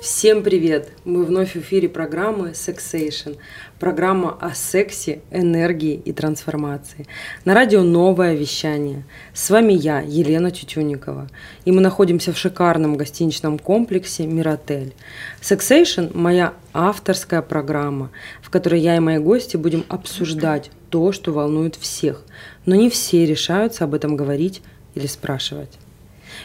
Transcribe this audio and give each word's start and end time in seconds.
Всем 0.00 0.42
привет! 0.42 0.92
Мы 1.04 1.26
вновь 1.26 1.52
в 1.52 1.56
эфире 1.56 1.86
программы 1.86 2.52
Sexation. 2.52 3.36
Программа 3.78 4.30
о 4.40 4.54
сексе, 4.54 5.20
энергии 5.30 5.92
и 5.92 6.14
трансформации. 6.14 7.06
На 7.44 7.52
радио 7.52 7.82
«Новое 7.82 8.34
вещание». 8.34 9.04
С 9.34 9.50
вами 9.50 9.74
я, 9.74 10.00
Елена 10.00 10.50
Тютюникова. 10.50 11.28
И 11.66 11.70
мы 11.70 11.82
находимся 11.82 12.32
в 12.32 12.38
шикарном 12.38 12.96
гостиничном 12.96 13.58
комплексе 13.58 14.26
«Миротель». 14.26 14.94
Sexation– 15.42 16.10
моя 16.14 16.54
авторская 16.72 17.42
программа, 17.42 18.10
в 18.40 18.48
которой 18.48 18.80
я 18.80 18.96
и 18.96 19.00
мои 19.00 19.18
гости 19.18 19.58
будем 19.58 19.84
обсуждать 19.90 20.70
то, 20.88 21.12
что 21.12 21.30
волнует 21.30 21.76
всех. 21.76 22.24
Но 22.64 22.74
не 22.74 22.88
все 22.88 23.26
решаются 23.26 23.84
об 23.84 23.92
этом 23.92 24.16
говорить 24.16 24.62
или 24.94 25.06
спрашивать. 25.06 25.78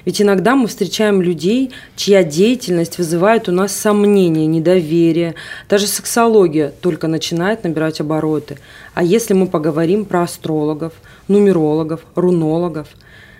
Ведь 0.04 0.22
иногда 0.22 0.56
мы 0.56 0.68
встречаем 0.68 1.22
людей, 1.22 1.72
чья 1.96 2.24
деятельность 2.24 2.98
вызывает 2.98 3.48
у 3.48 3.52
нас 3.52 3.74
сомнения, 3.74 4.46
недоверие. 4.46 5.36
Даже 5.70 5.88
сексология 5.88 6.74
только 6.82 7.08
начинает 7.08 7.64
набирать 7.64 8.02
обороты. 8.02 8.58
А 8.94 9.04
если 9.04 9.34
мы 9.34 9.48
поговорим 9.48 10.06
про 10.06 10.24
астрологов, 10.24 10.94
нумерологов, 11.28 12.02
рунологов, 12.16 12.88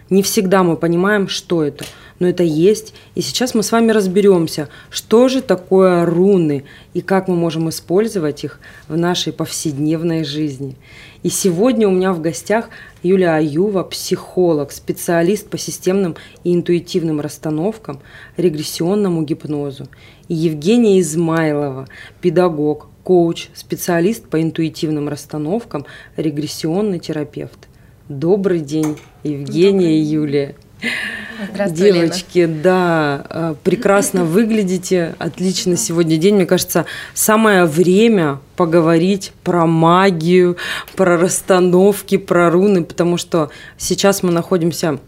не 0.10 0.22
всегда 0.22 0.64
мы 0.64 0.78
понимаем, 0.78 1.28
что 1.28 1.64
это, 1.64 1.86
но 2.20 2.28
это 2.28 2.44
есть. 2.44 2.94
И 3.16 3.22
сейчас 3.22 3.56
мы 3.56 3.64
с 3.64 3.72
вами 3.72 3.92
разберемся, 3.92 4.70
что 4.90 5.28
же 5.28 5.42
такое 5.42 6.06
руны 6.06 6.64
и 6.94 7.02
как 7.02 7.28
мы 7.28 7.36
можем 7.36 7.70
использовать 7.70 8.44
их 8.44 8.60
в 8.88 8.96
нашей 8.98 9.34
повседневной 9.34 10.24
жизни. 10.24 10.76
И 11.26 11.30
сегодня 11.30 11.88
у 11.88 11.92
меня 11.92 12.14
в 12.14 12.22
гостях 12.22 12.70
Юлия 13.02 13.38
Аюва, 13.38 13.82
психолог, 13.82 14.72
специалист 14.72 15.50
по 15.50 15.58
системным 15.58 16.16
и 16.44 16.54
интуитивным 16.54 17.20
расстановкам, 17.20 18.00
регрессионному 18.38 19.24
гипнозу. 19.24 19.88
И 20.28 20.36
Евгения 20.36 21.00
Измайлова, 21.00 21.88
педагог, 22.22 22.90
коуч, 23.04 23.48
специалист 23.56 24.24
по 24.28 24.40
интуитивным 24.40 25.10
расстановкам, 25.10 25.88
регрессионный 26.16 27.00
терапевт. 27.00 27.70
Добрый 28.08 28.60
день, 28.60 28.96
Евгения 29.24 29.98
и 29.98 30.04
Юлия. 30.04 30.54
Здравствуй, 31.52 31.92
Девочки, 31.92 32.40
Лена. 32.40 32.62
да, 32.64 33.26
э, 33.30 33.56
прекрасно 33.64 34.24
выглядите, 34.26 35.16
отлично 35.20 35.76
сегодня 35.76 36.18
день. 36.18 36.36
Мне 36.36 36.46
кажется, 36.46 36.86
самое 37.14 37.66
время 37.66 38.40
поговорить 38.56 39.34
про 39.44 39.66
магию, 39.66 40.58
про 40.96 41.18
расстановки, 41.18 42.18
про 42.18 42.50
руны, 42.50 42.84
потому 42.84 43.18
что 43.18 43.50
сейчас 43.78 44.24
мы 44.24 44.32
находимся 44.32 45.00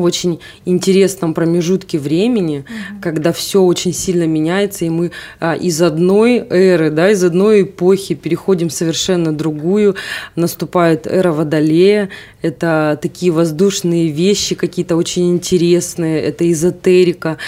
в 0.00 0.04
очень 0.04 0.40
интересном 0.64 1.34
промежутке 1.34 1.98
времени, 1.98 2.58
угу. 2.58 3.00
когда 3.02 3.32
все 3.32 3.62
очень 3.62 3.92
сильно 3.92 4.26
меняется, 4.26 4.84
и 4.84 4.90
мы 4.90 5.12
а, 5.38 5.54
из 5.54 5.80
одной 5.82 6.38
эры, 6.38 6.90
да, 6.90 7.10
из 7.10 7.22
одной 7.22 7.62
эпохи 7.62 8.14
переходим 8.14 8.68
в 8.68 8.72
совершенно 8.72 9.32
другую. 9.32 9.96
Наступает 10.36 11.06
эра 11.06 11.32
Водолея. 11.32 12.08
Это 12.42 12.98
такие 13.00 13.32
воздушные 13.32 14.08
вещи, 14.08 14.54
какие-то 14.54 14.96
очень 14.96 15.30
интересные. 15.30 16.20
Это 16.22 16.50
эзотерика. 16.50 17.38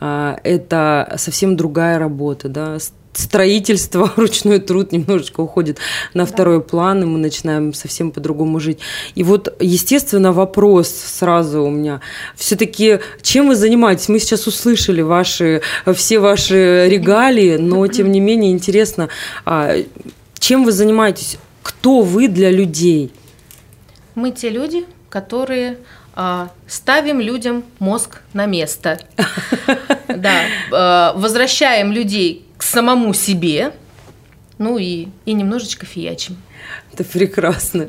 А, 0.00 0.38
это 0.44 1.14
совсем 1.16 1.56
другая 1.56 1.98
работа, 1.98 2.48
да, 2.48 2.78
строительство, 3.12 4.12
ручной 4.16 4.60
труд 4.60 4.92
немножечко 4.92 5.40
уходит 5.40 5.78
на 6.14 6.24
да. 6.24 6.32
второй 6.32 6.60
план, 6.60 7.02
и 7.02 7.06
мы 7.06 7.18
начинаем 7.18 7.74
совсем 7.74 8.10
по-другому 8.10 8.60
жить. 8.60 8.78
И 9.14 9.22
вот, 9.22 9.54
естественно, 9.60 10.32
вопрос 10.32 10.88
сразу 10.88 11.62
у 11.62 11.70
меня. 11.70 12.00
Все-таки 12.36 13.00
чем 13.22 13.48
вы 13.48 13.56
занимаетесь? 13.56 14.08
Мы 14.08 14.18
сейчас 14.18 14.46
услышали 14.46 15.02
ваши, 15.02 15.62
все 15.94 16.18
ваши 16.18 16.88
регалии, 16.88 17.56
но, 17.56 17.86
тем 17.86 18.12
не 18.12 18.20
менее, 18.20 18.52
интересно, 18.52 19.08
а, 19.44 19.74
чем 20.38 20.64
вы 20.64 20.72
занимаетесь? 20.72 21.38
Кто 21.62 22.00
вы 22.00 22.28
для 22.28 22.50
людей? 22.50 23.12
Мы 24.14 24.30
те 24.30 24.48
люди, 24.50 24.84
которые 25.10 25.78
а, 26.14 26.50
ставим 26.66 27.20
людям 27.20 27.64
мозг 27.78 28.22
на 28.32 28.46
место. 28.46 28.98
Да, 30.08 30.40
а, 30.72 31.12
возвращаем 31.16 31.92
людей 31.92 32.47
к 32.58 32.62
самому 32.62 33.14
себе, 33.14 33.72
ну 34.58 34.76
и, 34.76 35.08
и 35.24 35.32
немножечко 35.32 35.86
фиячим. 35.86 36.36
Это 36.92 37.04
прекрасно. 37.04 37.88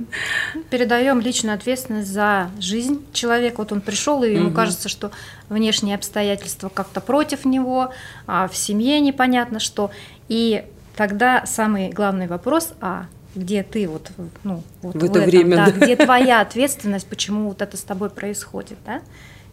Передаем 0.69 1.19
личную 1.19 1.55
ответственность 1.55 2.09
за 2.09 2.51
жизнь 2.59 3.03
человека. 3.11 3.57
Вот 3.57 3.71
он 3.71 3.81
пришел, 3.81 4.23
и 4.23 4.33
ему 4.33 4.47
угу. 4.47 4.55
кажется, 4.55 4.87
что 4.87 5.11
внешние 5.49 5.95
обстоятельства 5.95 6.69
как-то 6.69 7.01
против 7.01 7.43
него, 7.43 7.91
а 8.27 8.47
в 8.47 8.55
семье 8.55 8.99
непонятно 8.99 9.59
что. 9.59 9.91
И 10.27 10.63
тогда 10.95 11.45
самый 11.45 11.89
главный 11.89 12.27
вопрос, 12.27 12.73
а 12.79 13.07
где 13.33 13.63
ты 13.63 13.87
вот, 13.87 14.11
ну, 14.43 14.63
вот 14.81 14.95
в, 14.95 14.99
в 14.99 15.03
это 15.03 15.19
этом, 15.19 15.29
время, 15.29 15.57
да, 15.57 15.65
да. 15.65 15.71
где 15.71 15.95
твоя 15.95 16.41
ответственность, 16.41 17.07
почему 17.07 17.47
вот 17.47 17.61
это 17.61 17.75
с 17.75 17.81
тобой 17.81 18.09
происходит, 18.09 18.77
да? 18.85 19.01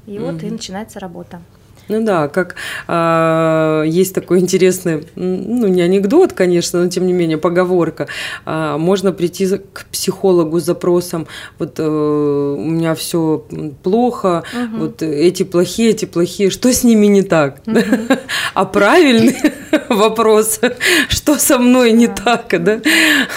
И 0.06 0.19
угу. 0.19 0.32
вот 0.32 0.43
и 0.43 0.50
начинается 0.50 1.00
работа. 1.00 1.41
Ну 1.89 2.05
да, 2.05 2.29
как 2.29 2.57
а, 2.89 3.83
есть 3.85 4.15
такой 4.15 4.41
интересный, 4.41 5.07
ну 5.15 5.69
не 5.69 5.83
анекдот, 5.83 6.33
конечно, 6.33 6.83
но 6.83 6.89
тем 6.91 7.07
не 7.07 7.13
менее 7.13 7.39
поговорка. 7.39 8.09
А, 8.45 8.77
можно 8.77 9.13
прийти 9.13 9.47
к 9.73 9.87
психологу 9.93 10.59
с 10.59 10.65
запросом, 10.65 11.29
вот 11.59 11.77
а, 11.79 12.55
у 12.55 12.71
меня 12.71 12.95
все 12.95 13.45
плохо, 13.83 14.43
угу. 14.53 14.79
вот 14.79 15.03
эти 15.03 15.45
плохие, 15.45 15.91
эти 15.91 16.07
плохие, 16.07 16.51
что 16.51 16.73
с 16.73 16.83
ними 16.83 17.07
не 17.07 17.23
так? 17.23 17.61
Угу. 17.67 17.79
А 18.55 18.65
правильный 18.65 19.37
вопрос, 19.89 20.61
что 21.09 21.39
со 21.39 21.59
мной 21.59 21.93
не 21.93 22.09
так, 22.09 22.55
да? 22.63 22.81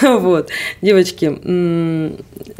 Вот, 0.02 0.48
девочки, 0.82 1.38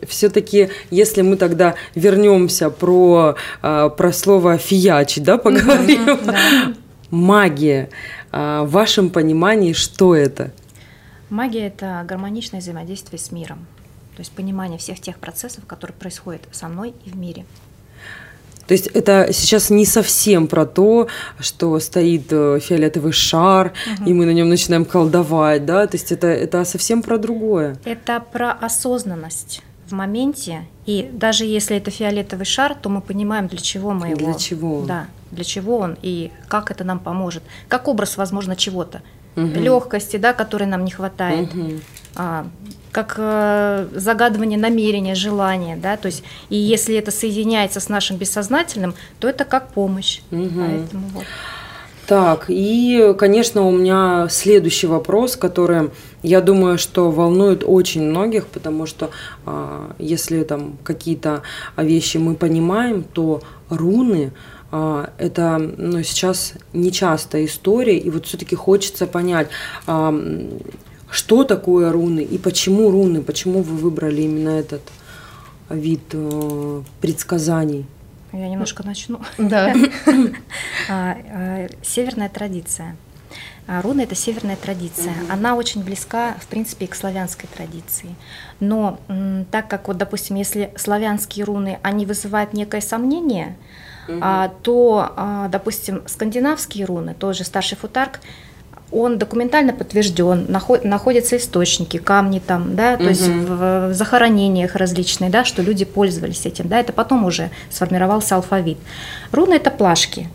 все-таки, 0.07 0.69
если 0.91 1.23
мы 1.23 1.37
тогда 1.37 1.75
вернемся 1.95 2.71
про 2.71 3.37
а, 3.63 3.89
про 3.89 4.13
слово 4.13 4.59
фиячить, 4.59 5.25
да, 5.25 5.39
поговорим 5.39 5.80
говорим. 5.81 6.27
Да. 6.27 6.75
Магия. 7.11 7.91
А, 8.33 8.65
в 8.65 8.71
вашем 8.71 9.11
понимании, 9.11 9.73
что 9.73 10.15
это? 10.15 10.53
Магия– 11.29 11.67
это 11.69 12.05
гармоничное 12.07 12.61
взаимодействие 12.61 13.19
с 13.19 13.33
миром. 13.33 13.67
То 14.17 14.21
есть 14.21 14.33
понимание 14.33 14.79
всех 14.79 15.01
тех 15.01 15.19
процессов, 15.19 15.65
которые 15.67 15.97
происходят 15.97 16.43
со 16.53 16.69
мной 16.69 16.95
и 17.05 17.11
в 17.11 17.17
мире. 17.17 17.45
То 18.67 18.75
есть 18.75 18.87
это 18.89 19.29
сейчас 19.33 19.71
не 19.71 19.85
совсем 19.85 20.47
про 20.47 20.65
то, 20.65 21.09
что 21.41 21.81
стоит 21.81 22.27
э, 22.31 22.61
фиолетовый 22.61 23.11
шар, 23.11 23.73
угу. 23.99 24.09
и 24.09 24.13
мы 24.13 24.27
на 24.27 24.31
нем 24.31 24.49
начинаем 24.49 24.85
колдовать, 24.85 25.67
да? 25.67 25.89
То 25.89 25.97
есть 25.97 26.13
это, 26.13 26.29
это 26.29 26.65
совсем 26.65 27.03
про 27.03 27.19
другое. 27.19 27.77
Это 27.85 28.25
про 28.33 28.53
осознанность 28.53 29.63
в 29.89 29.93
моменте, 29.93 30.69
и 30.87 31.11
даже 31.13 31.47
если 31.47 31.77
это 31.77 31.91
фиолетовый 31.91 32.47
шар, 32.47 32.77
то 32.77 32.89
мы 32.89 33.01
понимаем, 33.01 33.49
для 33.49 33.59
чего 33.59 33.91
мы 33.91 34.11
его. 34.11 34.19
Для 34.19 34.35
чего? 34.35 34.85
Да, 34.87 35.07
для 35.31 35.45
чего 35.45 35.79
он 35.79 35.97
и 36.03 36.31
как 36.49 36.71
это 36.71 36.85
нам 36.85 36.99
поможет. 36.99 37.43
Как 37.69 37.89
образ, 37.89 38.17
возможно, 38.17 38.57
чего-то. 38.57 39.03
Угу. 39.37 39.47
Легкости, 39.47 40.17
да, 40.17 40.33
которой 40.33 40.65
нам 40.65 40.85
не 40.85 40.91
хватает. 40.91 41.55
Угу. 41.55 41.71
А, 42.17 42.47
как 42.91 43.15
э, 43.19 43.87
загадывание 43.95 44.59
намерения, 44.59 45.15
желания, 45.15 45.77
да, 45.77 45.97
то 45.97 46.07
есть 46.07 46.25
и 46.49 46.57
если 46.57 46.97
это 46.97 47.13
соединяется 47.13 47.79
с 47.79 47.89
нашим 47.89 48.17
бессознательным, 48.17 48.95
то 49.21 49.29
это 49.29 49.45
как 49.45 49.69
помощь. 49.69 50.21
Угу. 50.33 50.51
Поэтому 50.57 51.07
вот. 51.15 51.25
Так, 52.11 52.47
и, 52.49 53.15
конечно, 53.17 53.63
у 53.63 53.71
меня 53.71 54.27
следующий 54.29 54.89
вопрос, 54.89 55.37
который, 55.37 55.91
я 56.25 56.41
думаю, 56.41 56.77
что 56.77 57.13
волнует 57.13 57.63
очень 57.65 58.03
многих, 58.03 58.49
потому 58.49 58.87
что 58.87 59.11
а, 59.47 59.95
если 60.01 60.43
там 60.43 60.77
какие-то 60.83 61.43
вещи 61.77 62.17
мы 62.17 62.35
понимаем, 62.35 63.05
то 63.05 63.43
руны 63.69 64.33
а, 64.33 64.60
это 64.71 65.59
ну, 65.59 66.03
сейчас 66.03 66.55
нечастая 66.73 67.47
история, 67.47 67.99
и 67.99 68.09
вот 68.11 68.27
все-таки 68.27 68.55
хочется 68.55 69.07
понять, 69.07 69.49
а, 69.87 70.15
что 71.11 71.45
такое 71.45 71.91
руны 71.91 72.21
и 72.21 72.39
почему 72.39 72.91
руны, 72.91 73.21
почему 73.23 73.63
вы 73.63 73.77
выбрали 73.77 74.23
именно 74.23 74.51
этот 74.51 74.83
вид 75.69 76.03
э, 76.13 76.83
предсказаний. 77.01 77.87
Я 78.33 78.49
немножко 78.49 78.85
начну. 78.87 79.21
Да. 79.39 79.75
А, 80.89 81.69
северная 81.83 82.29
традиция. 82.29 82.97
Руны– 83.67 84.01
это 84.03 84.17
северная 84.17 84.57
традиция. 84.57 85.15
Она 85.29 85.55
очень 85.55 85.85
близка, 85.85 86.35
в 86.41 86.47
принципе, 86.49 86.89
к 86.89 86.95
славянской 86.97 87.49
традиции. 87.55 88.17
Но 88.59 88.99
так 89.53 89.69
как, 89.69 89.87
вот, 89.87 89.97
допустим, 89.99 90.35
если 90.35 90.73
славянские 90.77 91.45
руны, 91.45 91.79
они 91.83 92.07
вызывают 92.07 92.53
некое 92.53 92.81
сомнение– 92.81 93.57
а, 94.09 94.51
то, 94.63 95.13
а, 95.17 95.49
допустим, 95.49 96.03
скандинавские 96.07 96.85
руны, 96.85 97.15
тот 97.19 97.37
же 97.37 97.45
старший 97.45 97.77
футарк, 97.77 98.21
он 98.93 99.19
документально 99.19 99.73
подтвержден, 99.73 100.47
наход, 100.49 100.85
находятся 100.85 101.37
источники, 101.37 101.97
камни 101.99 102.41
там, 102.41 102.75
да, 102.75 102.97
то 102.97 103.05
угу. 103.05 103.11
есть 103.11 103.29
в, 103.29 103.95
захоронениях 103.95 104.75
различные, 104.75 105.31
да, 105.31 105.45
что 105.45 105.63
люди 105.63 105.85
пользовались 105.85 106.45
этим, 106.45 106.69
да, 106.69 106.81
это 106.81 106.93
потом 106.93 107.25
уже 107.25 107.51
сформировался 107.71 108.37
алфавит. 108.37 108.79
Руны 109.31 109.55
это 109.55 109.71
плашки, 109.71 110.29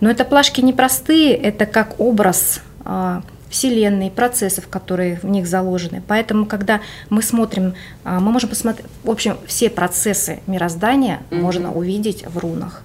но 0.00 0.10
это 0.10 0.24
плашки 0.24 0.60
непростые, 0.60 1.34
это 1.34 1.64
как 1.64 1.98
образ 1.98 2.60
а, 2.84 3.22
Вселенной, 3.48 4.10
процессов, 4.10 4.68
которые 4.68 5.20
в 5.22 5.26
них 5.26 5.46
заложены. 5.46 6.02
Поэтому, 6.06 6.44
когда 6.44 6.80
мы 7.08 7.22
смотрим, 7.22 7.74
мы 8.02 8.32
можем 8.32 8.50
посмотреть, 8.50 8.86
в 9.04 9.10
общем, 9.10 9.36
все 9.46 9.70
процессы 9.70 10.40
мироздания 10.48 11.20
mm 11.30 11.40
можно 11.40 11.72
увидеть 11.72 12.26
в 12.26 12.38
рунах. 12.38 12.82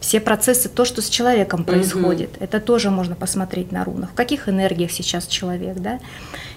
Все 0.00 0.18
процессы, 0.18 0.68
то, 0.68 0.84
что 0.84 1.02
с 1.02 1.08
человеком 1.08 1.64
происходит, 1.64 2.30
mm 2.30 2.44
это 2.44 2.60
тоже 2.60 2.90
можно 2.90 3.14
посмотреть 3.14 3.70
на 3.70 3.84
рунах. 3.84 4.10
В 4.10 4.14
каких 4.14 4.48
энергиях 4.48 4.90
сейчас 4.90 5.26
человек, 5.26 5.76
да? 5.76 6.00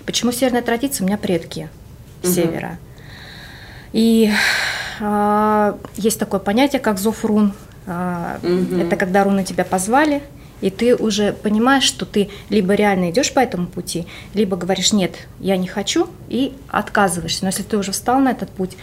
Почему 0.06 0.31
северная 0.31 0.62
традиция? 0.62 1.04
У 1.04 1.07
меня 1.07 1.18
предки 1.18 1.69
mm 2.22 2.34
севера. 2.34 2.78
И 3.92 4.31
э, 5.01 5.74
есть 5.95 6.19
такое 6.19 6.40
понятие, 6.40 6.80
как 6.80 7.00
зов 7.00 7.25
рун. 7.25 7.54
Э, 7.86 8.38
mm 8.42 8.88
Это 8.88 8.95
когда 8.95 9.25
руны 9.25 9.44
тебя 9.44 9.66
позвали, 9.66 10.24
и 10.62 10.69
ты 10.69 10.96
уже 10.96 11.34
понимаешь, 11.34 11.84
что 11.84 12.06
ты 12.06 12.30
либо 12.50 12.74
реально 12.74 13.12
идешь 13.12 13.34
по 13.34 13.39
этому 13.39 13.68
пути, 13.68 14.07
либо 14.34 14.56
говоришь 14.56 14.94
нет, 14.94 15.28
я 15.42 15.57
не 15.57 15.68
хочу 15.68 16.07
и 16.30 16.54
отказываешься. 16.69 17.44
Но 17.44 17.50
если 17.50 17.63
ты 17.63 17.78
уже 17.78 17.92
встал 17.92 18.19
на 18.22 18.31
этот 18.31 18.50
путь, 18.50 18.78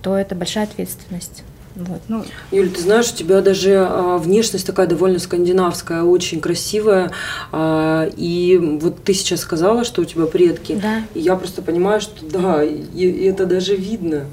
то 0.00 0.16
это 0.16 0.36
большая 0.36 0.64
ответственность. 0.64 1.42
Вот, 1.76 2.00
ну. 2.08 2.24
Юль, 2.52 2.70
ты 2.70 2.80
знаешь, 2.80 3.12
у 3.12 3.14
тебя 3.14 3.42
даже 3.42 3.86
а, 3.86 4.16
внешность 4.16 4.66
такая 4.66 4.86
довольно 4.86 5.18
скандинавская, 5.18 6.02
очень 6.02 6.40
красивая. 6.40 7.12
А, 7.52 8.08
и 8.16 8.56
вот 8.80 9.04
ты 9.04 9.12
сейчас 9.12 9.40
сказала, 9.40 9.84
что 9.84 10.00
у 10.00 10.04
тебя 10.06 10.24
предки. 10.24 10.80
Да. 10.82 11.02
И 11.14 11.20
я 11.20 11.36
просто 11.36 11.60
понимаю, 11.60 12.00
что 12.00 12.24
да, 12.24 12.64
и, 12.64 12.78
и 12.94 13.24
это 13.24 13.44
даже 13.44 13.76
видно. 13.76 14.24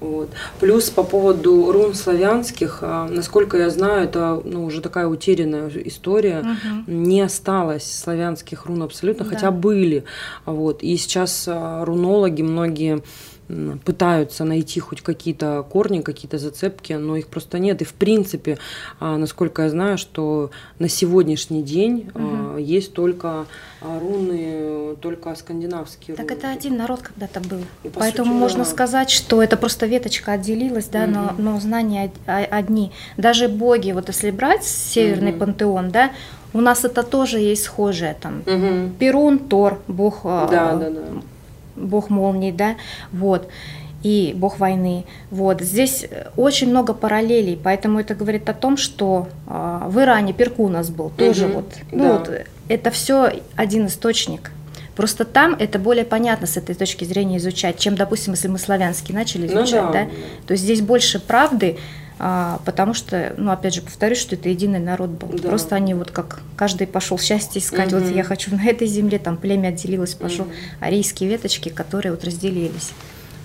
Вот. 0.00 0.30
Плюс 0.58 0.88
по 0.88 1.02
поводу 1.02 1.70
рун 1.70 1.92
славянских, 1.92 2.78
а, 2.80 3.06
насколько 3.10 3.58
я 3.58 3.68
знаю, 3.68 4.04
это 4.04 4.40
ну, 4.42 4.64
уже 4.64 4.80
такая 4.80 5.06
утерянная 5.06 5.70
история. 5.84 6.38
Угу. 6.38 6.90
Не 6.90 7.20
осталось 7.20 7.84
славянских 7.84 8.64
рун 8.64 8.82
абсолютно, 8.82 9.26
да. 9.26 9.34
хотя 9.34 9.50
были. 9.50 10.04
Вот. 10.46 10.82
И 10.82 10.96
сейчас 10.96 11.46
рунологи 11.46 12.40
многие 12.40 13.02
пытаются 13.84 14.44
найти 14.44 14.80
хоть 14.80 15.00
какие-то 15.00 15.64
корни, 15.68 16.00
какие-то 16.00 16.38
зацепки, 16.38 16.92
но 16.92 17.16
их 17.16 17.26
просто 17.26 17.58
нет. 17.58 17.82
И 17.82 17.84
в 17.84 17.94
принципе, 17.94 18.58
а, 18.98 19.16
насколько 19.16 19.62
я 19.62 19.70
знаю, 19.70 19.98
что 19.98 20.50
на 20.78 20.88
сегодняшний 20.88 21.62
день 21.62 22.10
угу. 22.14 22.58
есть 22.58 22.92
только 22.92 23.46
а, 23.80 23.98
руны, 23.98 24.96
только 25.00 25.34
скандинавские 25.34 26.16
так 26.16 26.28
руны. 26.28 26.38
это 26.38 26.50
один 26.50 26.76
народ 26.76 27.00
когда-то 27.02 27.40
был. 27.40 27.60
И, 27.82 27.88
Поэтому 27.88 28.32
сути, 28.32 28.40
можно 28.40 28.64
да. 28.64 28.70
сказать, 28.70 29.10
что 29.10 29.42
это 29.42 29.56
просто 29.56 29.86
веточка 29.86 30.32
отделилась, 30.32 30.86
да, 30.86 31.04
угу. 31.04 31.10
но, 31.10 31.34
но 31.38 31.60
знания 31.60 32.12
одни. 32.26 32.92
Даже 33.16 33.48
боги, 33.48 33.92
вот 33.92 34.08
если 34.08 34.30
брать 34.30 34.64
северный 34.64 35.32
угу. 35.32 35.40
пантеон, 35.40 35.90
да, 35.90 36.12
у 36.52 36.60
нас 36.60 36.84
это 36.84 37.02
тоже 37.02 37.38
есть 37.38 37.64
схожее 37.64 38.16
там. 38.20 38.40
Угу. 38.40 38.96
Перун, 38.98 39.38
Тор, 39.38 39.80
бог 39.86 40.20
да, 40.24 40.76
да, 40.76 40.90
да 40.90 41.02
бог 41.80 42.10
молний, 42.10 42.52
да, 42.52 42.76
вот, 43.12 43.48
и 44.02 44.32
бог 44.36 44.58
войны. 44.58 45.04
Вот. 45.30 45.60
Здесь 45.60 46.06
очень 46.36 46.70
много 46.70 46.94
параллелей, 46.94 47.58
поэтому 47.62 48.00
это 48.00 48.14
говорит 48.14 48.48
о 48.48 48.54
том, 48.54 48.76
что 48.76 49.28
э, 49.46 49.82
в 49.86 50.00
Иране 50.00 50.32
Перкунас 50.32 50.90
был 50.90 51.10
тоже 51.10 51.46
угу, 51.46 51.54
вот, 51.54 51.74
ну 51.92 52.04
да. 52.04 52.18
вот, 52.18 52.46
это 52.68 52.90
все 52.90 53.40
один 53.56 53.86
источник. 53.86 54.52
Просто 54.96 55.24
там 55.24 55.56
это 55.58 55.78
более 55.78 56.04
понятно 56.04 56.46
с 56.46 56.56
этой 56.56 56.74
точки 56.74 57.04
зрения 57.04 57.38
изучать, 57.38 57.78
чем, 57.78 57.94
допустим, 57.94 58.34
если 58.34 58.48
мы 58.48 58.58
славянский 58.58 59.14
начали 59.14 59.48
ну 59.48 59.62
изучать, 59.62 59.82
ну, 59.82 59.92
да. 59.92 60.04
да, 60.04 60.10
то 60.46 60.52
есть 60.52 60.64
здесь 60.64 60.82
больше 60.82 61.20
правды, 61.20 61.78
потому 62.66 62.92
что, 62.92 63.34
ну, 63.38 63.50
опять 63.50 63.74
же, 63.74 63.82
повторюсь, 63.82 64.18
что 64.18 64.34
это 64.34 64.50
единый 64.50 64.78
народ 64.78 65.10
был. 65.10 65.28
Да. 65.28 65.48
Просто 65.48 65.76
они 65.76 65.94
вот 65.94 66.10
как 66.10 66.40
каждый 66.56 66.86
пошел 66.86 67.18
счастье 67.18 67.62
искать, 67.62 67.92
угу. 67.92 68.02
вот 68.02 68.14
я 68.14 68.24
хочу 68.24 68.54
на 68.54 68.64
этой 68.66 68.86
земле, 68.86 69.18
там 69.18 69.36
племя 69.36 69.68
отделилось, 69.68 70.14
пошел, 70.14 70.44
угу. 70.44 70.52
арийские 70.80 71.30
веточки, 71.30 71.70
которые 71.70 72.12
вот 72.12 72.24
разделились. 72.24 72.90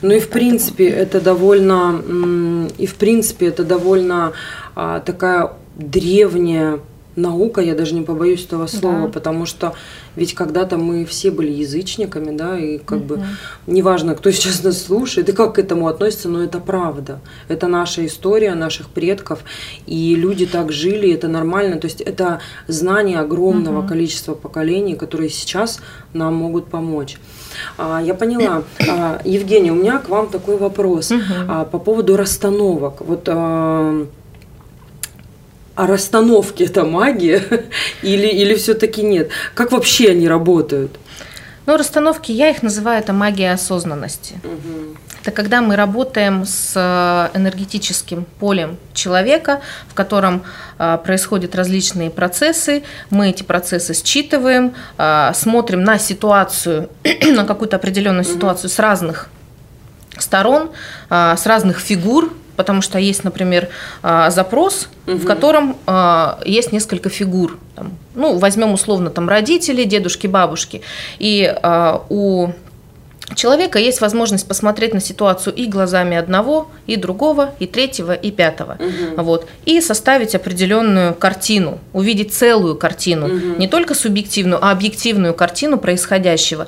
Ну 0.01 0.11
и 0.13 0.19
в 0.19 0.29
принципе 0.29 0.89
это 0.89 1.21
довольно, 1.21 2.69
и 2.77 2.85
в 2.85 2.95
принципе 2.95 3.47
это 3.47 3.63
довольно 3.63 4.33
а, 4.75 4.99
такая 4.99 5.53
древняя 5.77 6.79
наука, 7.15 7.61
я 7.61 7.75
даже 7.75 7.95
не 7.95 8.01
побоюсь 8.01 8.45
этого 8.45 8.67
слова, 8.67 9.03
да. 9.03 9.07
потому 9.07 9.45
что 9.45 9.73
ведь 10.15 10.33
когда-то 10.33 10.77
мы 10.77 11.05
все 11.05 11.31
были 11.31 11.51
язычниками, 11.51 12.35
да, 12.35 12.57
и 12.59 12.77
как 12.77 12.99
угу. 12.99 13.05
бы 13.05 13.23
неважно, 13.67 14.15
кто 14.15 14.31
сейчас 14.35 14.63
нас 14.63 14.81
слушает 14.81 15.29
и 15.29 15.31
как 15.31 15.55
к 15.55 15.59
этому 15.59 15.87
относится, 15.87 16.29
но 16.29 16.43
это 16.43 16.59
правда. 16.59 17.19
Это 17.47 17.67
наша 17.67 18.05
история 18.05 18.55
наших 18.55 18.89
предков, 18.89 19.43
и 19.85 20.15
люди 20.15 20.45
так 20.45 20.71
жили, 20.71 21.13
это 21.13 21.27
нормально. 21.27 21.77
То 21.77 21.87
есть 21.87 22.01
это 22.01 22.39
знание 22.67 23.19
огромного 23.19 23.79
угу. 23.79 23.87
количества 23.87 24.35
поколений, 24.35 24.95
которые 24.95 25.29
сейчас 25.29 25.79
нам 26.13 26.35
могут 26.35 26.67
помочь. 26.67 27.17
А, 27.77 28.01
я 28.01 28.13
поняла. 28.13 28.63
А, 28.87 29.19
Евгений, 29.23 29.71
у 29.71 29.75
меня 29.75 29.99
к 29.99 30.09
вам 30.09 30.29
такой 30.29 30.57
вопрос 30.57 31.11
угу. 31.11 31.21
а, 31.47 31.65
по 31.65 31.79
поводу 31.79 32.17
расстановок. 32.17 33.01
Вот 33.01 33.27
а, 35.75 35.87
расстановки 35.87 36.63
это 36.63 36.85
магия 36.85 37.43
или, 38.01 38.27
или 38.27 38.55
все-таки 38.55 39.03
нет? 39.03 39.29
Как 39.53 39.71
вообще 39.71 40.11
они 40.11 40.27
работают? 40.27 40.97
Ну, 41.65 41.77
расстановки, 41.77 42.31
я 42.31 42.49
их 42.49 42.61
называю, 42.61 42.99
это 42.99 43.11
магия 43.11 43.51
осознанности. 43.51 44.35
Угу. 44.43 44.97
Это 45.21 45.31
когда 45.31 45.61
мы 45.61 45.75
работаем 45.75 46.45
с 46.45 46.73
э, 46.75 47.35
энергетическим 47.35 48.25
полем 48.39 48.77
человека, 48.93 49.61
в 49.87 49.95
котором 49.95 50.43
э, 50.77 50.99
происходят 51.03 51.55
различные 51.55 52.11
процессы. 52.11 52.83
Мы 53.09 53.31
эти 53.31 53.41
процессы 53.41 53.95
считываем, 53.95 54.75
э, 54.99 55.31
смотрим 55.33 55.83
на 55.83 55.97
ситуацию, 55.97 56.89
на 57.33 57.43
какую-то 57.43 57.77
определенную 57.77 58.23
ситуацию 58.23 58.69
с 58.69 58.77
разных 58.77 59.29
сторон, 60.19 60.69
с 61.09 61.45
разных 61.45 61.79
фигур, 61.79 62.31
потому 62.55 62.81
что 62.81 62.99
есть, 62.99 63.23
например, 63.23 63.69
а, 64.01 64.29
запрос, 64.29 64.89
угу. 65.07 65.17
в 65.17 65.25
котором 65.25 65.77
а, 65.85 66.39
есть 66.45 66.71
несколько 66.71 67.09
фигур. 67.09 67.57
ну, 68.13 68.37
возьмем 68.37 68.73
условно 68.73 69.09
там 69.09 69.29
родители, 69.29 69.83
дедушки, 69.83 70.27
бабушки. 70.27 70.81
И 71.19 71.53
а, 71.61 72.03
у 72.09 72.49
человека 73.33 73.79
есть 73.79 74.01
возможность 74.01 74.47
посмотреть 74.47 74.93
на 74.93 74.99
ситуацию 74.99 75.53
и 75.55 75.65
глазами 75.65 76.15
одного, 76.15 76.69
и 76.85 76.95
другого, 76.95 77.55
и 77.59 77.65
третьего, 77.65 78.13
и 78.13 78.31
пятого. 78.31 78.77
Угу. 78.79 79.23
Вот, 79.23 79.47
и 79.65 79.81
составить 79.81 80.35
определенную 80.35 81.15
картину, 81.15 81.79
увидеть 81.93 82.33
целую 82.33 82.75
картину, 82.75 83.27
угу. 83.27 83.57
не 83.57 83.67
только 83.67 83.95
субъективную, 83.95 84.63
а 84.63 84.71
объективную 84.71 85.33
картину 85.33 85.77
происходящего 85.77 86.67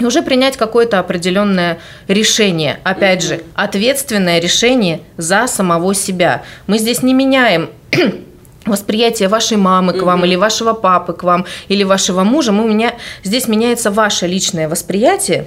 и 0.00 0.04
уже 0.04 0.22
принять 0.22 0.56
какое-то 0.56 0.98
определенное 0.98 1.78
решение. 2.06 2.80
Опять 2.84 3.22
же, 3.22 3.42
ответственное 3.54 4.38
решение 4.38 5.00
за 5.16 5.46
самого 5.46 5.94
себя. 5.94 6.42
Мы 6.66 6.78
здесь 6.78 7.02
не 7.02 7.14
меняем 7.14 7.70
восприятие 8.64 9.28
вашей 9.28 9.56
мамы 9.56 9.94
к 9.94 10.02
вам, 10.02 10.22
mm-hmm. 10.22 10.26
или 10.26 10.36
вашего 10.36 10.72
папы 10.72 11.12
к 11.14 11.24
вам, 11.24 11.46
или 11.68 11.82
вашего 11.82 12.22
мужа. 12.22 12.52
Мы, 12.52 12.64
у 12.64 12.68
меня, 12.68 12.94
здесь 13.24 13.48
меняется 13.48 13.90
ваше 13.90 14.26
личное 14.26 14.68
восприятие 14.68 15.46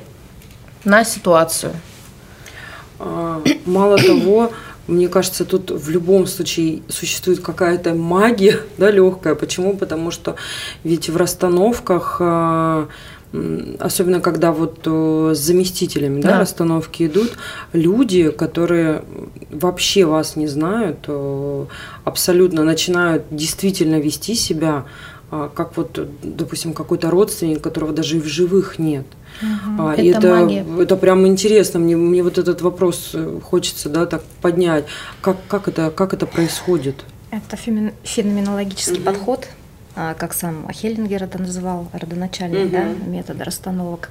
на 0.84 1.06
ситуацию. 1.06 1.74
А, 3.00 3.42
мало 3.66 3.98
того, 3.98 4.52
мне 4.88 5.08
кажется, 5.08 5.46
тут 5.46 5.72
в 5.72 5.90
любом 5.90 6.28
случае 6.28 6.82
существует 6.90 7.40
какая-то 7.40 7.94
магия, 7.94 8.60
да, 8.78 8.92
легкая. 8.92 9.36
Почему? 9.36 9.78
Потому 9.78 10.12
что 10.12 10.36
ведь 10.84 11.08
в 11.10 11.16
расстановках 11.16 12.18
а, 12.20 12.90
особенно 13.80 14.20
когда 14.20 14.52
вот 14.52 14.80
э, 14.86 15.32
с 15.34 15.40
заместителями 15.40 16.22
да. 16.22 16.32
Да, 16.32 16.40
расстановки 16.40 17.08
идут, 17.08 17.32
люди, 17.72 18.30
которые 18.30 19.04
вообще 19.50 20.06
вас 20.06 20.36
не 20.36 20.48
знают, 20.48 21.06
э, 21.08 21.66
абсолютно 22.04 22.64
начинают 22.64 23.24
действительно 23.32 24.00
вести 24.00 24.36
себя 24.36 24.86
а, 25.34 25.48
как 25.48 25.78
вот, 25.78 25.98
допустим, 26.22 26.74
какой-то 26.74 27.10
родственник, 27.10 27.62
которого 27.62 27.94
даже 27.94 28.18
и 28.18 28.20
в 28.20 28.26
живых 28.26 28.80
нет. 28.80 29.06
Угу, 29.42 29.82
а, 29.82 29.94
это, 29.94 30.02
и 30.02 30.08
это, 30.08 30.82
это 30.82 30.98
прям 30.98 31.26
интересно. 31.26 31.80
Мне, 31.80 31.96
мне 31.96 32.22
вот 32.22 32.38
этот 32.38 32.62
вопрос 32.62 33.12
э, 33.14 33.40
хочется 33.42 33.88
да, 33.88 34.06
так 34.06 34.24
поднять. 34.42 34.84
Как, 35.22 35.38
как, 35.48 35.70
это, 35.70 35.90
как 35.90 36.14
это 36.14 36.26
происходит? 36.26 37.06
Это 37.32 37.56
феноменологический 37.56 38.98
угу. 38.98 39.04
подход 39.04 39.48
как 39.96 40.34
сам 40.34 40.68
Хеллингер 40.72 41.24
это 41.24 41.38
называл, 41.38 41.88
родоначальник 41.94 42.66
угу. 42.66 42.72
да, 42.72 42.84
метода 43.06 43.44
расстановок. 43.44 44.10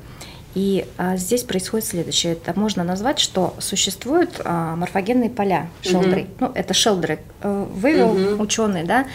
И 0.54 0.86
а, 0.98 1.16
здесь 1.16 1.44
происходит 1.44 1.86
следующее. 1.86 2.32
Это 2.32 2.58
можно 2.58 2.82
назвать, 2.82 3.20
что 3.20 3.54
существуют 3.60 4.40
а, 4.44 4.74
морфогенные 4.74 5.30
поля 5.30 5.68
шелдры. 5.82 6.22
Угу. 6.22 6.28
Ну, 6.40 6.52
это 6.54 6.74
шелдры 6.74 7.20
э, 7.42 7.66
вывел 7.72 8.10
угу. 8.10 8.42
ученый, 8.42 8.82
да. 8.84 9.06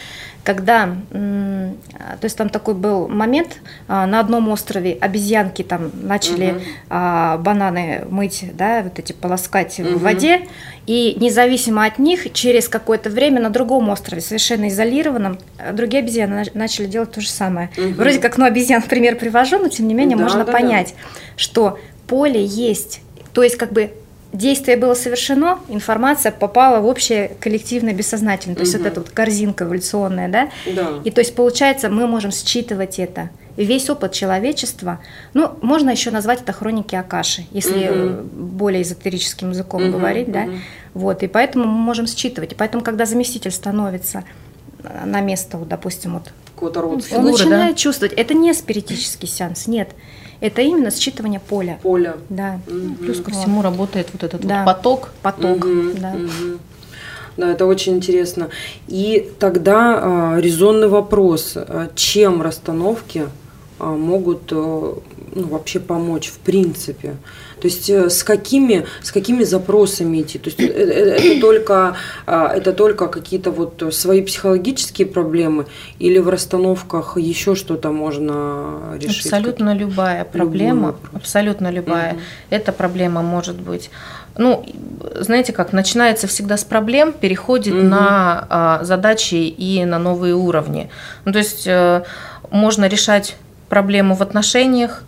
Когда, 0.45 0.95
то 1.09 2.21
есть 2.21 2.37
там 2.37 2.49
такой 2.49 2.75
был 2.75 3.07
момент, 3.07 3.57
а, 3.87 4.05
на 4.05 4.19
одном 4.19 4.47
острове 4.49 4.93
обезьянки 5.01 5.63
там 5.63 5.91
начали 6.03 6.51
угу. 6.51 6.61
бананы 6.87 8.05
мыть, 8.09 8.45
да, 8.53 8.83
вот 8.83 8.99
эти 8.99 9.11
полоскать 9.11 9.79
угу. 9.79 9.97
в 9.97 10.01
воде, 10.03 10.41
и 10.85 11.17
независимо 11.19 11.83
от 11.83 11.97
них, 11.97 12.31
через 12.33 12.69
какое-то 12.69 13.09
время 13.09 13.41
на 13.41 13.49
другом 13.49 13.89
острове, 13.89 14.21
совершенно 14.21 14.67
изолированном, 14.67 15.39
другие 15.73 16.03
обезьяны 16.03 16.45
начали 16.53 16.85
делать 16.85 17.11
то 17.11 17.21
же 17.21 17.29
самое. 17.29 17.71
Угу. 17.75 17.95
Вроде 17.95 18.19
как, 18.19 18.37
ну, 18.37 18.45
обезьян 18.45 18.83
в 18.83 18.85
пример 18.85 19.15
привожу, 19.15 19.57
но 19.57 19.67
тем 19.67 19.87
не 19.87 19.95
менее 19.95 20.15
да, 20.15 20.23
можно 20.23 20.45
да, 20.45 20.51
понять, 20.51 20.93
да. 20.95 21.19
что 21.37 21.79
поле 22.05 22.45
есть, 22.45 23.01
то 23.33 23.41
есть 23.41 23.57
как 23.57 23.73
бы 23.73 23.91
действие 24.35 24.77
было 24.77 24.93
совершено, 24.93 25.59
информация 25.67 26.31
попала 26.31 26.79
в 26.79 26.85
общее 26.85 27.31
коллективное 27.39 27.93
бессознательное, 27.93 28.55
то 28.55 28.61
есть 28.61 28.77
вот 28.77 28.85
эта 28.85 28.99
вот 28.99 29.09
корзинка 29.09 29.65
эволюционная, 29.65 30.29
да? 30.29 30.49
да? 30.75 31.01
И 31.03 31.11
то 31.11 31.21
есть 31.21 31.35
получается, 31.35 31.89
мы 31.89 32.07
можем 32.07 32.31
считывать 32.31 32.99
это. 32.99 33.29
весь 33.57 33.89
опыт 33.89 34.11
человечества, 34.11 34.99
ну, 35.33 35.57
можно 35.61 35.89
еще 35.89 36.11
назвать 36.11 36.41
это 36.41 36.53
хроники 36.53 36.95
Акаши, 36.95 37.45
если 37.51 37.89
угу. 37.89 38.23
более 38.23 38.83
эзотерическим 38.83 39.51
языком 39.51 39.83
угу, 39.83 39.97
говорить, 39.97 40.31
да? 40.31 40.47
Вот, 40.93 41.23
и 41.23 41.27
поэтому 41.27 41.65
мы 41.65 41.77
можем 41.77 42.07
считывать. 42.07 42.53
И 42.53 42.55
поэтому, 42.55 42.83
когда 42.83 43.05
заместитель 43.05 43.51
становится 43.51 44.23
на 45.03 45.21
место, 45.21 45.57
вот, 45.57 45.67
допустим, 45.67 46.13
вот, 46.13 46.31
он 47.17 47.25
начинает 47.25 47.75
да? 47.75 47.77
чувствовать. 47.77 48.13
Это 48.13 48.33
не 48.33 48.53
спиритический 48.53 49.27
сеанс, 49.27 49.67
нет. 49.67 49.89
Это 50.39 50.61
именно 50.61 50.87
считывание 50.87 51.39
поля. 51.39 51.79
Поля. 51.81 52.15
Да. 52.29 52.59
Угу. 52.67 52.95
Плюс 53.05 53.21
ко 53.21 53.31
всему 53.31 53.61
работает 53.61 54.09
вот 54.13 54.23
этот 54.23 54.41
да. 54.41 54.63
вот 54.63 54.75
поток. 54.75 55.11
Поток, 55.21 55.65
угу. 55.65 55.93
да. 55.99 56.13
Угу. 56.13 56.59
Да, 57.37 57.51
это 57.51 57.65
очень 57.65 57.95
интересно. 57.95 58.49
И 58.87 59.31
тогда 59.39 60.35
э, 60.37 60.41
резонный 60.41 60.87
вопрос, 60.87 61.53
а, 61.55 61.89
чем 61.95 62.41
расстановки 62.41 63.27
э, 63.79 63.83
могут 63.83 64.51
э, 64.51 64.55
ну, 64.55 65.47
вообще 65.47 65.79
помочь 65.79 66.29
в 66.29 66.37
принципе? 66.39 67.17
То 67.65 67.67
есть 67.67 67.89
э, 67.89 68.11
с 68.11 68.23
какими, 68.23 68.85
с 69.01 69.11
какими 69.11 69.43
запросами 69.43 70.21
идти? 70.21 70.37
То 70.37 70.49
есть 70.51 70.59
это, 70.59 70.79
э, 70.79 71.15
это 71.15 71.41
только, 71.41 71.95
а, 72.27 72.53
это 72.55 72.73
только 72.73 73.07
какие-то 73.07 73.49
вот 73.49 73.83
свои 73.91 74.21
психологические 74.21 75.07
проблемы 75.07 75.65
или 75.97 76.19
в 76.19 76.29
расстановках 76.29 77.17
еще 77.17 77.55
что-то 77.55 77.91
можно 77.91 78.95
решить? 78.99 79.25
Абсолютно 79.25 79.73
любая 79.73 80.25
проблема, 80.25 80.95
абсолютно 81.11 81.71
любая. 81.71 82.13
Угу. 82.13 82.19
Эта 82.51 82.71
проблема 82.71 83.23
может 83.23 83.55
быть 83.55 83.89
ну, 84.37 84.63
знаете 85.15 85.53
как, 85.53 85.73
начинается 85.73 86.27
всегда 86.27 86.57
с 86.57 86.63
проблем, 86.63 87.13
переходит 87.13 87.73
угу. 87.73 87.83
на 87.83 88.45
а, 88.47 88.83
задачи 88.83 89.35
и 89.35 89.83
на 89.85 89.97
новые 89.97 90.35
уровни. 90.35 90.91
Ну, 91.23 91.31
то 91.31 91.39
есть 91.39 91.65
э, 91.65 92.03
можно 92.51 92.87
решать 92.87 93.37
проблему 93.69 94.13
в 94.13 94.21
отношениях, 94.21 95.03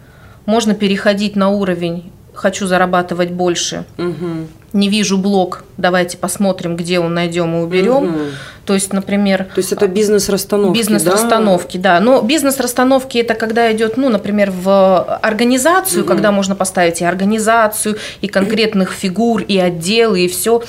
можно 0.47 0.73
переходить 0.73 1.35
на 1.35 1.49
уровень 1.49 2.11
хочу 2.37 2.67
зарабатывать 2.67 3.31
больше, 3.31 3.85
угу. 3.97 4.47
не 4.73 4.89
вижу 4.89 5.17
блок, 5.17 5.63
давайте 5.77 6.17
посмотрим, 6.17 6.75
где 6.75 6.99
он 6.99 7.13
найдем 7.13 7.55
и 7.55 7.63
уберем. 7.63 8.05
Угу. 8.05 8.19
То 8.65 8.73
есть, 8.73 8.93
например... 8.93 9.45
То 9.55 9.59
есть 9.59 9.71
это 9.71 9.87
бизнес-расстановки, 9.87 10.77
Бизнес-расстановки, 10.77 11.77
да? 11.77 11.99
да. 11.99 12.05
Но 12.05 12.21
бизнес-расстановки 12.21 13.17
это 13.17 13.33
когда 13.33 13.71
идет, 13.73 13.97
ну, 13.97 14.09
например, 14.09 14.51
в 14.51 15.19
организацию, 15.21 16.01
угу. 16.01 16.09
когда 16.09 16.31
можно 16.31 16.55
поставить 16.55 17.01
и 17.01 17.05
организацию, 17.05 17.97
и 18.21 18.27
конкретных 18.27 18.91
фигур, 18.91 19.41
и 19.41 19.57
отделы, 19.57 20.25
и 20.25 20.27
все. 20.27 20.61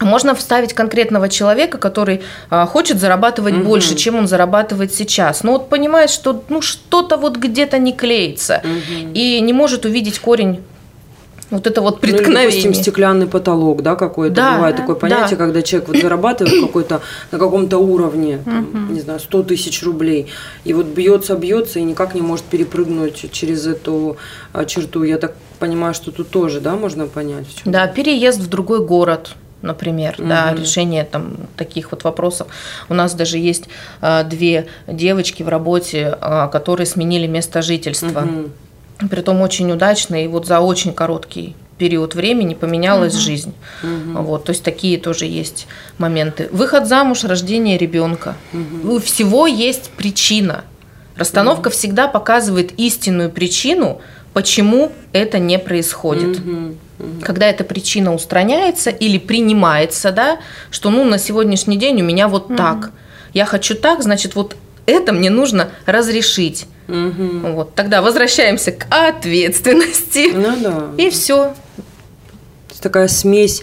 Можно 0.00 0.34
вставить 0.34 0.74
конкретного 0.74 1.28
человека, 1.28 1.78
который 1.78 2.22
а, 2.50 2.66
хочет 2.66 3.00
зарабатывать 3.00 3.54
угу. 3.54 3.64
больше, 3.64 3.94
чем 3.94 4.16
он 4.16 4.28
зарабатывает 4.28 4.92
сейчас. 4.92 5.42
Но 5.42 5.52
вот 5.52 5.68
понимает, 5.68 6.10
что 6.10 6.44
ну 6.48 6.60
что-то 6.60 7.16
вот 7.16 7.36
где-то 7.36 7.78
не 7.78 7.92
клеится 7.92 8.60
угу. 8.62 9.10
и 9.14 9.40
не 9.40 9.52
может 9.52 9.86
увидеть 9.86 10.18
корень 10.18 10.60
вот 11.50 11.66
это 11.66 11.80
вот 11.80 12.00
преткновение. 12.00 12.44
Ну, 12.44 12.50
допустим, 12.50 12.74
стеклянный 12.74 13.26
потолок, 13.26 13.82
да, 13.82 13.96
какой-то. 13.96 14.34
Да, 14.34 14.54
Бывает 14.56 14.76
такое 14.76 14.96
понятие, 14.96 15.30
да. 15.30 15.36
когда 15.36 15.62
человек 15.62 15.88
вот 15.88 15.98
зарабатывает 15.98 16.60
какой-то 16.60 17.02
на 17.30 17.38
каком-то 17.38 17.78
уровне, 17.78 18.38
там, 18.44 18.68
угу. 18.68 18.92
не 18.92 19.00
знаю, 19.00 19.20
100 19.20 19.42
тысяч 19.44 19.82
рублей, 19.82 20.28
и 20.64 20.72
вот 20.72 20.86
бьется, 20.86 21.36
бьется, 21.36 21.78
и 21.78 21.82
никак 21.82 22.14
не 22.14 22.22
может 22.22 22.44
перепрыгнуть 22.46 23.30
через 23.32 23.66
эту 23.66 24.16
а, 24.52 24.64
черту. 24.64 25.02
Я 25.02 25.18
так 25.18 25.34
понимаю, 25.58 25.94
что 25.94 26.10
тут 26.10 26.30
тоже, 26.30 26.60
да, 26.60 26.76
можно 26.76 27.06
понять. 27.06 27.46
В 27.46 27.62
чем 27.62 27.72
да, 27.72 27.86
переезд 27.86 28.40
в 28.40 28.48
другой 28.48 28.84
город 28.84 29.34
например, 29.64 30.16
угу. 30.18 30.28
да, 30.28 30.54
решение 30.54 31.04
там 31.04 31.36
таких 31.56 31.90
вот 31.90 32.04
вопросов. 32.04 32.48
У 32.90 32.94
нас 32.94 33.14
даже 33.14 33.38
есть 33.38 33.64
а, 34.00 34.22
две 34.22 34.66
девочки 34.86 35.42
в 35.42 35.48
работе, 35.48 36.18
а, 36.20 36.48
которые 36.48 36.86
сменили 36.86 37.26
место 37.26 37.62
жительства. 37.62 38.20
Угу. 38.20 38.50
Притом 39.10 39.40
очень 39.40 39.70
удачно 39.72 40.22
и 40.22 40.28
вот 40.28 40.46
за 40.46 40.60
очень 40.60 40.92
короткий 40.92 41.56
период 41.78 42.14
времени 42.14 42.54
поменялась 42.54 43.14
угу. 43.14 43.22
жизнь. 43.22 43.54
Угу. 43.82 44.22
Вот, 44.22 44.44
то 44.44 44.50
есть 44.50 44.62
такие 44.62 44.98
тоже 44.98 45.26
есть 45.26 45.66
моменты. 45.98 46.48
Выход 46.52 46.86
замуж, 46.86 47.24
рождение 47.24 47.76
ребенка. 47.76 48.36
Угу. 48.52 48.94
У 48.94 49.00
всего 49.00 49.46
есть 49.46 49.90
причина. 49.90 50.64
Расстановка 51.16 51.68
угу. 51.68 51.74
всегда 51.74 52.08
показывает 52.08 52.72
истинную 52.78 53.30
причину, 53.30 54.00
почему 54.32 54.92
это 55.12 55.38
не 55.38 55.58
происходит. 55.58 56.38
Угу. 56.38 56.76
Когда 57.22 57.46
эта 57.46 57.64
причина 57.64 58.14
устраняется 58.14 58.90
или 58.90 59.18
принимается, 59.18 60.12
да, 60.12 60.38
что 60.70 60.90
ну 60.90 61.04
на 61.04 61.18
сегодняшний 61.18 61.76
день 61.76 62.00
у 62.02 62.04
меня 62.04 62.28
вот 62.28 62.46
угу. 62.46 62.56
так. 62.56 62.90
Я 63.32 63.46
хочу 63.46 63.74
так, 63.74 64.02
значит, 64.02 64.36
вот 64.36 64.54
это 64.86 65.12
мне 65.12 65.30
нужно 65.30 65.70
разрешить. 65.86 66.66
Угу. 66.88 67.52
Вот, 67.52 67.74
тогда 67.74 68.02
возвращаемся 68.02 68.72
к 68.72 68.86
ответственности. 68.90 70.32
Ну 70.34 70.56
да. 70.60 70.90
И 71.02 71.10
все 71.10 71.54
такая 72.84 73.08
смесь 73.08 73.62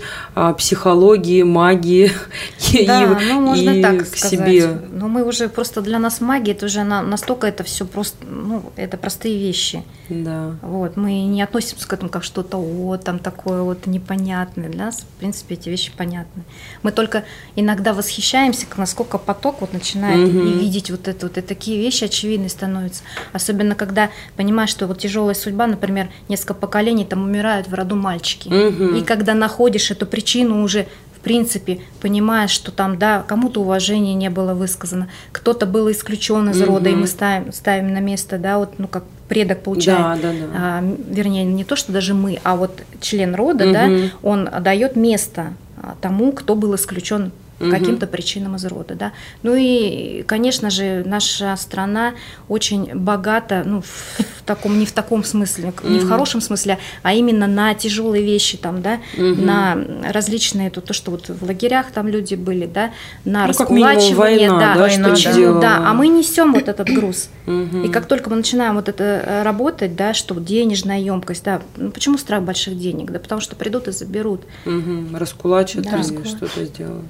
психологии, 0.58 1.44
магии 1.44 2.12
да, 2.88 3.04
и, 3.04 3.26
ну, 3.26 3.42
можно 3.42 3.70
и 3.72 3.82
так 3.82 4.04
к 4.04 4.06
сказать. 4.06 4.32
себе. 4.32 4.82
Но 4.92 5.10
мы 5.10 5.26
уже 5.26 5.50
просто 5.50 5.82
для 5.82 6.00
нас 6.00 6.22
магия, 6.22 6.54
это 6.54 6.68
уже 6.68 6.84
на, 6.84 7.02
настолько 7.02 7.48
это 7.48 7.64
все 7.64 7.86
просто, 7.86 8.26
ну, 8.26 8.64
это 8.78 8.98
простые 8.98 9.38
вещи. 9.38 9.84
Да. 10.08 10.56
Вот, 10.62 10.96
мы 10.96 11.24
не 11.24 11.42
относимся 11.42 11.86
к 11.86 11.92
этому 11.92 12.10
как 12.10 12.24
что-то, 12.24 12.58
о, 12.58 12.98
там 12.98 13.20
такое 13.20 13.62
вот 13.62 13.88
непонятное. 13.88 14.70
Для 14.70 14.86
нас, 14.86 15.02
в 15.02 15.20
принципе, 15.20 15.56
эти 15.56 15.68
вещи 15.68 15.92
понятны. 15.96 16.44
Мы 16.82 16.94
только 16.94 17.26
иногда 17.58 17.94
восхищаемся, 17.94 18.68
насколько 18.78 19.18
поток 19.18 19.58
вот 19.60 19.74
начинает 19.74 20.30
угу. 20.30 20.40
и 20.40 20.54
видеть 20.60 20.92
вот 20.92 21.10
это 21.10 21.28
вот, 21.28 21.38
и 21.38 21.42
такие 21.42 21.78
вещи 21.78 22.06
очевидные 22.06 22.50
становятся. 22.50 23.04
Особенно, 23.34 23.76
когда 23.76 24.10
понимаешь, 24.38 24.70
что 24.70 24.88
вот 24.88 25.00
тяжелая 25.00 25.36
судьба, 25.36 25.68
например, 25.68 26.10
несколько 26.30 26.54
поколений 26.54 27.04
там 27.04 27.24
умирают 27.24 27.68
в 27.68 27.74
роду 27.74 27.98
мальчики. 27.98 28.48
Угу. 28.48 28.96
И 28.96 29.04
когда 29.04 29.34
находишь 29.34 29.92
эту 29.92 30.06
причину 30.06 30.21
уже 30.64 30.88
в 31.22 31.24
принципе, 31.24 31.82
понимая, 32.02 32.48
что 32.48 32.72
там, 32.72 32.98
да, 32.98 33.24
кому-то 33.28 33.62
уважение 33.62 34.16
не 34.16 34.32
было 34.32 34.56
высказано, 34.56 35.08
кто-то 35.32 35.68
был 35.68 35.92
исключен 35.92 36.50
из 36.50 36.60
рода, 36.64 36.90
и 36.90 36.96
мы 36.96 37.06
ставим, 37.06 37.54
ставим 37.54 37.94
на 37.94 38.00
место, 38.00 38.40
да, 38.40 38.58
вот, 38.58 38.80
ну, 38.80 38.88
как 38.88 39.04
предок 39.28 39.62
получает, 39.62 40.20
да, 40.20 40.32
да, 40.32 40.34
да. 40.34 40.48
А, 40.56 40.84
вернее, 41.10 41.44
не 41.44 41.64
то, 41.64 41.76
что 41.76 41.92
даже 41.92 42.16
мы, 42.16 42.40
а 42.44 42.56
вот 42.56 42.82
член 43.02 43.36
рода, 43.36 43.66
угу. 43.66 43.74
да, 43.74 43.90
он 44.24 44.50
дает 44.62 44.96
место 44.96 45.54
а, 45.78 45.96
тому, 46.02 46.32
кто 46.32 46.56
был 46.56 46.74
исключен 46.74 47.32
угу. 47.62 47.72
каким-то 47.72 48.08
причинам 48.08 48.56
из 48.56 48.66
рода, 48.66 48.96
да. 48.96 49.12
Ну 49.44 49.56
и, 49.56 50.24
конечно 50.24 50.70
же, 50.70 51.04
наша 51.06 51.56
страна 51.56 52.14
очень 52.48 52.96
богата, 52.96 53.64
ну, 53.66 53.82
в 53.82 54.42
таком, 54.46 54.80
не 54.80 54.86
в 54.86 54.92
таком 54.92 55.24
смысле, 55.24 55.74
не 55.84 56.00
в 56.00 56.08
хорошем 56.08 56.42
смысле, 56.42 56.80
а 57.04 57.14
именно 57.14 57.48
на 57.48 57.74
тяжелые 57.74 58.24
вещи 58.24 58.58
там, 58.58 58.82
да, 58.82 59.00
угу. 59.18 59.42
на 59.42 59.78
различные, 60.10 60.70
то, 60.70 60.82
то, 60.82 60.94
что 60.94 61.12
вот 61.12 61.30
в 61.30 61.44
лагерях 61.44 61.92
там 61.92 62.08
люди 62.08 62.36
были, 62.36 62.66
да, 62.66 62.92
на 63.26 63.42
ну, 63.42 63.48
раскулачивание, 63.48 64.16
война, 64.16 64.60
да, 64.60 64.74
да, 64.74 64.80
война, 64.82 65.10
почему, 65.10 65.54
да. 65.54 65.60
да, 65.60 65.90
а 65.90 65.94
мы 65.94 66.08
несем 66.08 66.54
вот 66.54 66.68
этот 66.68 66.90
груз. 66.96 67.30
И 67.46 67.90
как 67.90 68.06
только 68.06 68.30
мы 68.30 68.38
начинаем 68.38 68.76
вот 68.76 68.90
это 68.90 69.04
э, 69.04 69.44
работать, 69.44 69.96
да, 69.96 70.14
что 70.14 70.36
денежная 70.40 71.00
емкость, 71.00 71.44
да, 71.44 71.62
ну, 71.78 71.92
почему 71.92 72.18
страх 72.18 72.44
больших 72.44 72.78
денег? 72.78 73.12
Да 73.12 73.20
потому 73.20 73.42
что 73.42 73.56
придут 73.56 73.88
и 73.88 73.92
заберут. 73.92 74.42
Угу. 74.66 75.18
Раскулачат 75.18 75.84
да, 75.84 75.98
или 75.98 76.24
что-то 76.26 76.66
сделают. 76.66 77.06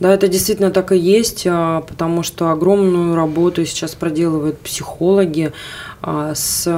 Да, 0.00 0.12
это 0.12 0.26
действительно 0.28 0.70
так 0.70 0.92
и 0.92 0.98
есть, 0.98 1.46
а, 1.48 1.82
потому 1.82 2.22
что 2.22 2.50
огромную 2.50 3.14
работу 3.14 3.64
сейчас 3.64 3.94
проделывают 3.94 4.58
психологи 4.58 5.52
а, 6.02 6.34
с 6.34 6.68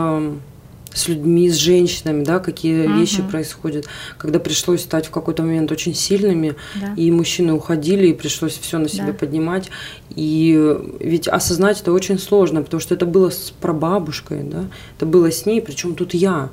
с 0.97 1.09
людьми, 1.09 1.51
с 1.51 1.57
женщинами, 1.57 2.25
да, 2.25 2.39
какие 2.39 2.87
угу. 2.87 2.99
вещи 2.99 3.23
происходят. 3.23 3.85
Когда 4.17 4.41
пришлось 4.41 4.81
стать 4.81 5.07
в 5.07 5.11
какой-то 5.11 5.43
момент 5.43 5.71
очень 5.71 5.95
сильными, 5.95 6.55
да. 6.75 6.95
и 6.97 7.11
мужчины 7.11 7.53
уходили, 7.53 8.09
и 8.09 8.15
пришлось 8.15 8.59
все 8.59 8.79
на 8.79 8.89
себе 8.89 9.09
да. 9.09 9.13
поднимать. 9.13 9.71
И 10.15 10.75
ведь 10.99 11.29
осознать 11.29 11.83
это 11.83 11.93
очень 11.93 12.19
сложно, 12.19 12.63
потому 12.63 12.81
что 12.81 12.95
это 12.95 13.05
было 13.05 13.29
с 13.29 13.53
прабабушкой, 13.61 14.43
да, 14.43 14.65
это 14.97 15.05
было 15.05 15.31
с 15.31 15.45
ней, 15.45 15.61
причем 15.61 15.95
тут 15.95 16.15
я. 16.15 16.49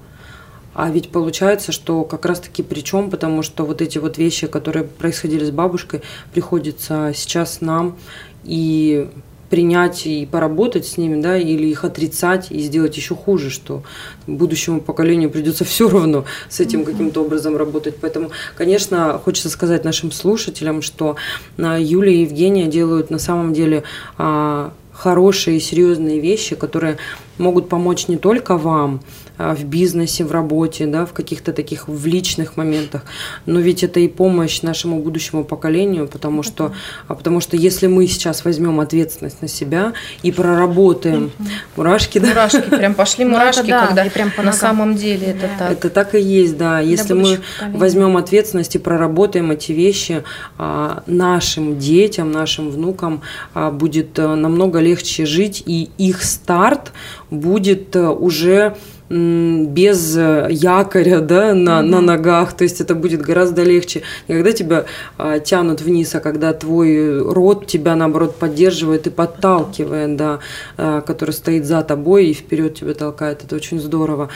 А 0.74 0.90
ведь 0.90 1.10
получается, 1.10 1.72
что 1.72 2.04
как 2.04 2.26
раз-таки 2.26 2.64
причем, 2.64 3.10
потому 3.10 3.44
что 3.44 3.64
вот 3.66 3.82
эти 3.82 3.98
вот 3.98 4.18
вещи, 4.18 4.48
которые 4.48 4.84
происходили 4.86 5.46
с 5.46 5.52
бабушкой, 5.52 6.02
приходится 6.34 7.12
сейчас 7.16 7.62
нам. 7.62 7.98
и 8.44 9.10
принять 9.54 10.08
и 10.08 10.26
поработать 10.26 10.88
с 10.88 10.98
ними, 10.98 11.22
да, 11.22 11.38
или 11.38 11.68
их 11.68 11.84
отрицать 11.84 12.48
и 12.50 12.58
сделать 12.58 12.98
еще 12.98 13.14
хуже, 13.14 13.52
что 13.52 13.84
будущему 14.26 14.82
поколению 14.82 15.30
придется 15.30 15.64
все 15.74 15.88
равно 15.88 16.26
с 16.50 16.60
этим 16.60 16.84
каким-то 16.84 17.22
образом 17.22 17.56
работать. 17.56 17.98
Поэтому, 18.02 18.32
конечно, 18.58 19.22
хочется 19.24 19.50
сказать 19.50 19.84
нашим 19.84 20.12
слушателям, 20.12 20.82
что 20.82 21.18
а, 21.60 21.78
Юлия 21.80 22.16
и 22.16 22.22
Евгения 22.22 22.66
делают 22.66 23.12
на 23.12 23.20
самом 23.20 23.54
деле 23.54 23.84
а, 24.18 24.74
хорошие 24.92 25.58
и 25.58 25.60
серьезные 25.60 26.20
вещи, 26.20 26.56
которые 26.56 26.98
могут 27.38 27.70
помочь 27.70 28.08
не 28.08 28.18
только 28.18 28.58
вам, 28.58 29.02
а, 29.36 29.56
в 29.56 29.64
бизнесе, 29.64 30.24
в 30.24 30.32
работе, 30.32 30.86
да, 30.86 31.08
в 31.08 31.14
каких-то 31.14 31.54
таких 31.54 31.88
в 31.88 32.06
личных 32.06 32.56
моментах. 32.56 33.04
Но 33.48 33.60
ведь 33.60 33.84
это 33.84 34.00
и 34.00 34.08
помощь 34.08 34.62
нашему 34.62 35.02
будущему 35.02 35.44
поколению, 35.44 36.08
потому 36.08 36.44
что, 36.44 36.72
а 37.08 37.16
потому 37.16 37.40
что 37.40 37.58
если 37.58 37.88
мы 37.88 38.06
сейчас 38.06 38.46
возьмем 38.46 38.80
ответственность 38.80 39.42
на 39.42 39.48
себя 39.48 39.94
и 40.22 40.32
проработаем 40.32 41.32
мурашки, 41.76 42.20
да? 42.20 42.28
Мурашки, 42.28 42.62
прям 42.62 42.94
пошли 42.94 43.26
Ну, 43.26 43.32
мурашки, 43.32 43.70
да, 43.70 43.88
когда 43.88 44.06
прям 44.06 44.30
по 44.30 44.44
на 44.44 44.54
самом 44.54 44.96
деле 44.96 45.28
это 45.28 45.50
так. 45.58 45.72
Это 45.72 45.90
так 45.90 46.14
и 46.14 46.22
есть, 46.22 46.56
да. 46.56 46.80
Если 46.80 47.14
мы 47.14 47.40
возьмем 47.72 48.18
ответственность 48.18 48.76
и 48.76 48.78
проработаем 48.78 49.50
эти 49.50 49.72
вещи, 49.72 50.24
а, 50.60 51.02
нашим 51.08 51.80
детям, 51.80 52.32
нашим 52.32 52.70
внукам 52.70 53.22
а, 53.56 53.72
будет 53.72 54.20
а, 54.20 54.36
намного 54.36 54.80
легче 54.80 55.26
жить, 55.26 55.64
и 55.66 55.90
их 55.98 56.22
старт 56.22 56.92
будет 57.34 57.96
а, 57.96 58.12
уже 58.12 58.76
без 59.10 60.18
э, 60.18 60.48
якоря 60.50 61.20
да, 61.20 61.54
на, 61.54 61.82
на 61.82 62.02
ногах, 62.02 62.54
то 62.54 62.64
есть 62.64 62.82
это 62.82 62.96
будет 62.96 63.22
гораздо 63.22 63.64
легче. 63.64 64.02
Не 64.28 64.36
когда 64.36 64.52
тебя 64.54 64.86
а, 65.18 65.40
тянут 65.40 65.82
вниз, 65.82 66.16
а 66.16 66.20
когда 66.20 66.54
твой 66.54 67.22
род 67.22 67.68
тебя, 67.68 67.96
наоборот, 67.96 68.36
поддерживает 68.38 69.06
и 69.06 69.10
подталкивает, 69.10 70.16
да, 70.16 70.40
а, 70.78 71.02
который 71.02 71.32
стоит 71.32 71.66
за 71.66 71.84
тобой 71.84 72.28
и 72.28 72.34
вперед 72.34 72.76
тебя 72.76 72.94
толкает. 72.94 73.44
Это 73.44 73.56
очень 73.56 73.80
здорово. 73.80 74.30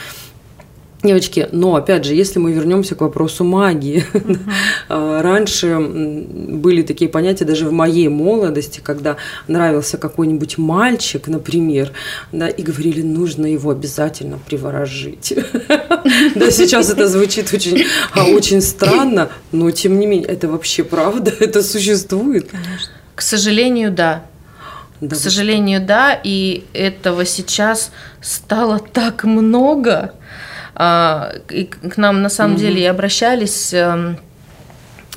Девочки, 1.08 1.48
но 1.52 1.74
опять 1.74 2.04
же, 2.04 2.14
если 2.14 2.38
мы 2.38 2.52
вернемся 2.52 2.94
к 2.94 3.00
вопросу 3.00 3.42
магии, 3.42 4.04
а, 4.90 5.22
раньше 5.22 5.78
были 5.78 6.82
такие 6.82 7.08
понятия 7.08 7.46
даже 7.46 7.66
в 7.66 7.72
моей 7.72 8.08
молодости, 8.08 8.80
когда 8.84 9.16
нравился 9.46 9.96
какой-нибудь 9.96 10.58
мальчик, 10.58 11.26
например, 11.28 11.92
да, 12.30 12.46
и 12.46 12.62
говорили, 12.62 13.00
нужно 13.00 13.46
его 13.46 13.70
обязательно 13.70 14.38
приворожить. 14.38 15.32
Да, 16.34 16.50
сейчас 16.50 16.90
это 16.90 17.08
звучит 17.08 17.52
очень, 17.54 17.84
а, 18.12 18.24
очень 18.24 18.60
странно, 18.60 19.30
но 19.50 19.70
тем 19.70 19.98
не 19.98 20.06
менее, 20.06 20.28
это 20.28 20.48
вообще 20.48 20.84
правда, 20.84 21.32
это 21.40 21.62
существует. 21.62 22.50
К 23.14 23.22
сожалению, 23.22 23.92
да. 23.92 24.26
Да, 25.00 25.16
К 25.16 25.18
сожалению, 25.18 25.84
да, 25.84 26.18
и 26.22 26.64
этого 26.74 27.24
сейчас 27.24 27.92
стало 28.20 28.78
так 28.78 29.24
много. 29.24 30.14
А, 30.80 31.32
и 31.50 31.64
к 31.64 31.96
нам 31.96 32.22
на 32.22 32.28
самом 32.28 32.56
деле 32.56 32.82
и 32.82 32.86
обращались 32.86 33.74
эм, 33.74 34.16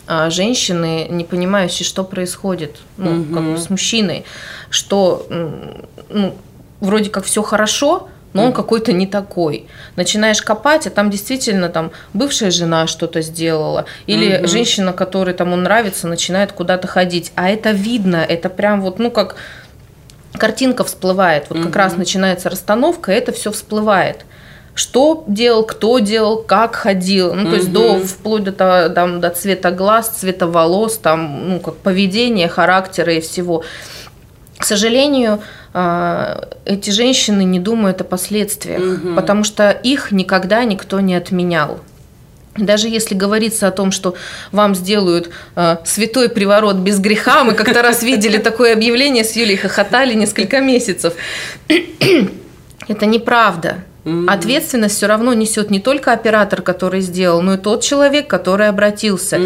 а, 0.08 0.32
женщины, 0.32 1.06
не 1.08 1.24
понимающие, 1.24 1.86
что 1.86 2.04
происходит, 2.04 2.78
ну, 2.98 3.24
как 3.32 3.44
бы 3.44 3.58
с 3.60 3.70
мужчиной, 3.70 4.26
что 4.72 5.28
ну, 6.10 6.36
вроде 6.80 7.12
как 7.12 7.26
все 7.26 7.44
хорошо, 7.44 8.10
но 8.34 8.46
он 8.46 8.54
какой-то 8.54 8.92
не 8.92 9.06
такой. 9.06 9.68
Начинаешь 9.96 10.42
копать, 10.42 10.88
а 10.88 10.90
там 10.90 11.12
действительно 11.12 11.70
там 11.70 11.92
бывшая 12.14 12.50
жена 12.50 12.88
что-то 12.88 13.22
сделала, 13.22 13.86
или 14.08 14.48
женщина, 14.48 14.94
которой 14.94 15.36
там 15.36 15.54
он 15.54 15.62
нравится, 15.64 16.08
начинает 16.08 16.54
куда-то 16.54 16.88
ходить. 16.88 17.32
А 17.36 17.50
это 17.50 17.70
видно, 17.70 18.18
это 18.18 18.50
прям 18.50 18.82
вот, 18.82 18.98
ну 18.98 19.12
как 19.12 19.36
картинка 20.34 20.84
всплывает. 20.84 21.46
Вот 21.50 21.62
как 21.62 21.76
раз 21.76 21.98
начинается 21.98 22.50
расстановка, 22.50 23.12
и 23.12 23.16
это 23.16 23.32
все 23.32 23.52
всплывает. 23.52 24.26
Что 24.74 25.26
делал, 25.28 25.64
кто 25.64 26.00
делал, 26.00 26.38
как 26.44 26.76
ходил, 26.76 27.34
ну 27.34 27.50
то 27.50 27.56
есть 27.56 27.72
до 27.72 28.00
вплоть 28.00 28.44
до 28.44 28.90
там, 28.90 29.20
до 29.20 29.30
цвета 29.30 29.72
глаз, 29.72 30.10
цвета 30.20 30.48
волос, 30.48 30.98
там, 30.98 31.50
ну 31.50 31.60
как 31.60 31.76
поведение, 31.76 32.48
характера 32.48 33.14
и 33.14 33.20
всего. 33.20 33.64
К 34.58 34.64
сожалению, 34.64 35.42
а, 35.74 36.48
эти 36.66 36.90
женщины 36.92 37.44
не 37.44 37.60
думают 37.60 38.02
о 38.02 38.04
последствиях, 38.04 39.16
потому 39.16 39.44
что 39.44 39.72
их 39.72 40.12
никогда 40.12 40.64
никто 40.64 41.00
не 41.00 41.16
отменял. 41.16 41.80
Даже 42.58 42.90
если 42.90 43.16
говорится 43.16 43.68
о 43.68 43.72
том, 43.72 43.92
что 43.92 44.14
вам 44.52 44.76
сделают 44.76 45.30
э, 45.56 45.78
святой 45.86 46.28
приворот 46.28 46.76
без 46.76 47.00
греха, 47.00 47.46
мы 47.46 47.54
как-то 47.54 47.82
раз 47.82 48.04
видели 48.12 48.38
такое 48.38 48.74
объявление 48.74 49.24
с 49.24 49.38
Юлей, 49.38 49.56
хохотали 49.56 50.14
несколько 50.14 50.60
месяцев. 50.60 51.14
Это 52.90 53.06
неправда. 53.06 53.86
Ответственность 54.28 54.96
все 54.96 55.06
равно 55.08 55.34
несет 55.34 55.70
не 55.70 55.80
только 55.80 56.12
оператор, 56.14 56.62
который 56.62 57.02
сделал, 57.02 57.42
но 57.42 57.54
и 57.54 57.58
тот 57.58 57.82
человек, 57.84 58.28
который 58.28 58.68
обратился. 58.68 59.38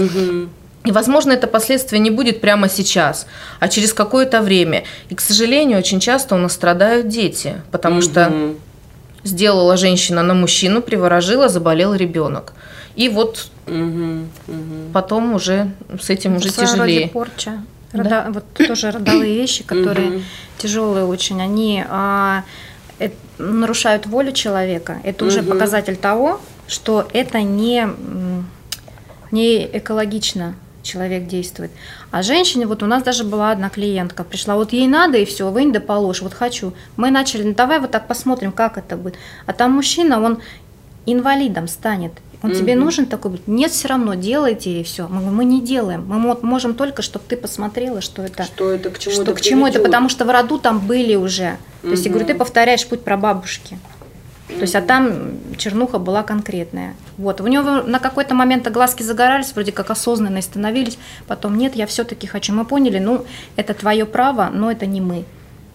И, 0.86 0.92
возможно, 0.92 1.32
это 1.34 1.48
последствие 1.48 2.00
не 2.00 2.12
будет 2.12 2.42
прямо 2.42 2.70
сейчас, 2.70 3.26
а 3.60 3.68
через 3.68 3.92
какое-то 3.94 4.42
время. 4.42 4.84
И, 5.10 5.16
к 5.16 5.20
сожалению, 5.22 5.80
очень 5.80 6.00
часто 6.00 6.36
у 6.36 6.38
нас 6.38 6.54
страдают 6.54 7.08
дети, 7.08 7.56
потому 7.72 8.02
что 8.02 8.32
сделала 9.24 9.76
женщина 9.78 10.22
на 10.22 10.36
мужчину, 10.36 10.82
приворожила, 10.82 11.50
заболел 11.50 11.96
ребенок. 11.96 12.54
И 12.96 13.10
вот 13.10 13.48
потом 14.94 15.34
уже 15.34 15.72
с 16.00 16.10
этим 16.10 16.36
уже 16.38 16.50
рода 16.50 16.62
тяжелее. 16.66 17.08
порча. 17.10 17.64
Да. 17.94 18.04
Рода- 18.04 18.26
Вот 18.34 18.68
тоже 18.68 18.92
родовые 18.92 19.36
вещи, 19.36 19.64
которые 19.64 20.22
тяжелые 20.58 21.06
очень, 21.06 21.42
они 21.42 21.84
а, 21.90 22.44
нарушают 23.38 24.06
волю 24.06 24.32
человека. 24.32 25.00
Это 25.04 25.26
уже 25.26 25.44
показатель 25.44 25.98
того, 25.98 26.40
что 26.68 27.08
это 27.14 27.42
не, 27.42 27.88
не 29.32 29.66
экологично 29.66 30.56
человек 30.86 31.28
действует. 31.28 31.72
А 32.12 32.22
женщине, 32.22 32.68
вот 32.68 32.84
у 32.84 32.86
нас 32.86 33.04
даже 33.04 33.24
была 33.24 33.52
одна 33.52 33.70
клиентка, 33.70 34.24
пришла, 34.24 34.56
вот 34.56 34.72
ей 34.72 34.88
надо 34.88 35.18
и 35.18 35.26
все, 35.26 35.50
вынь 35.50 35.74
да 35.74 35.80
положь, 35.80 36.22
вот 36.22 36.34
хочу. 36.34 36.74
Мы 36.96 37.12
начали, 37.12 37.44
ну 37.44 37.54
давай 37.54 37.80
вот 37.80 37.92
так 37.92 38.08
посмотрим, 38.08 38.52
как 38.52 38.78
это 38.78 38.96
будет. 38.96 39.16
А 39.46 39.54
там 39.54 39.72
мужчина, 39.72 40.22
он 40.22 40.40
инвалидом 41.06 41.68
станет. 41.68 42.14
Он 42.44 42.52
тебе 42.54 42.76
нужен 42.76 43.06
такой? 43.06 43.42
Нет, 43.48 43.72
все 43.72 43.88
равно 43.88 44.14
делайте 44.14 44.82
и 44.82 44.84
все. 44.84 45.08
Мы, 45.08 45.22
мы 45.32 45.46
не 45.46 45.62
делаем. 45.62 46.06
Мы 46.08 46.20
мо- 46.20 46.40
можем 46.42 46.74
только, 46.76 47.02
чтобы 47.02 47.26
ты 47.28 47.38
посмотрела, 47.38 48.02
что 48.02 48.22
это. 48.22 48.44
Что 48.44 48.72
это, 48.72 48.90
к 48.90 49.00
чему 49.00 49.14
что 49.16 49.24
это 49.24 49.34
к 49.34 49.42
чему 49.42 49.66
это, 49.66 49.74
приведёт. 49.74 49.92
потому 49.92 50.10
что 50.10 50.26
в 50.26 50.30
роду 50.30 50.60
там 50.60 50.80
были 50.80 51.16
уже. 51.16 51.58
То 51.82 51.90
есть, 51.90 52.06
я 52.06 52.12
говорю, 52.12 52.28
ты 52.28 52.36
повторяешь 52.36 52.86
путь 52.86 53.02
прабабушки. 53.04 53.78
То 54.48 54.62
есть, 54.62 54.76
а 54.76 54.82
там 54.82 55.40
чернуха 55.58 55.98
была 55.98 56.22
конкретная. 56.22 56.96
Вот. 57.18 57.42
У 57.42 57.48
него 57.48 57.82
на 57.82 58.00
какой-то 58.00 58.36
момент 58.36 58.68
глазки 58.72 59.02
загорались, 59.02 59.54
вроде 59.54 59.72
как 59.72 59.90
осознанные 59.90 60.44
становились. 60.44 61.00
Потом 61.28 61.58
нет, 61.58 61.76
я 61.76 61.88
все-таки 61.88 62.28
хочу. 62.28 62.54
Мы 62.54 62.64
поняли, 62.66 63.00
ну, 63.00 63.26
это 63.56 63.74
твое 63.74 64.06
право, 64.06 64.50
но 64.54 64.72
это 64.72 64.86
не 64.86 65.02
мы. 65.02 65.26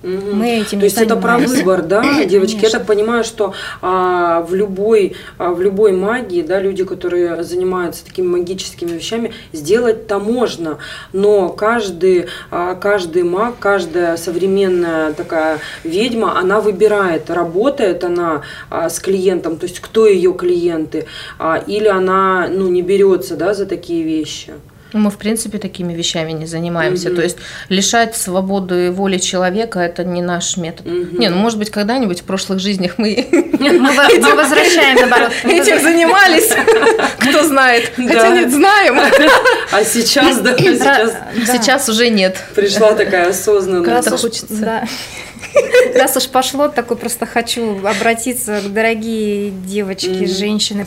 Мы 0.03 0.61
этим 0.61 0.79
То 0.79 0.85
есть 0.85 0.97
это 0.97 1.17
про 1.17 1.33
занимаемся. 1.35 1.57
выбор, 1.57 1.83
да, 1.83 2.25
девочки? 2.25 2.55
Я 2.55 2.61
Конечно. 2.61 2.79
так 2.79 2.89
понимаю, 2.89 3.25
что 3.25 3.53
а, 3.83 4.41
в 4.43 4.55
любой 4.55 5.15
а, 5.37 5.51
в 5.51 5.61
любой 5.61 5.93
магии, 5.93 6.43
да, 6.43 6.59
люди, 6.59 6.85
которые 6.85 7.43
занимаются 7.43 8.05
такими 8.05 8.27
магическими 8.27 8.91
вещами, 8.91 9.33
сделать-то 9.53 10.19
можно, 10.19 10.79
но 11.13 11.51
каждый 11.51 12.27
а, 12.51 12.75
каждый 12.77 13.25
маг, 13.25 13.57
каждая 13.59 14.17
современная 14.17 15.13
такая 15.13 15.59
ведьма, 15.85 16.39
она 16.39 16.61
выбирает, 16.61 17.29
работает 17.29 18.03
она 18.03 18.43
а, 18.71 18.89
с 18.89 19.01
клиентом, 19.01 19.57
то 19.57 19.65
есть 19.65 19.81
кто 19.81 20.07
ее 20.07 20.33
клиенты, 20.33 21.07
а, 21.39 21.57
или 21.57 21.89
она 21.89 22.49
ну 22.51 22.69
не 22.69 22.81
берется, 22.81 23.37
да, 23.37 23.53
за 23.53 23.67
такие 23.67 24.03
вещи. 24.03 24.53
Ну, 24.93 25.01
Мы, 25.01 25.11
в 25.11 25.19
принципе, 25.19 25.59
такими 25.59 25.93
вещами 25.93 26.33
не 26.33 26.47
занимаемся. 26.47 27.15
То 27.15 27.23
есть 27.23 27.39
лишать 27.69 28.17
свободы 28.17 28.91
воли 28.91 29.19
человека– 29.19 29.79
это 29.81 30.05
не 30.05 30.23
наш 30.23 30.57
метод. 30.57 30.87
Не, 30.87 31.29
ну, 31.29 31.37
может 31.37 31.59
быть, 31.59 31.71
когда-нибудь 31.71 32.21
в 32.21 32.25
прошлых 32.25 32.59
жизнях 32.61 32.95
мы 32.99 33.29
мы 33.61 34.35
возвращаем, 34.35 34.97
наоборот. 34.97 35.33
этим 35.45 35.81
занимались. 35.81 36.51
Кто 37.19 37.45
знает. 37.45 37.93
Хотя 37.97 38.29
нет, 38.31 38.51
знаем. 38.51 38.99
А 39.73 39.85
сейчас, 39.85 40.41
да, 40.41 40.57
сейчас 40.57 41.89
уже 41.89 42.09
нет. 42.11 42.37
пришла 42.55 42.93
такая 42.95 43.31
осознанность. 43.31 44.13
Уж- 44.13 44.21
хочется. 44.21 44.55
да. 44.55 44.85
Раз 45.95 46.17
уж 46.17 46.29
пошло, 46.29 46.69
такой 46.69 46.97
просто 46.97 47.27
хочу 47.27 47.85
обратиться 47.85 48.61
к 48.61 48.73
дорогие 48.73 49.51
девочки, 49.51 50.27
женщины. 50.27 50.87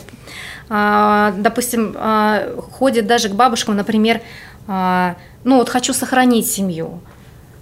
А, 0.68 1.34
допустим, 1.36 1.94
а, 1.96 2.60
ходят 2.72 3.06
даже 3.06 3.28
к 3.28 3.32
бабушкам, 3.32 3.76
например, 3.76 4.20
а, 4.66 5.16
ну 5.44 5.58
вот 5.58 5.68
хочу 5.68 5.92
сохранить 5.92 6.50
семью. 6.50 7.00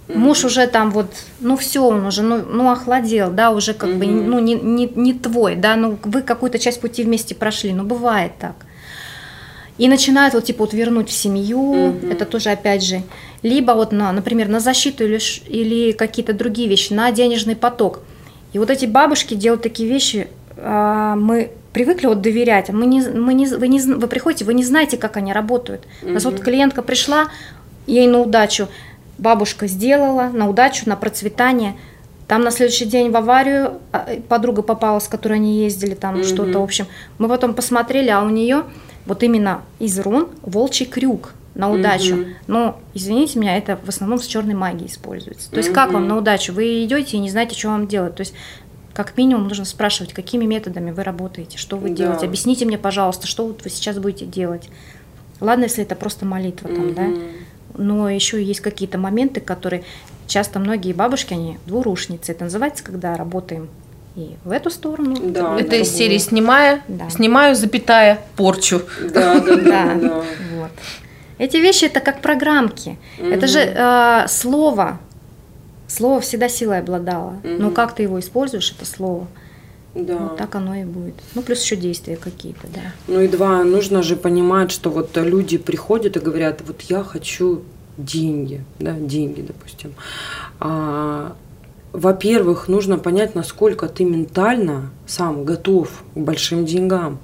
Муж 0.07 0.43
уже 0.43 0.67
там 0.67 0.91
вот, 0.91 1.07
ну 1.39 1.55
все, 1.55 1.83
он 1.83 2.05
уже, 2.05 2.23
ну, 2.23 2.43
ну 2.45 2.69
охладел, 2.69 3.31
да, 3.31 3.51
уже 3.51 3.73
как 3.73 3.95
бы, 3.95 4.05
ну 4.05 4.39
не, 4.39 4.53
не, 4.55 4.85
не 4.85 5.13
твой, 5.13 5.55
да, 5.55 5.75
ну 5.75 5.97
вы 6.03 6.21
какую-то 6.21 6.59
часть 6.59 6.81
пути 6.81 7.03
вместе 7.03 7.35
прошли, 7.35 7.73
ну 7.73 7.83
бывает 7.83 8.33
так. 8.37 8.55
И 9.77 9.87
начинают 9.87 10.33
вот 10.33 10.43
типа 10.43 10.65
вот 10.65 10.73
вернуть 10.73 11.09
в 11.09 11.13
семью, 11.13 11.95
это 12.09 12.25
тоже 12.25 12.51
опять 12.51 12.83
же. 12.83 13.01
либо 13.43 13.73
вот, 13.73 13.91
на, 13.91 14.11
например, 14.11 14.47
на 14.47 14.59
защиту 14.59 15.03
или, 15.03 15.19
или 15.47 15.91
какие-то 15.91 16.33
другие 16.33 16.69
вещи, 16.69 16.93
на 16.93 17.11
денежный 17.11 17.55
поток. 17.55 17.99
И 18.53 18.59
вот 18.59 18.69
эти 18.69 18.85
бабушки 18.85 19.33
делают 19.35 19.61
такие 19.63 19.89
вещи, 19.89 20.27
мы 20.57 21.51
привыкли 21.73 22.07
вот 22.07 22.21
доверять, 22.21 22.69
а 22.69 22.73
мы 22.73 22.85
не, 22.85 23.01
мы 23.01 23.33
не, 23.33 23.47
вы, 23.47 23.67
не, 23.67 23.81
вы 23.81 24.07
приходите, 24.07 24.45
вы 24.45 24.53
не 24.53 24.63
знаете, 24.63 24.97
как 24.97 25.17
они 25.17 25.33
работают. 25.33 25.85
У 26.03 26.09
нас 26.09 26.23
вот 26.23 26.39
клиентка 26.39 26.81
пришла, 26.81 27.27
ей 27.87 28.07
на 28.07 28.19
удачу 28.19 28.67
бабушка 29.17 29.67
сделала, 29.67 30.29
на 30.33 30.49
удачу, 30.49 30.87
на 30.87 30.95
процветание. 30.95 31.75
Там 32.27 32.43
на 32.43 32.51
следующий 32.51 32.85
день 32.85 33.11
в 33.11 33.17
аварию 33.17 33.79
а, 33.91 34.05
э, 34.07 34.21
подруга 34.21 34.61
попала, 34.61 34.99
с 34.99 35.07
которой 35.07 35.33
они 35.33 35.63
ездили, 35.63 35.93
там 35.93 36.23
что-то, 36.23 36.59
в 36.59 36.63
общем. 36.63 36.87
Мы 37.17 37.27
потом 37.27 37.53
посмотрели, 37.53 38.09
а 38.09 38.21
у 38.21 38.29
нее 38.29 38.63
вот 39.05 39.23
именно 39.23 39.61
из 39.79 39.99
рун 39.99 40.29
волчий 40.41 40.85
крюк 40.85 41.33
на 41.55 41.71
удачу. 41.71 42.25
Но, 42.47 42.79
извините 42.93 43.39
меня, 43.39 43.57
это 43.57 43.77
в 43.83 43.89
основном 43.89 44.19
с 44.19 44.25
черной 44.25 44.55
магией 44.55 44.89
используется. 44.89 45.51
То 45.51 45.57
есть 45.57 45.71
как 45.71 45.91
вам 45.91 46.07
на 46.07 46.17
удачу? 46.17 46.53
Вы 46.53 46.83
идете 46.85 47.17
и 47.17 47.19
не 47.19 47.29
знаете, 47.29 47.55
что 47.55 47.69
вам 47.69 47.87
делать. 47.87 48.15
То 48.15 48.21
есть 48.21 48.33
как 48.93 49.17
минимум 49.17 49.47
нужно 49.47 49.65
спрашивать, 49.65 50.13
какими 50.13 50.45
методами 50.45 50.91
вы 50.91 51.03
работаете, 51.03 51.57
что 51.57 51.77
вы 51.77 51.89
Да. 51.89 51.95
делаете. 51.95 52.25
Объясните 52.27 52.65
мне, 52.65 52.77
пожалуйста, 52.77 53.27
что 53.27 53.45
вот 53.47 53.63
вы 53.63 53.69
сейчас 53.69 53.97
будете 53.97 54.25
делать. 54.25 54.69
Ладно, 55.39 55.63
если 55.63 55.83
это 55.83 55.95
просто 55.95 56.25
молитва 56.25 56.69
там, 56.69 56.93
да, 56.93 57.07
но 57.75 58.07
еще 58.09 58.41
есть 58.41 58.61
какие-то 58.61 58.97
моменты, 58.97 59.41
которые 59.41 59.83
часто 60.27 60.59
многие 60.59 60.93
бабушки, 60.93 61.33
они 61.33 61.57
двурушницы. 61.65 62.31
Это 62.31 62.43
называется, 62.45 62.83
когда 62.83 63.17
работаем 63.17 63.67
и 64.15 64.35
в 64.45 64.51
эту 64.51 64.69
сторону. 64.69 65.15
Да, 65.31 65.57
Это 65.59 65.75
из 65.77 65.89
серии 65.89 66.19
снимая, 66.19 66.81
Да. 66.87 67.09
снимаю, 67.09 67.55
запятая, 67.55 68.21
порчу. 68.35 68.83
Да, 69.01 69.39
да, 69.39 69.55
да, 69.55 69.55
Да. 69.63 69.95
да. 69.95 70.23
Вот. 70.55 70.69
Эти 71.39 71.57
вещи 71.57 71.85
это 71.85 71.99
как 71.99 72.21
программки. 72.21 72.99
Это 73.19 73.47
же 73.47 73.59
э, 73.59 74.27
слово. 74.27 74.99
Слово 75.87 76.19
всегда 76.21 76.49
силой 76.49 76.79
обладало. 76.79 77.35
Но 77.43 77.65
Мгм. 77.67 77.73
как 77.73 77.93
ты 77.95 78.03
его 78.03 78.19
используешь, 78.19 78.73
это 78.75 78.85
слово. 78.85 79.27
Да. 79.95 80.17
Вот 80.17 80.37
так 80.37 80.55
оно 80.55 80.73
и 80.75 80.85
будет. 80.85 81.13
Ну, 81.35 81.43
плюс 81.43 81.61
еще 81.61 81.75
действия 81.75 82.15
какие-то, 82.15 82.67
да. 82.73 82.81
Ну 83.07 83.21
и 83.21 83.27
два, 83.27 83.63
нужно 83.63 84.01
же 84.01 84.15
понимать, 84.15 84.71
что 84.71 84.89
вот 84.89 85.15
люди 85.17 85.57
приходят 85.57 86.17
и 86.17 86.19
говорят, 86.19 86.61
вот 86.65 86.81
я 86.81 87.03
хочу 87.03 87.61
деньги, 87.97 88.63
да, 88.79 88.93
деньги, 88.93 89.41
допустим. 89.41 89.93
А, 90.59 91.35
во-первых, 91.91 92.67
нужно 92.67 92.97
понять, 92.97 93.35
насколько 93.35 93.87
ты 93.87 94.03
ментально 94.03 94.89
сам 95.05 95.45
готов 95.45 95.89
к 96.15 96.17
большим 96.17 96.65
деньгам. 96.65 97.19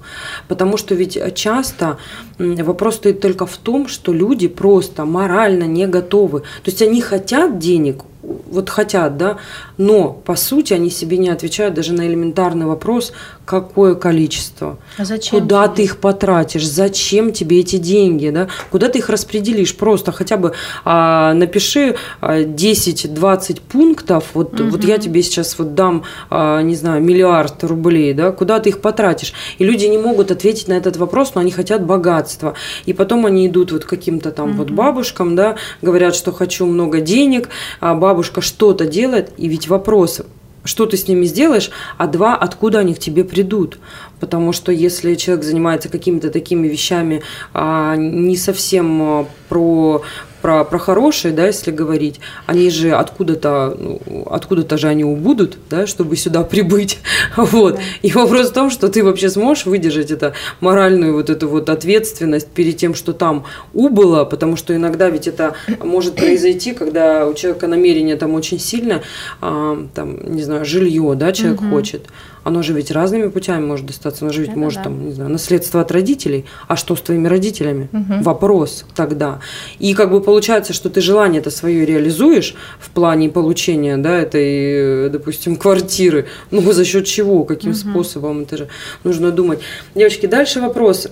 Потому 0.48 0.78
что 0.78 0.94
ведь 0.94 1.18
часто 1.34 1.98
вопрос 2.38 2.98
стоит 2.98 3.20
только 3.20 3.48
в 3.48 3.58
том, 3.58 3.88
что 3.88 4.14
люди 4.14 4.48
просто 4.48 5.06
морально 5.06 5.64
не 5.64 5.88
готовы. 5.88 6.42
То 6.42 6.46
есть 6.70 6.84
они 6.84 7.02
хотят 7.02 7.58
денег, 7.58 8.04
вот 8.22 8.70
хотят, 8.70 9.18
да, 9.18 9.38
но 9.80 10.12
по 10.12 10.36
сути 10.36 10.74
они 10.74 10.90
себе 10.90 11.18
не 11.18 11.30
отвечают 11.30 11.74
даже 11.74 11.94
на 11.94 12.06
элементарный 12.06 12.66
вопрос, 12.66 13.14
какое 13.46 13.96
количество. 13.96 14.78
А 14.98 15.06
зачем 15.06 15.40
Куда 15.40 15.68
тебе? 15.68 15.76
ты 15.76 15.84
их 15.84 15.98
потратишь? 15.98 16.68
Зачем 16.68 17.32
тебе 17.32 17.62
эти 17.62 17.78
деньги? 17.78 18.30
Да? 18.30 18.50
Куда 18.72 18.90
ты 18.90 19.00
их 19.00 19.10
распределишь? 19.10 19.76
Просто 19.76 20.12
хотя 20.12 20.36
бы 20.36 20.52
а, 20.84 21.34
напиши 21.34 21.96
а, 22.20 22.42
10-20 22.42 23.62
пунктов. 23.62 24.26
Вот, 24.34 24.60
вот 24.60 24.84
я 24.84 24.98
тебе 24.98 25.24
сейчас 25.24 25.58
вот 25.58 25.76
дам, 25.76 26.04
а, 26.30 26.62
не 26.62 26.76
знаю, 26.76 27.02
миллиард 27.02 27.64
рублей. 27.64 28.14
Да? 28.14 28.32
Куда 28.34 28.60
ты 28.60 28.70
их 28.70 28.82
потратишь? 28.82 29.34
И 29.60 29.64
люди 29.64 29.86
не 29.86 29.98
могут 29.98 30.30
ответить 30.30 30.68
на 30.68 30.74
этот 30.74 30.98
вопрос, 30.98 31.36
но 31.36 31.42
они 31.42 31.52
хотят 31.52 31.86
богатства. 31.86 32.54
И 32.86 32.92
потом 32.92 33.26
они 33.26 33.48
идут 33.48 33.72
вот 33.72 33.86
каким-то 33.86 34.32
там 34.32 34.58
вот 34.58 34.72
бабушкам, 34.72 35.38
да, 35.38 35.56
говорят, 35.82 36.16
что 36.16 36.34
хочу 36.34 36.66
много 36.66 37.00
денег, 37.00 37.48
а 37.80 37.96
бабушка 37.96 38.42
что-то 38.42 38.86
делает, 38.86 39.32
и 39.38 39.48
ведь 39.48 39.69
вопрос, 39.70 40.22
что 40.66 40.86
ты 40.86 40.98
с 40.98 41.08
ними 41.08 41.26
сделаешь, 41.26 41.72
а 41.98 42.08
два, 42.08 42.36
откуда 42.36 42.80
они 42.80 42.94
к 42.94 43.00
тебе 43.00 43.24
придут. 43.24 43.80
Потому 44.20 44.52
что 44.52 44.72
если 44.72 45.16
человек 45.16 45.46
занимается 45.46 45.90
какими-то 45.90 46.30
такими 46.30 46.68
вещами 46.68 47.22
а, 47.54 47.96
не 47.96 48.36
совсем 48.36 49.02
а, 49.02 49.26
про, 49.48 50.02
про, 50.42 50.64
про 50.64 50.80
хорошие, 50.80 51.34
да, 51.34 51.48
если 51.48 51.72
говорить, 51.72 52.20
они 52.46 52.70
же 52.70 52.92
откуда-то, 52.92 53.76
ну, 53.78 54.28
откуда-то 54.30 54.78
же 54.78 54.88
они 54.88 55.04
убудут, 55.04 55.58
да, 55.70 55.88
чтобы 55.88 56.16
сюда 56.16 56.44
прибыть. 56.44 57.00
Вот. 57.36 57.80
И 58.02 58.12
вопрос 58.12 58.50
в 58.50 58.54
том, 58.54 58.70
что 58.70 58.90
ты 58.90 59.04
вообще 59.04 59.30
сможешь 59.30 59.66
выдержать 59.66 60.12
это 60.12 60.34
моральную 60.60 61.14
вот 61.14 61.30
эту 61.30 61.48
вот 61.48 61.70
ответственность 61.70 62.48
перед 62.48 62.78
тем, 62.78 62.94
что 62.94 63.14
там 63.14 63.46
убыло, 63.74 64.26
потому 64.26 64.56
что 64.56 64.76
иногда 64.76 65.10
ведь 65.10 65.28
это 65.28 65.54
может 65.82 66.16
произойти, 66.16 66.74
когда 66.74 67.26
у 67.28 67.34
человека 67.34 67.68
намерение 67.68 68.16
там 68.16 68.34
очень 68.34 68.60
сильно, 68.60 69.02
а, 69.42 69.86
там, 69.94 70.36
не 70.36 70.44
знаю, 70.44 70.66
жилье, 70.66 71.14
да, 71.16 71.32
человек 71.32 71.62
хочет. 71.70 72.04
Оно 72.44 72.62
же 72.62 72.74
ведь 72.74 72.92
разными 72.92 73.28
путями 73.30 73.66
может 73.66 73.86
достаться. 73.86 74.26
Оно 74.26 74.34
же 74.34 74.42
ведь 74.42 74.52
Это 74.52 74.60
может 74.60 74.80
да. 74.80 74.84
там, 74.86 75.06
не 75.08 75.14
знаю, 75.14 75.30
наследство 75.30 75.82
от 75.82 75.92
родителей. 75.92 76.46
А 76.68 76.76
что 76.76 76.96
с 76.96 77.02
твоими 77.02 77.28
родителями? 77.28 77.90
Вопрос 78.22 78.86
тогда. 78.96 79.40
И 79.80 79.94
как 79.94 80.12
бы 80.12 80.22
получается, 80.22 80.74
что 80.74 80.90
ты 80.90 81.02
желание 81.02 81.42
это 81.42 81.52
свое 81.52 81.86
реализуешь 81.86 82.56
в 82.80 82.90
плане 82.90 83.30
получения, 83.30 83.98
да, 83.98 84.20
этой, 84.20 85.10
допустим, 85.10 85.56
квартиры. 85.56 86.28
Ну, 86.52 86.72
за 86.72 86.86
счет 86.86 87.06
чего, 87.06 87.44
каким 87.44 87.74
способом, 87.74 88.42
это 88.42 88.58
же 88.58 88.68
нужно 89.04 89.32
думать. 89.32 89.60
Девочки, 89.96 90.26
дальше 90.26 90.62
вопрос. 90.62 91.08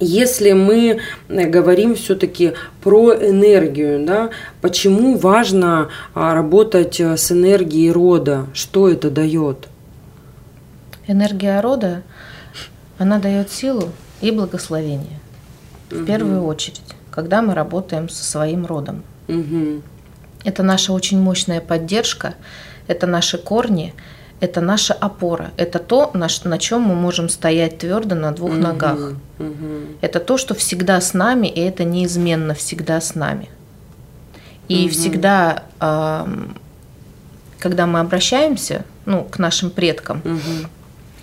Если 0.00 0.52
мы 0.52 0.98
э, 1.28 1.46
говорим 1.46 1.94
все-таки 1.94 2.52
про 2.82 3.12
энергию, 3.14 4.04
да, 4.04 4.30
почему 4.62 5.18
важно 5.18 5.90
а, 6.14 6.34
работать 6.34 6.98
э, 7.00 7.18
с 7.18 7.30
энергией 7.30 7.90
рода? 7.90 8.46
Что 8.54 8.88
это 8.88 9.10
дает? 9.10 9.68
Энергия 11.06 11.60
рода, 11.60 12.02
она 12.98 13.18
дает 13.18 13.50
силу 13.50 13.90
и 14.20 14.30
благословение. 14.30 15.18
В 15.90 16.04
первую 16.04 16.44
очередь, 16.44 16.82
когда 17.10 17.42
мы 17.42 17.54
работаем 17.54 18.08
со 18.08 18.24
своим 18.24 18.66
родом. 18.66 19.02
Мгм. 19.28 19.82
Это 20.44 20.62
наша 20.62 20.92
очень 20.92 21.20
мощная 21.20 21.60
поддержка, 21.60 22.34
это 22.86 23.06
наши 23.06 23.38
корни, 23.38 23.94
это 24.40 24.60
наша 24.60 24.94
опора, 24.94 25.50
это 25.56 25.78
то, 25.78 26.10
на, 26.14 26.28
на 26.44 26.58
чем 26.58 26.82
мы 26.82 26.94
можем 26.94 27.28
стоять 27.28 27.78
твердо 27.78 28.14
на 28.14 28.32
двух 28.32 28.56
ногах. 28.56 29.14
Мгм. 29.38 29.96
Это 30.00 30.20
то, 30.20 30.38
что 30.38 30.54
всегда 30.54 31.00
с 31.00 31.12
нами, 31.12 31.46
и 31.46 31.60
это 31.60 31.84
неизменно 31.84 32.54
всегда 32.54 33.00
с 33.00 33.14
нами. 33.14 33.48
И 34.68 34.88
всегда, 34.88 35.64
ам, 35.80 36.56
когда 37.58 37.86
мы 37.86 37.98
обращаемся 38.00 38.84
ну, 39.04 39.24
к 39.24 39.38
нашим 39.38 39.70
предкам, 39.70 40.22
Мгм. 40.24 40.68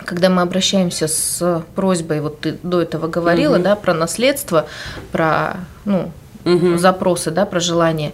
Когда 0.08 0.30
мы 0.30 0.40
обращаемся 0.40 1.06
с 1.06 1.62
просьбой, 1.74 2.22
вот 2.22 2.40
ты 2.40 2.58
до 2.62 2.80
этого 2.80 3.08
говорила, 3.08 3.58
да, 3.58 3.76
про 3.76 3.92
наследство, 3.92 4.64
про 5.12 5.58
ну, 5.84 6.10
Мгм. 6.44 6.78
запросы, 6.78 7.30
да, 7.30 7.44
про 7.44 7.60
желания, 7.60 8.12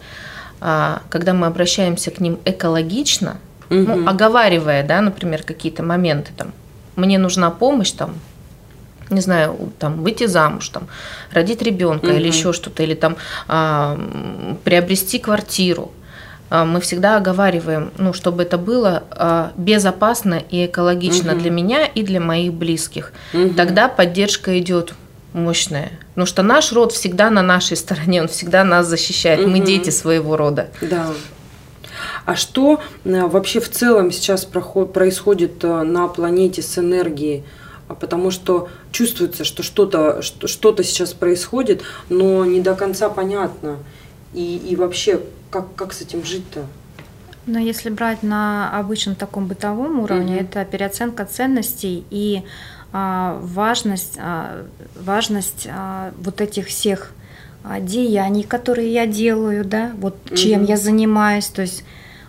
а, 0.60 1.02
когда 1.08 1.34
мы 1.34 1.46
обращаемся 1.46 2.10
к 2.10 2.18
ним 2.18 2.38
экологично, 2.44 3.36
ну, 3.70 3.94
Мгм. 3.94 4.08
оговаривая, 4.08 4.82
да, 4.82 5.00
например, 5.00 5.44
какие-то 5.44 5.84
моменты, 5.84 6.32
там, 6.36 6.52
мне 6.96 7.16
нужна 7.16 7.50
помощь, 7.52 7.92
там, 7.92 8.14
не 9.10 9.20
знаю, 9.20 9.56
там, 9.78 10.02
выйти 10.02 10.26
замуж, 10.26 10.70
там, 10.70 10.88
родить 11.30 11.62
ребенка 11.62 12.10
или 12.12 12.26
еще 12.26 12.52
что-то, 12.52 12.82
или 12.82 12.94
там 12.94 13.16
а, 13.46 13.96
приобрести 14.64 15.20
квартиру. 15.20 15.92
А, 16.54 16.64
Мы 16.64 16.80
всегда 16.80 17.16
оговариваем, 17.16 17.90
ну, 17.98 18.12
чтобы 18.12 18.44
это 18.44 18.58
было 18.58 19.02
а, 19.10 19.50
безопасно 19.56 20.40
и 20.50 20.66
экологично 20.66 21.34
для 21.34 21.50
меня 21.50 21.84
и 21.84 22.04
для 22.04 22.20
моих 22.20 22.52
близких. 22.54 23.12
Тогда 23.56 23.88
поддержка 23.88 24.56
идет 24.60 24.94
мощная. 25.32 25.90
Потому 26.10 26.26
что 26.26 26.42
наш 26.44 26.72
род 26.72 26.92
всегда 26.92 27.28
на 27.28 27.42
нашей 27.42 27.76
стороне, 27.76 28.22
он 28.22 28.28
всегда 28.28 28.62
нас 28.62 28.86
защищает. 28.86 29.44
Мы 29.48 29.58
дети 29.58 29.90
своего 29.90 30.36
рода. 30.36 30.68
Да. 30.80 31.08
А 32.24 32.36
что 32.36 32.80
э, 33.04 33.26
вообще 33.26 33.58
в 33.58 33.68
целом 33.68 34.12
сейчас 34.12 34.44
происходит 34.44 35.64
э, 35.64 35.82
на 35.82 36.06
планете 36.06 36.62
с 36.62 36.78
энергией? 36.78 37.42
А 37.88 37.94
Потому 37.94 38.30
что 38.30 38.68
чувствуется, 38.92 39.42
что 39.44 39.62
что-то 39.64 40.22
что- 40.22 40.82
сейчас 40.82 41.12
происходит, 41.14 41.82
но 42.08 42.44
не 42.44 42.60
до 42.60 42.74
конца 42.74 43.08
понятно. 43.08 43.78
И, 44.32 44.56
и 44.56 44.76
вообще, 44.76 45.20
как, 45.54 45.74
как 45.76 45.92
с 45.92 46.00
этим 46.00 46.24
жить-то? 46.24 46.66
Но 47.46 47.60
если 47.60 47.88
брать 47.90 48.22
на 48.24 48.76
обычном 48.76 49.14
таком 49.14 49.46
бытовом 49.46 50.00
уровне, 50.00 50.34
Мгм. 50.36 50.44
это 50.46 50.64
переоценка 50.64 51.24
ценностей 51.26 52.04
и 52.10 52.42
а, 52.92 53.38
важность, 53.40 54.16
а, 54.18 54.64
важность 55.00 55.68
а, 55.70 56.12
вот 56.18 56.40
этих 56.40 56.66
всех 56.66 57.12
а, 57.62 57.78
деяний, 57.80 58.42
которые 58.42 58.92
я 58.92 59.06
делаю, 59.06 59.64
да, 59.64 59.92
вот 60.00 60.16
чем 60.34 60.60
Мгм. 60.62 60.70
я 60.70 60.76
занимаюсь. 60.76 61.46
То 61.46 61.62
есть 61.62 61.84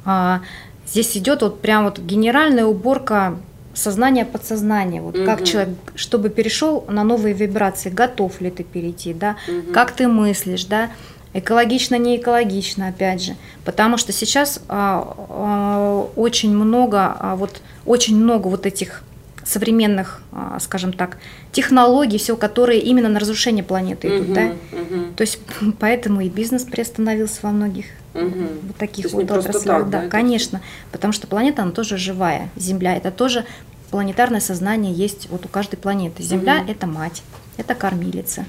а, 0.05 0.41
здесь 0.87 1.17
идет 1.17 1.41
вот 1.41 1.61
прям 1.61 1.85
вот 1.85 1.97
генеральная 1.97 2.65
уборка 2.65 3.37
сознания 3.73 4.25
подсознания. 4.25 5.01
Вот 5.01 5.15
как 5.25 5.37
Мгм. 5.39 5.45
человек, 5.45 5.75
чтобы 5.95 6.29
перешел 6.29 6.85
на 6.87 7.03
новые 7.03 7.33
вибрации, 7.33 7.89
готов 7.89 8.39
ли 8.41 8.51
ты 8.51 8.63
перейти, 8.63 9.13
да, 9.13 9.35
Мгм. 9.47 9.73
как 9.73 9.93
ты 9.93 10.07
мыслишь, 10.07 10.65
да, 10.65 10.89
экологично, 11.35 11.95
не 11.95 12.17
экологично, 12.17 12.87
опять 12.87 13.21
же, 13.21 13.35
потому 13.65 13.97
что 13.97 14.11
сейчас 14.13 14.61
а, 14.69 15.15
а, 15.29 16.09
очень 16.15 16.55
много, 16.55 17.15
а, 17.19 17.35
вот 17.35 17.61
очень 17.85 18.17
много 18.17 18.47
вот 18.47 18.65
этих 18.65 19.03
современных, 19.43 20.23
скажем 20.59 20.91
так, 20.91 21.17
технологий, 21.51 22.17
все, 22.17 22.35
которые 22.35 22.79
именно 22.81 23.09
на 23.09 23.19
разрушение 23.19 23.63
планеты 23.63 24.07
идут, 24.07 24.29
Мгм, 24.29 24.33
да. 24.33 24.55
мгм, 24.71 25.13
То 25.15 25.21
есть 25.21 25.37
поэтому 25.79 26.21
и 26.21 26.29
бизнес 26.29 26.63
приостановился 26.63 27.41
во 27.43 27.51
многих 27.51 27.85
мгм. 28.15 28.47
вот 28.63 28.75
таких 28.77 29.11
вот 29.13 29.29
отраслях. 29.29 29.87
да, 29.87 30.01
да, 30.01 30.09
конечно, 30.09 30.61
потому 30.91 31.13
что 31.13 31.27
планета, 31.27 31.61
она 31.61 31.71
тоже 31.73 31.97
живая. 31.97 32.49
Земля 32.55 32.95
это 32.95 33.11
тоже 33.11 33.45
планетарное 33.91 34.39
сознание 34.39 34.91
есть 34.93 35.29
вот 35.29 35.45
у 35.45 35.47
каждой 35.47 35.75
планеты. 35.75 36.23
Земля 36.23 36.61
Мгм. 36.61 36.71
это 36.71 36.87
мать, 36.87 37.21
это 37.57 37.75
кормилица. 37.75 38.45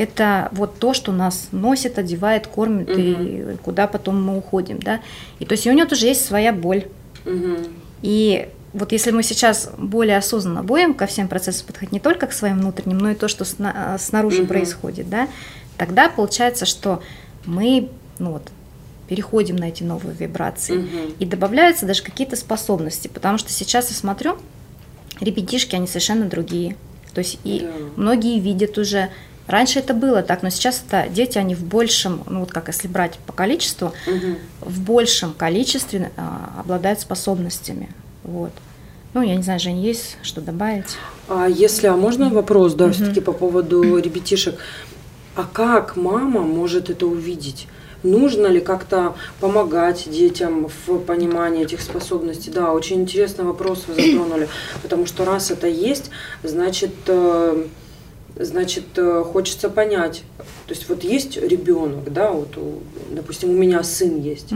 Это 0.00 0.48
вот 0.52 0.78
то, 0.78 0.94
что 0.94 1.12
нас 1.12 1.48
носит, 1.52 1.98
одевает, 1.98 2.46
кормит 2.46 2.88
и 2.96 3.56
куда 3.62 3.86
потом 3.86 4.22
мы 4.24 4.38
уходим, 4.38 4.78
да. 4.78 5.00
И 5.40 5.44
то 5.44 5.52
есть 5.52 5.66
и 5.66 5.70
у 5.70 5.74
нее 5.74 5.84
тоже 5.84 6.06
есть 6.06 6.24
своя 6.24 6.54
боль. 6.54 6.86
Мгм. 7.26 7.66
И 8.00 8.48
вот 8.72 8.92
если 8.92 9.10
мы 9.10 9.22
сейчас 9.22 9.70
более 9.76 10.16
осознанно 10.16 10.62
будем 10.62 10.94
ко 10.94 11.06
всем 11.06 11.28
процессам 11.28 11.66
подходить 11.66 11.92
не 11.92 12.00
только 12.00 12.26
к 12.28 12.32
своим 12.32 12.60
внутренним, 12.60 12.96
но 12.96 13.10
и 13.10 13.14
то, 13.14 13.28
что 13.28 13.44
сна- 13.44 13.98
снаружи 13.98 14.38
Мгм. 14.38 14.46
происходит, 14.48 15.10
да, 15.10 15.28
тогда 15.76 16.08
получается, 16.08 16.64
что 16.64 17.02
мы 17.44 17.90
ну 18.18 18.32
вот, 18.32 18.48
переходим 19.06 19.56
на 19.56 19.64
эти 19.68 19.82
новые 19.82 20.14
вибрации. 20.16 20.78
Мгм. 20.78 21.14
И 21.18 21.26
добавляются 21.26 21.84
даже 21.84 22.02
какие-то 22.02 22.36
способности, 22.36 23.08
потому 23.08 23.36
что 23.36 23.50
сейчас 23.52 23.90
я 23.90 23.96
смотрю, 23.96 24.38
ребятишки, 25.20 25.74
они 25.74 25.86
совершенно 25.86 26.24
другие. 26.24 26.76
То 27.12 27.18
есть 27.18 27.38
и 27.44 27.60
Да. 27.60 27.72
многие 27.96 28.38
видят 28.40 28.78
уже. 28.78 29.10
Раньше 29.50 29.80
это 29.80 29.94
было 29.94 30.22
так, 30.22 30.44
но 30.44 30.50
сейчас 30.50 30.82
это 30.86 31.08
дети, 31.10 31.36
они 31.36 31.56
в 31.56 31.64
большем, 31.64 32.22
ну 32.28 32.40
вот 32.40 32.52
как 32.52 32.68
если 32.68 32.86
брать 32.86 33.18
по 33.26 33.32
количеству, 33.32 33.92
Мгм. 34.06 34.38
в 34.60 34.80
большем 34.82 35.32
количестве 35.34 36.12
а, 36.16 36.60
обладают 36.60 37.00
способностями. 37.00 37.88
Вот. 38.22 38.52
Ну, 39.12 39.22
я 39.22 39.34
не 39.34 39.42
знаю, 39.42 39.58
Жень, 39.58 39.80
есть 39.80 40.18
что 40.22 40.40
добавить? 40.40 40.96
А 41.28 41.48
если, 41.48 41.88
а 41.88 41.96
можно 41.96 42.30
вопрос, 42.30 42.74
да, 42.74 42.84
Мгм. 42.84 42.94
все-таки 42.94 43.20
по 43.20 43.32
поводу 43.32 43.96
ребятишек. 44.00 44.56
А 45.34 45.42
как 45.52 45.96
мама 45.96 46.42
может 46.42 46.88
это 46.88 47.06
увидеть? 47.06 47.66
Нужно 48.04 48.46
ли 48.46 48.60
как-то 48.60 49.14
помогать 49.40 50.08
детям 50.10 50.68
в 50.86 50.98
понимании 51.00 51.64
этих 51.64 51.80
способностей? 51.82 52.50
Да, 52.52 52.72
очень 52.72 53.00
интересный 53.02 53.44
вопрос 53.44 53.84
вы 53.88 53.94
затронули, 53.94 54.48
потому 54.82 55.06
что 55.06 55.24
раз 55.24 55.50
это 55.50 55.66
есть, 55.66 56.10
значит, 56.44 56.94
э, 57.08 57.64
значит, 58.38 58.84
э, 58.96 59.24
хочется 59.32 59.68
понять. 59.70 60.22
То 60.66 60.74
есть 60.74 60.88
вот 60.88 61.04
есть 61.04 61.36
ребенок, 61.36 62.12
да, 62.12 62.30
вот, 62.30 62.56
допустим, 63.10 63.50
у 63.50 63.54
меня 63.54 63.82
сын 63.82 64.20
есть. 64.20 64.52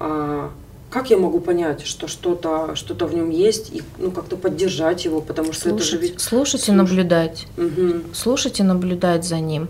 А 0.00 0.50
как 0.90 1.10
я 1.10 1.16
могу 1.18 1.40
понять, 1.40 1.84
что 1.84 2.06
что-то 2.06 2.76
что 2.76 2.94
в 3.06 3.14
нем 3.14 3.30
есть 3.30 3.70
и 3.74 3.82
ну 3.98 4.12
как-то 4.12 4.36
поддержать 4.36 5.04
его, 5.04 5.20
потому 5.20 5.52
что 5.52 5.70
это 5.70 5.78
же 5.78 5.84
Слушать, 5.90 6.02
ведь 6.02 6.20
слушать 6.20 6.68
и 6.68 6.70
Слуш- 6.72 6.76
наблюдать. 6.76 7.46
Мгм. 7.56 8.04
Слушать 8.12 8.60
и 8.60 8.62
наблюдать 8.62 9.24
за 9.24 9.40
ним. 9.40 9.68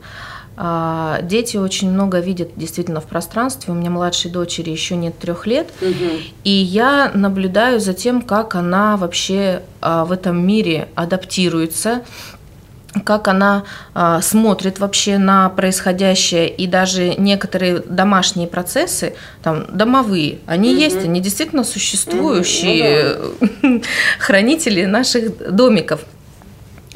А, 0.57 1.21
Дети 1.23 1.57
очень 1.57 1.91
много 1.91 2.21
видят 2.21 2.51
действительно 2.57 3.01
в 3.01 3.07
пространстве. 3.07 3.73
У 3.73 3.77
меня 3.77 3.91
младшей 3.91 4.31
дочери 4.31 4.71
еще 4.71 4.95
нет 4.97 5.19
трех 5.19 5.47
лет. 5.47 5.69
Мгм. 5.81 6.11
И 6.45 6.51
я 6.51 7.11
наблюдаю 7.15 7.81
за 7.81 7.93
тем, 7.95 8.23
как 8.23 8.55
она 8.55 8.97
вообще 8.97 9.63
а, 9.81 10.05
в 10.05 10.13
этом 10.13 10.47
мире 10.47 10.89
адаптируется, 10.95 12.03
как 13.03 13.29
она 13.29 13.65
а, 13.95 14.21
смотрит 14.21 14.79
вообще 14.79 15.19
на 15.19 15.49
происходящее, 15.49 16.49
и 16.49 16.67
даже 16.67 17.15
некоторые 17.17 17.81
домашние 17.81 18.47
процессы, 18.47 19.15
там, 19.43 19.67
домовые, 19.73 20.39
они 20.47 20.71
Мгм. 20.73 20.79
есть, 20.81 21.05
они 21.05 21.21
действительно 21.21 21.65
существующие 21.65 23.17
хранители 24.19 24.85
наших 24.85 25.55
домиков. 25.55 26.01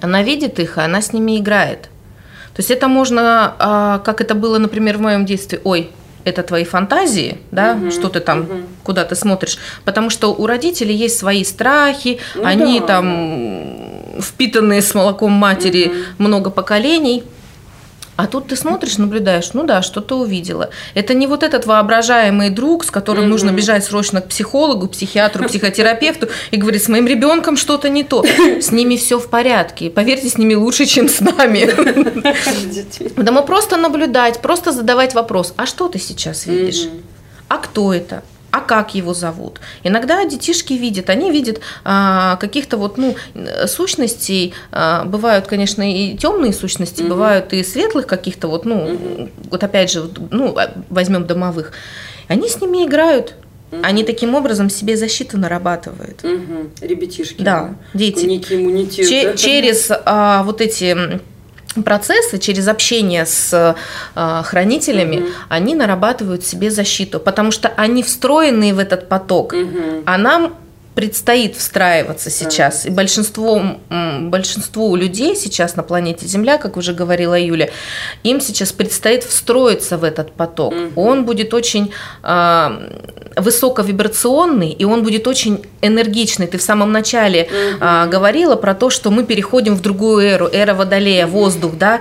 Она 0.01 0.23
видит 0.23 0.61
их, 0.61 0.79
и 0.79 0.81
она 0.81 1.03
с 1.03 1.13
ними 1.13 1.39
играет. 1.39 1.83
То 2.55 2.61
есть 2.61 2.71
это 2.71 2.89
можно, 2.89 3.55
а, 3.59 3.99
как 3.99 4.21
это 4.21 4.35
было, 4.35 4.59
например, 4.59 4.99
в 4.99 5.01
моем 5.01 5.27
детстве, 5.27 5.61
ой, 5.65 5.91
это 6.25 6.43
твои 6.43 6.65
фантазии, 6.65 7.39
да, 7.51 7.75
Мгм, 7.75 7.91
что 7.91 8.09
ты 8.09 8.21
там, 8.21 8.41
мгм. 8.41 8.67
куда 8.83 9.05
ты 9.05 9.15
смотришь, 9.15 9.59
потому 9.85 10.11
что 10.11 10.35
у 10.35 10.47
родителей 10.47 10.95
есть 10.95 11.19
свои 11.19 11.43
страхи, 11.45 12.19
Ну 12.35 12.45
они 12.45 12.81
да. 12.81 12.87
там 12.87 13.88
впитанные 14.21 14.83
с 14.83 14.95
молоком 14.95 15.33
матери 15.33 15.87
Мгм. 15.89 15.97
много 16.19 16.51
поколений. 16.51 17.23
А 18.17 18.27
тут 18.27 18.49
ты 18.49 18.57
смотришь, 18.57 18.99
наблюдаешь, 18.99 19.51
ну 19.53 19.63
да, 19.63 19.81
что-то 19.81 20.19
увидела. 20.19 20.71
Это 20.95 21.15
не 21.15 21.29
вот 21.29 21.45
этот 21.45 21.67
воображаемый 21.67 22.51
друг, 22.51 22.85
с 22.85 22.91
которым 22.91 23.23
Мгм. 23.25 23.31
нужно 23.31 23.51
бежать 23.53 23.85
срочно 23.85 24.21
к 24.21 24.27
психологу, 24.29 24.89
психиатру, 24.89 25.47
психотерапевту 25.47 26.29
и 26.51 26.57
говорить, 26.57 26.83
с 26.83 26.89
моим 26.89 27.07
ребенком 27.07 27.57
что-то 27.57 27.89
не 27.89 28.03
то. 28.03 28.25
С 28.61 28.73
ними 28.73 28.97
все 28.97 29.21
в 29.21 29.29
порядке. 29.31 29.89
Поверьте, 29.89 30.29
с 30.29 30.37
ними 30.37 30.55
лучше, 30.55 30.85
чем 30.87 31.09
с 31.09 31.21
нами. 31.21 31.71
Да 33.23 33.31
мы 33.31 33.43
просто 33.43 33.77
наблюдать, 33.77 34.41
просто 34.43 34.73
задавать 34.73 35.15
вопрос, 35.15 35.55
а 35.57 35.67
что 35.67 35.87
ты 35.89 36.01
сейчас 36.01 36.47
видишь? 36.47 36.89
А 37.49 37.59
кто 37.59 37.95
это? 37.95 38.25
А 38.51 38.61
как 38.61 38.95
его 38.95 39.13
зовут? 39.13 39.61
Иногда 39.85 40.25
детишки 40.25 40.73
видят, 40.73 41.11
они 41.11 41.31
видят 41.31 41.61
а, 41.85 42.37
каких-то 42.37 42.77
вот, 42.79 42.97
ну, 42.97 43.15
э, 43.35 43.67
сущностей. 43.67 44.55
а, 44.73 45.05
бывают, 45.05 45.47
конечно, 45.47 45.83
и 45.83 46.17
темные 46.17 46.53
сущности, 46.55 47.03
Мгм. 47.03 47.11
бывают 47.11 47.53
и 47.53 47.63
светлых 47.63 48.07
каких-то 48.07 48.49
вот, 48.49 48.65
ну, 48.65 48.89
Мгм. 48.93 49.31
вот 49.51 49.63
опять 49.63 49.91
же, 49.91 50.09
ну, 50.31 50.57
а, 50.57 50.73
возьмем 50.89 51.27
домовых. 51.27 51.73
Они 52.27 52.49
с 52.49 52.61
ними 52.61 52.87
играют. 52.87 53.35
Мгм. 53.71 53.83
Они 53.85 54.03
таким 54.03 54.35
образом 54.35 54.71
себе 54.71 54.97
защиту 54.97 55.37
нарабатывают. 55.39 56.25
Мгм. 56.25 56.71
Ребятишки. 56.81 57.43
Да, 57.43 57.75
дети. 57.93 58.25
Некий 58.25 58.57
иммунитет. 58.57 59.07
Че- 59.09 59.31
да? 59.33 59.37
через 59.37 59.91
а, 59.91 60.43
вот 60.45 60.63
эти 60.63 61.21
процессы, 61.85 62.39
через 62.39 62.69
общение 62.69 63.25
с 63.27 63.77
а, 64.15 64.43
хранителями, 64.43 65.17
Мгм. 65.17 65.29
они 65.49 65.75
нарабатывают 65.75 66.45
себе 66.45 66.71
защиту, 66.71 67.21
потому 67.21 67.51
что 67.53 67.69
они 67.77 68.03
встроены 68.03 68.75
в 68.75 68.79
этот 68.79 69.09
поток, 69.09 69.53
Мгм. 69.53 70.03
а 70.07 70.19
нам 70.19 70.55
предстоит 70.99 71.55
встраиваться 71.55 72.29
сейчас. 72.29 72.85
И 72.85 72.91
большинство, 72.91 73.63
большинству 73.89 74.97
людей 74.97 75.37
сейчас 75.37 75.77
на 75.77 75.85
планете 75.85 76.27
Земля, 76.27 76.59
как 76.59 76.77
уже 76.77 76.93
говорила 76.93 77.39
Юля, 77.39 77.69
им 78.25 78.41
сейчас 78.41 78.73
предстоит 78.73 79.23
встроиться 79.23 79.97
в 79.97 80.03
этот 80.03 80.33
поток. 80.33 80.75
Мгм. 80.75 80.93
Он 80.97 81.25
будет 81.25 81.55
очень 81.55 81.93
а, 82.25 82.83
высоковибрационный, 83.37 84.73
и 84.73 84.85
он 84.85 85.05
будет 85.05 85.29
очень 85.29 85.65
энергичный. 85.83 86.49
Ты 86.49 86.59
в 86.59 86.63
самом 86.63 86.91
начале 86.91 87.45
Мгм. 87.45 87.79
а, 87.81 88.07
говорила 88.07 88.57
про 88.57 88.75
то, 88.75 88.91
что 88.91 89.13
мы 89.13 89.23
переходим 89.23 89.77
в 89.77 89.81
другую 89.81 90.27
эру, 90.27 90.49
эра 90.53 90.75
Водолея, 90.75 91.29
воздух, 91.29 91.75
да, 91.79 92.01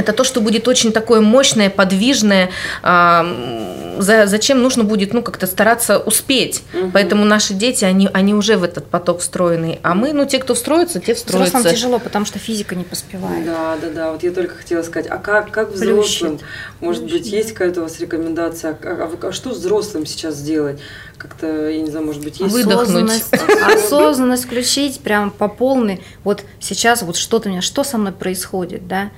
это 0.00 0.12
то, 0.12 0.24
что 0.24 0.40
будет 0.40 0.66
очень 0.68 0.92
такое 0.92 1.20
мощное, 1.20 1.70
подвижное, 1.70 2.50
а, 2.82 3.22
м, 3.24 4.02
за, 4.02 4.26
зачем 4.26 4.62
нужно 4.62 4.82
будет, 4.84 5.12
ну, 5.12 5.22
как-то 5.22 5.46
стараться 5.46 5.98
успеть. 5.98 6.62
Мгм. 6.72 6.90
Поэтому 6.92 7.24
наши 7.24 7.54
дети, 7.54 7.84
они, 7.84 8.08
они 8.12 8.34
уже 8.34 8.56
в 8.56 8.64
этот 8.64 8.86
поток 8.86 9.20
встроены, 9.20 9.78
а 9.82 9.94
мы, 9.94 10.12
ну, 10.12 10.24
те, 10.26 10.38
кто 10.38 10.54
встроится, 10.54 11.00
те 11.00 11.14
Взрослым 11.14 11.44
встроятся. 11.46 11.70
тяжело, 11.74 11.98
потому 11.98 12.24
что 12.24 12.38
физика 12.38 12.74
не 12.74 12.84
поспевает. 12.84 13.44
Да, 13.44 13.76
да, 13.80 13.88
да. 13.90 14.12
Вот 14.12 14.22
я 14.22 14.30
только 14.32 14.54
хотела 14.56 14.82
сказать, 14.82 15.06
а 15.10 15.18
как, 15.18 15.50
как 15.50 15.72
взрослым? 15.72 16.38
Плющит. 16.38 16.46
Может 16.80 17.02
быть, 17.04 17.12
Плющит, 17.12 17.32
есть 17.32 17.52
какая-то 17.52 17.80
у 17.80 17.82
вас 17.84 18.00
рекомендация? 18.00 18.76
А, 18.82 18.88
а 19.02 19.06
вы- 19.06 19.28
а 19.28 19.32
что 19.32 19.50
взрослым 19.50 20.06
сейчас 20.06 20.34
сделать? 20.36 20.80
Как-то, 21.18 21.68
я 21.68 21.80
не 21.82 21.90
знаю, 21.90 22.06
может 22.06 22.24
быть, 22.24 22.40
есть... 22.40 22.50
Выдохнуть. 22.52 23.10
Осознанность, 23.10 23.34
осознанность 23.76 24.44
включить 24.46 25.00
прям 25.00 25.30
по 25.30 25.48
полной. 25.48 26.00
Вот 26.24 26.42
сейчас 26.60 27.02
вот 27.02 27.16
что-то 27.16 27.48
у 27.48 27.52
меня, 27.52 27.60
что 27.60 27.84
со 27.84 27.98
мной 27.98 28.12
происходит, 28.12 28.88
да? 28.88 29.10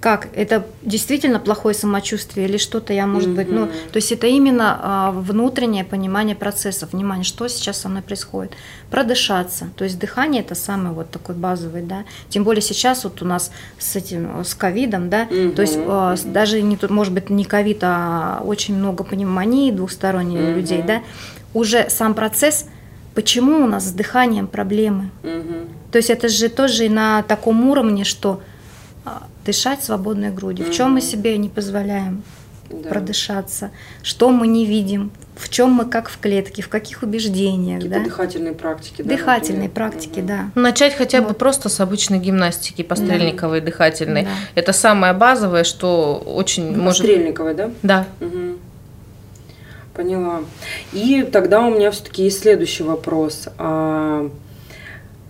Как? 0.00 0.28
Это 0.34 0.66
действительно 0.80 1.38
плохое 1.38 1.74
самочувствие 1.74 2.48
или 2.48 2.56
что-то 2.56 2.94
я, 2.94 3.06
может 3.06 3.28
быть, 3.28 3.52
ну, 3.52 3.66
то 3.66 3.96
есть 3.96 4.10
это 4.12 4.26
именно 4.26 4.78
а, 4.82 5.10
внутреннее 5.12 5.84
понимание 5.84 6.34
процессов, 6.34 6.94
внимание, 6.94 7.24
что 7.24 7.48
сейчас 7.48 7.82
со 7.82 7.90
мной 7.90 8.00
происходит. 8.00 8.52
Продышаться, 8.90 9.68
то 9.76 9.84
есть 9.84 9.98
дыхание 9.98 10.42
это 10.42 10.54
самый 10.54 10.92
вот 10.94 11.10
такой 11.10 11.34
базовый, 11.34 11.82
да. 11.82 12.04
Тем 12.30 12.44
более 12.44 12.62
сейчас 12.62 13.04
вот 13.04 13.20
у 13.20 13.26
нас 13.26 13.52
с 13.78 13.94
этим, 13.94 14.42
с 14.42 14.54
ковидом, 14.54 15.10
да, 15.10 15.26
то 15.54 15.60
есть 15.60 15.76
а, 15.78 16.14
мгм. 16.14 16.32
даже 16.32 16.62
не, 16.62 16.78
тут, 16.78 16.90
может 16.90 17.12
быть, 17.12 17.28
не 17.28 17.44
ковид, 17.44 17.80
а 17.82 18.40
очень 18.42 18.74
много 18.76 19.04
пневмонии 19.04 19.70
двухсторонних 19.70 20.40
Мгм. 20.40 20.54
людей, 20.54 20.82
да, 20.82 21.02
уже 21.52 21.90
сам 21.90 22.14
процесс, 22.14 22.66
почему 23.14 23.64
у 23.64 23.66
нас 23.66 23.84
с 23.88 23.92
дыханием 23.92 24.46
проблемы. 24.46 25.10
Мгм. 25.22 25.68
То 25.92 25.98
есть 25.98 26.08
это 26.08 26.28
же 26.28 26.48
тоже 26.48 26.86
и 26.86 26.88
на 26.88 27.22
таком 27.22 27.68
уровне, 27.68 28.04
что 28.04 28.40
дышать 29.44 29.82
свободной 29.82 30.30
грудью, 30.30 30.66
в 30.66 30.72
чем 30.72 30.92
мы 30.92 31.00
себе 31.00 31.36
не 31.38 31.48
позволяем. 31.48 32.22
да. 32.70 32.88
продышаться, 32.88 33.70
что 34.02 34.30
мы 34.30 34.46
не 34.46 34.64
видим, 34.64 35.10
в 35.36 35.48
чем 35.48 35.72
мы 35.72 35.86
как 35.86 36.08
в 36.08 36.18
клетке, 36.18 36.62
в 36.62 36.68
каких 36.68 37.02
убеждениях. 37.02 37.80
Какие-то 37.80 37.98
да? 37.98 38.04
дыхательные 38.04 38.52
практики. 38.52 39.02
Дыхательные 39.02 39.68
например. 39.68 39.90
практики, 39.90 40.18
угу. 40.20 40.28
да. 40.28 40.50
Начать 40.54 40.94
хотя 40.94 41.20
бы 41.20 41.28
вот. 41.28 41.38
просто 41.38 41.68
с 41.68 41.80
обычной 41.80 42.18
гимнастики, 42.18 42.82
пострельниковой, 42.82 43.60
да. 43.60 43.66
дыхательной. 43.66 44.24
Да. 44.24 44.30
Это 44.54 44.72
самое 44.72 45.12
базовое, 45.12 45.64
что 45.64 46.22
очень 46.26 46.70
ну, 46.72 46.82
может... 46.84 47.02
Пострельниковой, 47.02 47.54
да? 47.54 47.70
Да. 47.82 48.06
Угу. 48.20 48.58
Поняла. 49.94 50.40
И 50.92 51.22
тогда 51.22 51.62
у 51.62 51.74
меня 51.74 51.90
все-таки 51.90 52.24
есть 52.24 52.40
следующий 52.40 52.84
вопрос. 52.84 53.48
А, 53.58 54.30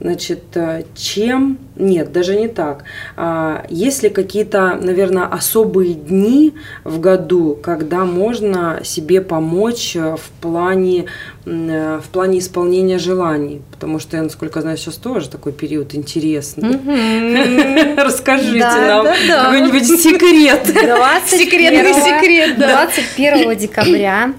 Значит, 0.00 0.42
э, 0.54 0.84
чем... 0.94 1.58
Нет, 1.76 2.12
даже 2.12 2.36
не 2.36 2.48
так. 2.48 2.84
А, 3.16 3.64
есть 3.68 4.02
ли 4.02 4.08
какие-то, 4.08 4.78
наверное, 4.80 5.24
особые 5.24 5.94
дни 5.94 6.54
в 6.84 7.00
году, 7.00 7.58
когда 7.62 8.04
можно 8.06 8.80
себе 8.82 9.20
помочь 9.20 9.94
э, 9.96 10.16
в 10.16 10.30
плане, 10.40 11.04
э, 11.44 12.00
в 12.02 12.08
плане 12.08 12.38
исполнения 12.38 12.98
желаний? 12.98 13.60
Потому 13.70 13.98
что 13.98 14.16
я, 14.16 14.22
насколько 14.22 14.62
знаю, 14.62 14.78
сейчас 14.78 14.96
тоже 14.96 15.28
такой 15.28 15.52
период 15.52 15.94
интересный. 15.94 16.78
Расскажите 17.96 18.58
нам 18.58 19.06
какой-нибудь 19.06 19.86
секрет. 19.86 20.66
Секретный 21.26 21.94
секрет, 21.94 22.56
21 22.56 23.56
декабря 23.58 24.32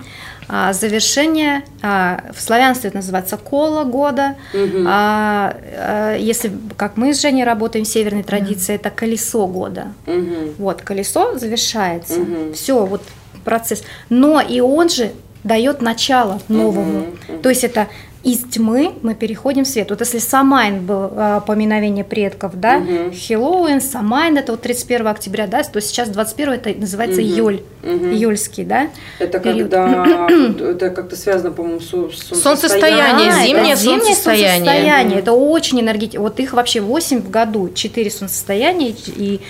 а, 0.48 0.74
завершение, 0.74 1.64
а, 1.82 2.32
в 2.36 2.42
славянстве 2.42 2.90
это 2.90 2.98
называется 2.98 3.38
кола 3.38 3.84
года, 3.84 4.36
угу. 4.54 4.84
а, 4.88 5.56
а, 5.56 6.16
если, 6.18 6.52
как 6.78 6.98
мы 6.98 7.14
с 7.14 7.22
Женей 7.22 7.44
работаем 7.44 7.86
в 7.86 7.88
северной 7.88 8.24
традиции, 8.24 8.76
это 8.76 8.90
колесо 8.90 9.48
года. 9.48 9.94
Угу. 10.08 10.56
Вот, 10.58 10.82
колесо 10.82 11.38
завершается, 11.38 12.20
угу. 12.20 12.54
все, 12.54 12.86
вот 12.86 13.02
процесс. 13.44 13.84
Но 14.10 14.42
и 14.42 14.60
он 14.60 14.90
же 14.90 15.12
дает 15.44 15.82
начало 15.82 16.42
новому. 16.48 17.00
Угу. 17.00 17.40
То 17.42 17.50
есть 17.50 17.64
это 17.64 17.88
из 18.24 18.44
тьмы 18.44 18.94
мы 19.02 19.16
переходим 19.16 19.64
в 19.64 19.68
свет. 19.68 19.90
Вот 19.90 20.00
если 20.00 20.20
Самайн 20.20 20.86
был 20.86 21.12
э, 21.16 21.42
поминовение 21.46 22.04
предков, 22.04 22.60
да, 22.60 22.78
угу. 22.78 23.16
Хэллоуин, 23.16 23.82
Самайн 23.82 24.38
это 24.38 24.52
вот 24.52 24.62
31 24.62 25.08
октября, 25.08 25.48
да, 25.48 25.64
то 25.64 25.82
сейчас 25.82 26.10
21 26.10 26.54
это 26.54 26.74
называется 26.80 27.22
угу. 27.22 27.30
Йоль, 27.30 27.62
угу. 27.84 28.06
Йольский, 28.06 28.64
да. 28.64 28.90
Это 29.18 29.40
период. 29.40 29.72
когда, 29.72 30.28
это 30.70 30.90
как-то 30.92 31.16
связано, 31.16 31.52
по-моему, 31.52 31.80
с 31.80 31.90
солнцестоянием. 31.90 32.42
Солнцестояние, 32.44 33.32
да, 33.32 33.44
зимнее, 33.44 33.74
это 33.74 33.82
зимнее 33.82 34.00
солнцестояние. 34.02 34.56
солнцестояние. 34.56 35.20
Это 35.20 35.34
очень 35.34 35.82
энергетично. 35.82 36.22
Вот 36.22 36.40
их 36.40 36.54
вообще 36.54 36.80
8 36.82 37.22
в 37.22 37.30
году, 37.32 37.70
4 37.74 38.12
солнцестояния 38.12 38.94
и 39.08 39.42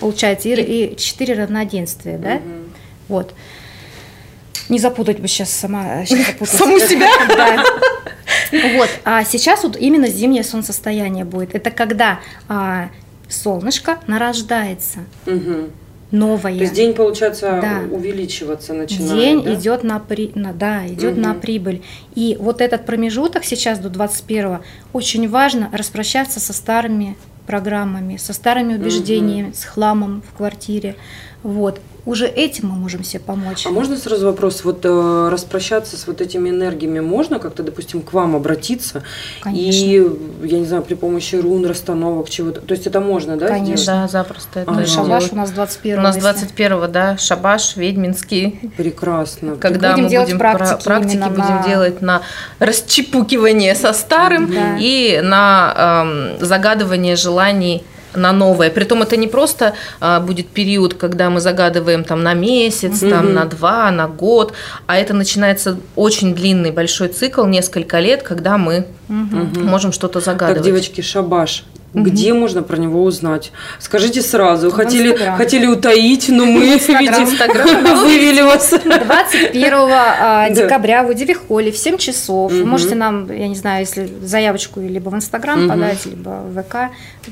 получается 0.00 0.48
и, 0.48 0.94
и 0.94 0.96
4 0.96 1.34
равноденствия, 1.34 2.18
да. 2.18 2.34
Угу. 2.34 2.42
Вот. 3.08 3.34
Не 4.68 4.78
запутать 4.78 5.20
бы 5.20 5.28
сейчас 5.28 5.50
сама. 5.50 6.04
Сейчас 6.04 6.48
Саму 6.50 6.78
себя? 6.78 7.08
Да. 7.36 7.64
Вот. 8.76 8.88
А 9.04 9.24
сейчас 9.24 9.64
вот 9.64 9.76
именно 9.76 10.08
зимнее 10.08 10.44
солнцестояние 10.44 11.24
будет. 11.24 11.54
Это 11.54 11.70
когда 11.70 12.20
а, 12.48 12.90
солнышко 13.28 13.98
нарождается. 14.06 15.00
Угу. 15.26 15.70
Новое. 16.12 16.54
То 16.54 16.60
есть 16.62 16.74
день, 16.74 16.94
получается, 16.94 17.58
да. 17.60 17.82
увеличиваться 17.94 18.72
начинает. 18.72 19.12
День 19.12 19.42
да? 19.42 19.54
идет 19.54 19.82
на, 19.82 19.98
при... 19.98 20.30
на, 20.34 20.52
да, 20.52 20.86
идет 20.86 21.14
угу. 21.14 21.20
на 21.20 21.34
прибыль. 21.34 21.82
И 22.14 22.36
вот 22.38 22.60
этот 22.60 22.86
промежуток 22.86 23.44
сейчас 23.44 23.78
до 23.80 23.90
21 23.90 24.58
очень 24.92 25.28
важно 25.28 25.68
распрощаться 25.72 26.38
со 26.38 26.52
старыми 26.52 27.16
программами, 27.46 28.16
со 28.16 28.32
старыми 28.32 28.76
убеждениями, 28.76 29.48
угу. 29.48 29.56
с 29.56 29.64
хламом 29.64 30.22
в 30.28 30.36
квартире. 30.36 30.96
Вот 31.46 31.80
уже 32.06 32.26
этим 32.26 32.68
мы 32.68 32.76
можем 32.76 33.04
себе 33.04 33.20
помочь. 33.20 33.66
А 33.66 33.70
можно 33.70 33.96
сразу 33.96 34.26
вопрос, 34.26 34.64
вот 34.64 34.84
э, 34.84 35.28
распрощаться 35.30 35.96
с 35.96 36.08
вот 36.08 36.20
этими 36.20 36.50
энергиями 36.50 36.98
можно 36.98 37.38
как-то, 37.38 37.62
допустим, 37.62 38.02
к 38.02 38.12
вам 38.12 38.34
обратиться? 38.34 39.04
Конечно. 39.42 39.84
И, 39.84 40.10
я 40.44 40.58
не 40.58 40.66
знаю, 40.66 40.82
при 40.82 40.94
помощи 40.94 41.36
рун, 41.36 41.64
расстановок, 41.64 42.28
чего-то. 42.30 42.60
То 42.60 42.72
есть 42.74 42.88
это 42.88 43.00
можно, 43.00 43.36
да, 43.36 43.46
Конечно. 43.46 43.76
сделать? 43.76 44.00
Да, 44.02 44.08
запросто. 44.08 44.60
Это 44.60 44.70
ага. 44.72 44.86
Шабаш 44.86 45.32
у 45.32 45.36
нас 45.36 45.50
21 45.52 45.98
У 45.98 46.02
нас 46.02 46.16
21 46.16 46.92
да, 46.92 47.16
шабаш 47.16 47.76
ведьминский. 47.76 48.72
Прекрасно. 48.76 49.54
Когда 49.56 49.92
будем 49.92 50.04
мы 50.04 50.10
делать 50.10 50.28
будем 50.28 50.38
практики, 50.38 50.84
практики 50.84 51.28
будем 51.28 51.36
на... 51.36 51.64
делать 51.68 52.02
на 52.02 52.22
расчепукивание 52.58 53.76
со 53.76 53.92
старым 53.92 54.50
да. 54.52 54.76
и 54.80 55.20
на 55.22 56.36
эм, 56.38 56.44
загадывание 56.44 57.14
желаний 57.14 57.84
на 58.14 58.32
новое. 58.32 58.70
Притом 58.70 59.02
это 59.02 59.16
не 59.16 59.26
просто 59.26 59.74
а, 60.00 60.20
будет 60.20 60.48
период, 60.48 60.94
когда 60.94 61.30
мы 61.30 61.40
загадываем 61.40 62.04
там 62.04 62.22
на 62.22 62.34
месяц, 62.34 63.02
угу. 63.02 63.10
там 63.10 63.34
на 63.34 63.44
два, 63.44 63.90
на 63.90 64.08
год, 64.08 64.52
а 64.86 64.96
это 64.96 65.14
начинается 65.14 65.78
очень 65.94 66.34
длинный 66.34 66.70
большой 66.70 67.08
цикл, 67.08 67.44
несколько 67.44 68.00
лет, 68.00 68.22
когда 68.22 68.58
мы 68.58 68.86
угу. 69.08 69.60
можем 69.60 69.92
что-то 69.92 70.20
загадывать. 70.20 70.58
Так, 70.58 70.66
девочки, 70.66 71.00
шабаш. 71.00 71.64
Где 71.96 72.32
угу. 72.32 72.40
можно 72.40 72.62
про 72.62 72.76
него 72.76 73.02
узнать? 73.02 73.52
Скажите 73.78 74.20
сразу. 74.20 74.70
хотели, 74.70 75.16
хотели 75.36 75.66
утаить, 75.66 76.28
но 76.28 76.44
мы 76.44 76.74
Инстаграм. 76.74 77.24
вывели 78.04 78.42
вас. 78.42 78.70
21 78.70 79.72
а, 79.72 80.50
декабря 80.50 81.02
в 81.04 81.08
Удивихоле 81.08 81.72
в 81.72 81.78
7 81.78 81.96
часов. 81.96 82.52
Угу. 82.52 82.66
Можете 82.66 82.96
нам, 82.96 83.32
я 83.32 83.48
не 83.48 83.54
знаю, 83.54 83.80
если 83.80 84.10
заявочку 84.22 84.80
либо 84.80 85.08
в 85.08 85.14
Инстаграм 85.14 85.60
угу. 85.60 85.70
подать, 85.70 86.04
либо 86.04 86.42
в 86.44 86.62
ВК, 86.62 86.76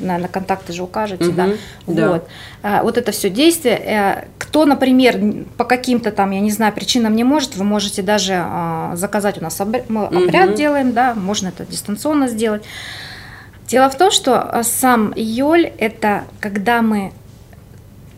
на 0.00 0.28
контакты 0.28 0.72
же 0.72 0.82
укажете. 0.82 1.26
Да. 1.26 1.50
Да. 1.86 2.08
Вот. 2.08 2.28
А, 2.62 2.82
вот 2.82 2.96
это 2.96 3.12
все 3.12 3.28
действие. 3.28 3.76
Э, 3.76 4.24
кто, 4.38 4.64
например, 4.64 5.44
по 5.58 5.64
каким-то 5.64 6.10
там, 6.10 6.30
я 6.30 6.40
не 6.40 6.50
знаю, 6.50 6.72
причинам 6.72 7.14
не 7.14 7.24
может, 7.24 7.54
вы 7.56 7.64
можете 7.64 8.00
даже 8.00 8.32
а, 8.34 8.92
заказать 8.96 9.36
у 9.36 9.42
нас 9.42 9.60
обряд, 9.60 9.90
мы 9.90 10.06
обряд 10.06 10.54
делаем, 10.54 10.92
да, 10.92 11.14
можно 11.14 11.48
это 11.48 11.66
дистанционно 11.66 12.28
сделать. 12.28 12.62
Дело 13.66 13.88
в 13.90 13.96
том, 13.96 14.10
что 14.10 14.40
а, 14.40 14.62
сам 14.62 15.12
йоль– 15.16 15.66
это 15.78 16.24
когда 16.40 16.82
мы 16.82 17.12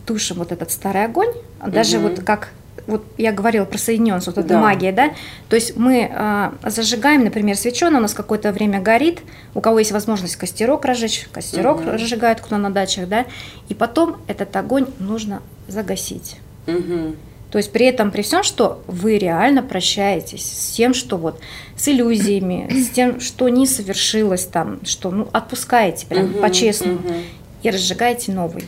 тушим 0.06 0.38
вот 0.38 0.52
этот 0.52 0.70
старый 0.70 1.04
огонь, 1.04 1.32
даже 1.66 1.98
угу. 1.98 2.08
вот 2.08 2.24
как 2.24 2.50
вот 2.86 3.04
я 3.18 3.32
говорила 3.32 3.64
про 3.64 3.78
соединенность, 3.78 4.26
вот 4.26 4.38
эта 4.38 4.48
да. 4.48 4.60
магия, 4.60 4.92
да, 4.92 5.10
то 5.48 5.56
есть 5.56 5.76
мы 5.76 6.08
э, 6.10 6.50
зажигаем, 6.64 7.24
например, 7.24 7.56
свеченый, 7.56 7.98
у 7.98 8.02
нас 8.02 8.14
какое-то 8.14 8.52
время 8.52 8.80
горит, 8.80 9.20
у 9.54 9.60
кого 9.60 9.80
есть 9.80 9.92
возможность 9.92 10.36
костерок 10.36 10.84
разжечь, 10.84 11.28
костерок 11.32 11.80
угу. 11.80 11.90
разжигает 11.90 12.40
кто 12.40 12.56
на 12.58 12.70
дачах, 12.70 13.08
да, 13.08 13.26
и 13.68 13.74
потом 13.74 14.18
этот 14.28 14.54
огонь 14.56 14.86
нужно 14.98 15.42
загасить. 15.68 16.36
Угу. 16.66 17.16
То 17.50 17.58
есть 17.58 17.72
при 17.72 17.86
этом, 17.86 18.10
при 18.10 18.22
всем, 18.22 18.42
что 18.42 18.82
вы 18.86 19.18
реально 19.18 19.62
прощаетесь 19.62 20.44
с 20.44 20.72
тем, 20.72 20.94
что 20.94 21.16
вот 21.16 21.40
с 21.76 21.88
иллюзиями, 21.88 22.68
с 22.72 22.88
тем, 22.90 23.20
что 23.20 23.48
не 23.48 23.66
совершилось 23.66 24.44
там, 24.44 24.80
что 24.84 25.10
ну, 25.10 25.28
отпускаете 25.32 26.06
прям 26.06 26.26
угу, 26.26 26.40
по-честному 26.40 26.96
угу. 26.96 27.14
и 27.62 27.70
разжигаете 27.70 28.32
новый. 28.32 28.64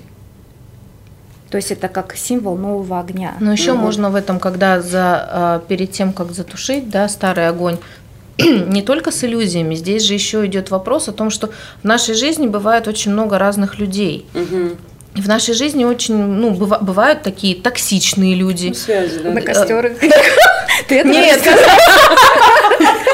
То 1.50 1.56
есть 1.56 1.70
это 1.70 1.88
как 1.88 2.14
символ 2.14 2.56
нового 2.56 3.00
огня. 3.00 3.34
Но 3.40 3.52
еще 3.52 3.72
угу. 3.72 3.80
можно 3.80 4.10
в 4.10 4.14
этом, 4.14 4.38
когда 4.38 4.80
за, 4.80 5.28
а, 5.30 5.58
перед 5.66 5.92
тем, 5.92 6.12
как 6.12 6.32
затушить 6.32 6.90
да, 6.90 7.08
старый 7.08 7.48
огонь, 7.48 7.78
не 8.38 8.82
только 8.82 9.10
с 9.10 9.24
иллюзиями, 9.24 9.74
здесь 9.74 10.04
же 10.04 10.14
еще 10.14 10.46
идет 10.46 10.70
вопрос 10.70 11.08
о 11.08 11.12
том, 11.12 11.30
что 11.30 11.50
в 11.82 11.84
нашей 11.84 12.14
жизни 12.14 12.46
бывает 12.46 12.86
очень 12.86 13.12
много 13.12 13.38
разных 13.38 13.78
людей. 13.78 14.26
Угу. 14.34 14.76
В 15.14 15.26
нашей 15.26 15.54
жизни 15.54 15.84
очень, 15.84 16.16
ну, 16.16 16.50
бывают 16.50 17.22
такие 17.22 17.54
токсичные 17.56 18.34
люди. 18.34 18.72
Связи, 18.72 19.18
да? 19.18 19.30
На 19.30 19.40
костерах. 19.40 19.92
Ты 20.88 20.96
это 20.96 21.08
Нет. 21.08 21.40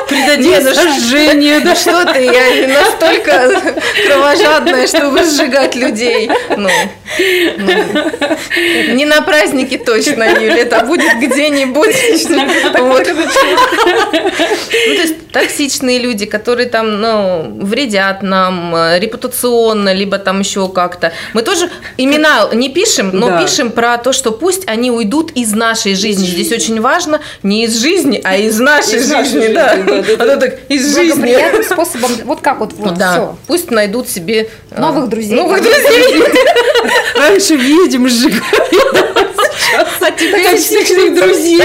Придадим 0.09 0.63
сожжению. 0.75 1.63
Да 1.63 1.75
что 1.75 2.05
ты, 2.13 2.25
я 2.25 2.69
настолько 2.69 3.63
кровожадная, 4.07 4.87
чтобы 4.87 5.25
сжигать 5.25 5.75
людей. 5.75 6.31
Ну, 6.57 6.69
ну, 7.59 8.95
не 8.95 9.05
на 9.05 9.23
празднике 9.23 9.79
точно, 9.79 10.25
Юля, 10.25 10.59
это 10.59 10.85
будет 10.85 11.19
где-нибудь. 11.21 11.95
Вот. 12.81 13.07
Ну, 14.87 14.95
то 14.95 15.03
есть 15.03 15.29
токсичные 15.33 15.99
люди, 15.99 16.27
которые 16.27 16.69
там, 16.69 17.01
ну, 17.01 17.59
вредят 17.61 18.23
нам 18.23 18.75
э, 18.75 18.99
репутационно, 19.01 19.93
либо 19.93 20.19
там 20.19 20.41
еще 20.41 20.69
как-то. 20.69 21.13
Мы 21.33 21.43
тоже 21.43 21.71
имена 21.97 22.49
не 22.53 22.69
пишем, 22.69 23.11
но 23.13 23.29
да. 23.29 23.43
пишем 23.43 23.71
про 23.73 23.99
то, 23.99 24.13
что 24.13 24.31
пусть 24.31 24.69
они 24.69 24.91
уйдут 24.91 25.33
из 25.33 25.53
нашей 25.53 25.95
жизни. 25.95 26.27
Здесь 26.27 26.53
очень 26.53 26.81
важно 26.81 27.21
не 27.43 27.65
из 27.65 27.81
жизни, 27.81 28.21
а 28.23 28.37
из 28.37 28.59
нашей 28.61 28.99
из 28.99 29.09
жизни, 29.09 29.41
жизни, 29.41 29.55
да. 29.55 29.64
Да, 29.65 30.03
да, 30.03 30.17
да. 30.17 30.35
А 30.35 30.37
так 30.37 30.59
из 30.69 30.95
жизни. 30.95 31.63
способом, 31.63 32.11
вот 32.25 32.41
как 32.41 32.61
вот, 32.61 32.73
все. 32.73 33.37
Пусть 33.47 33.71
найдут 33.71 34.09
себе 34.09 34.49
э, 34.71 34.81
новых 34.81 35.09
друзей. 35.09 35.37
Новых 35.37 35.63
друзей. 35.63 36.25
Раньше 37.17 37.57
видим, 37.57 38.09
сжигаем. 38.09 39.24
Сейчас. 39.65 39.89
А 40.01 40.11
теперь 40.11 40.45
Токсичных 40.45 41.15
друзей. 41.15 41.63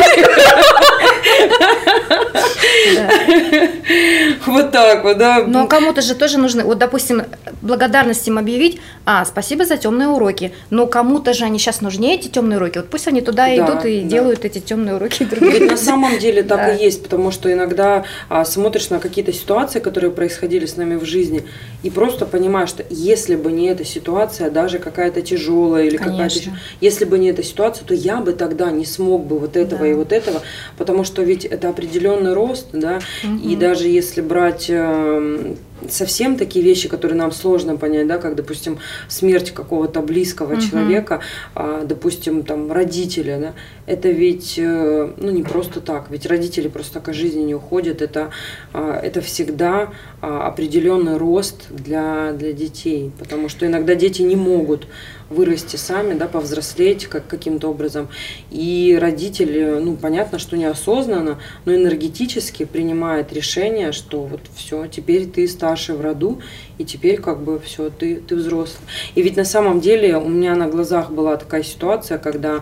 Вот 4.46 4.72
так 4.72 5.04
вот, 5.04 5.18
да. 5.18 5.44
Но 5.46 5.68
кому-то 5.68 6.02
же 6.02 6.16
тоже 6.16 6.38
нужны, 6.38 6.64
вот, 6.64 6.78
допустим, 6.78 7.24
благодарность 7.62 8.28
им 8.28 8.38
объявить, 8.38 8.80
а, 9.06 9.26
спасибо 9.26 9.66
за 9.66 9.78
темные 9.78 10.08
уроки, 10.08 10.54
но 10.70 10.88
кому-то 10.88 11.34
же 11.34 11.46
они 11.46 11.60
сейчас 11.60 11.82
нужнее, 11.82 12.16
эти 12.16 12.28
темные 12.28 12.58
уроки, 12.58 12.78
вот 12.80 12.90
пусть 12.90 13.08
они 13.08 13.22
туда 13.22 13.48
Да, 13.48 13.56
идут 13.56 13.86
и 13.86 14.02
делают 14.02 14.46
эти 14.46 14.60
темные 14.60 14.96
уроки 14.96 15.28
Ведь 15.40 15.70
на 15.70 15.78
самом 15.78 16.20
деле 16.20 16.44
так 16.44 16.80
и 16.80 16.84
есть, 16.84 17.04
потому 17.04 17.32
что 17.32 17.52
иногда 17.52 18.06
а, 18.30 18.46
смотришь 18.46 18.90
на 18.90 19.00
какие-то 19.00 19.34
ситуации, 19.34 19.80
которые 19.80 20.12
происходили 20.12 20.66
с 20.66 20.78
нами 20.78 20.96
в 20.96 21.06
жизни, 21.06 21.46
и 21.84 21.90
просто 21.90 22.26
понимаешь, 22.26 22.70
что 22.70 22.84
если 22.90 23.36
бы 23.36 23.52
не 23.52 23.68
эта 23.68 23.86
ситуация, 23.86 24.50
даже 24.50 24.80
какая-то 24.80 25.22
тяжелая 25.22 25.86
или 25.86 25.98
какая-то 25.98 26.40
если 26.82 27.06
бы 27.06 27.18
не 27.18 27.30
эта 27.30 27.44
ситуация, 27.44 27.86
то 27.90 27.96
я 27.96 28.18
бы 28.22 28.34
тогда 28.34 28.70
не 28.70 28.86
смог 28.86 29.26
бы 29.26 29.40
вот 29.40 29.58
этого 29.58 29.82
Да. 29.82 29.88
и 29.88 29.94
вот 29.96 30.12
этого, 30.12 30.42
потому 30.78 31.04
что 31.04 31.24
ведь 31.24 31.44
это 31.44 31.70
определенный 31.70 32.34
рост, 32.36 32.68
да, 32.72 33.00
и 33.44 33.56
даже 33.56 33.88
если 33.88 34.22
брать 34.22 34.68
эм, 34.70 35.58
совсем 35.90 36.38
такие 36.38 36.64
вещи, 36.64 36.90
которые 36.90 37.18
нам 37.18 37.32
сложно 37.32 37.78
понять, 37.78 38.08
да, 38.08 38.18
как, 38.18 38.36
допустим, 38.36 38.80
смерть 39.08 39.52
какого-то 39.52 40.02
близкого 40.02 40.60
человека, 40.62 41.22
а, 41.56 41.86
допустим, 41.86 42.44
там, 42.44 42.72
родителя, 42.72 43.40
да, 43.40 43.54
это 43.86 44.10
ведь, 44.10 44.56
э, 44.58 45.14
ну, 45.18 45.32
не 45.32 45.44
просто 45.44 45.82
так, 45.82 46.08
ведь 46.10 46.26
родители 46.26 46.68
просто 46.68 46.96
так 46.96 47.10
из 47.10 47.16
жизни 47.16 47.42
не 47.42 47.56
уходят, 47.56 48.02
это, 48.02 48.32
а, 48.74 49.00
это 49.00 49.22
всегда 49.22 49.90
а, 50.22 50.48
определенный 50.48 51.18
рост 51.18 51.68
для, 51.70 52.34
для 52.34 52.54
детей, 52.54 53.12
потому 53.18 53.50
что 53.50 53.66
иногда 53.66 53.96
дети 53.96 54.22
не 54.22 54.36
могут 54.36 54.88
вырасти 55.30 55.76
сами, 55.76 56.14
да, 56.14 56.28
повзрослеть 56.28 57.06
как, 57.06 57.28
каким-то 57.28 57.70
образом. 57.70 58.10
И 58.52 58.98
родители, 59.00 59.80
ну, 59.80 59.96
понятно, 59.96 60.40
что 60.40 60.58
неосознанно, 60.58 61.40
но 61.66 61.76
энергетически 61.76 62.66
принимает 62.66 63.32
решение, 63.32 63.92
что 63.92 64.24
вот 64.24 64.42
все, 64.56 64.88
теперь 64.88 65.28
ты 65.28 65.48
старший 65.70 65.96
в 65.96 66.02
роду, 66.02 66.40
и 66.80 66.86
теперь 66.86 67.22
как 67.22 67.42
бы 67.42 67.60
все, 67.60 67.90
ты, 67.90 68.16
ты 68.16 68.36
взрослый. 68.36 68.88
И 69.14 69.22
ведь 69.22 69.38
на 69.38 69.46
самом 69.46 69.80
деле 69.80 70.18
у 70.18 70.28
меня 70.28 70.56
на 70.56 70.68
глазах 70.68 71.12
была 71.12 71.38
такая 71.38 71.64
ситуация, 71.64 72.18
когда, 72.18 72.62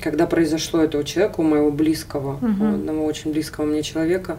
когда 0.00 0.26
произошло 0.26 0.80
это 0.80 0.98
у 0.98 1.02
человека, 1.02 1.40
у 1.40 1.42
моего 1.42 1.70
близкого, 1.70 2.38
у 2.42 2.74
одного 2.74 3.06
очень 3.06 3.32
близкого 3.32 3.64
мне 3.64 3.82
человека, 3.82 4.36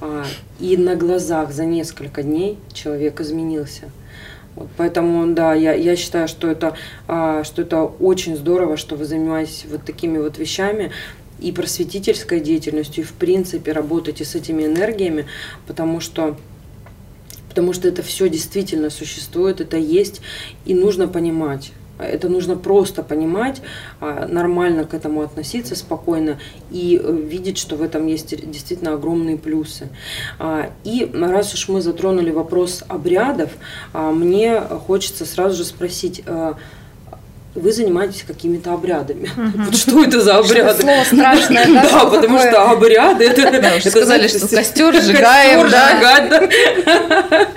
а, 0.00 0.24
и 0.58 0.76
на 0.76 0.96
глазах 0.96 1.52
за 1.52 1.64
несколько 1.64 2.22
дней 2.22 2.58
человек 2.72 3.20
изменился. 3.20 3.90
Вот, 4.56 4.68
поэтому, 4.76 5.32
да, 5.32 5.54
я, 5.54 5.72
я 5.72 5.96
считаю, 5.96 6.28
что 6.28 6.50
это, 6.50 6.74
а, 7.06 7.44
что 7.44 7.62
это 7.62 7.82
очень 7.82 8.36
здорово, 8.36 8.76
что 8.76 8.96
вы 8.96 9.04
занимаетесь 9.04 9.64
вот 9.70 9.84
такими 9.84 10.18
вот 10.18 10.38
вещами 10.38 10.90
и 11.42 11.52
просветительской 11.52 12.40
деятельностью, 12.40 13.04
и 13.04 13.06
в 13.06 13.12
принципе 13.12 13.72
работаете 13.72 14.24
с 14.24 14.34
этими 14.34 14.64
энергиями, 14.64 15.26
потому 15.66 16.00
что 16.00 16.36
потому 17.52 17.74
что 17.74 17.86
это 17.86 18.02
все 18.02 18.30
действительно 18.30 18.88
существует, 18.88 19.60
это 19.60 19.76
есть, 19.76 20.22
и 20.64 20.72
нужно 20.72 21.06
понимать. 21.06 21.72
Это 21.98 22.30
нужно 22.30 22.56
просто 22.56 23.02
понимать, 23.02 23.60
а, 24.00 24.26
нормально 24.26 24.86
к 24.86 24.94
этому 24.94 25.20
относиться 25.20 25.76
спокойно 25.76 26.38
и 26.70 26.98
э, 26.98 27.12
видеть, 27.12 27.58
что 27.58 27.76
в 27.76 27.82
этом 27.82 28.06
есть 28.06 28.30
действительно 28.50 28.94
огромные 28.94 29.36
плюсы. 29.36 29.90
А, 30.38 30.70
И 30.82 31.10
раз 31.12 31.52
уж 31.52 31.68
мы 31.68 31.82
затронули 31.82 32.30
вопрос 32.30 32.84
обрядов, 32.88 33.50
а, 33.92 34.12
мне 34.12 34.58
хочется 34.58 35.26
сразу 35.26 35.58
же 35.58 35.64
спросить, 35.66 36.24
вы 37.54 37.72
занимаетесь 37.72 38.24
какими-то 38.26 38.72
обрядами. 38.72 39.30
Вот 39.62 39.76
что 39.76 40.04
это 40.04 40.20
за 40.20 40.38
обряды? 40.38 40.82
Слово 40.82 41.04
страшное, 41.04 41.66
да? 41.66 41.82
Да, 41.92 42.06
потому 42.06 42.38
что 42.38 42.70
обряды 42.70 43.24
это... 43.24 43.48
Уже 43.48 43.88
это, 43.88 43.90
сказали, 43.90 44.28
что 44.28 44.48
костер 44.48 44.94
сжигаем, 45.00 45.68
да. 45.70 47.48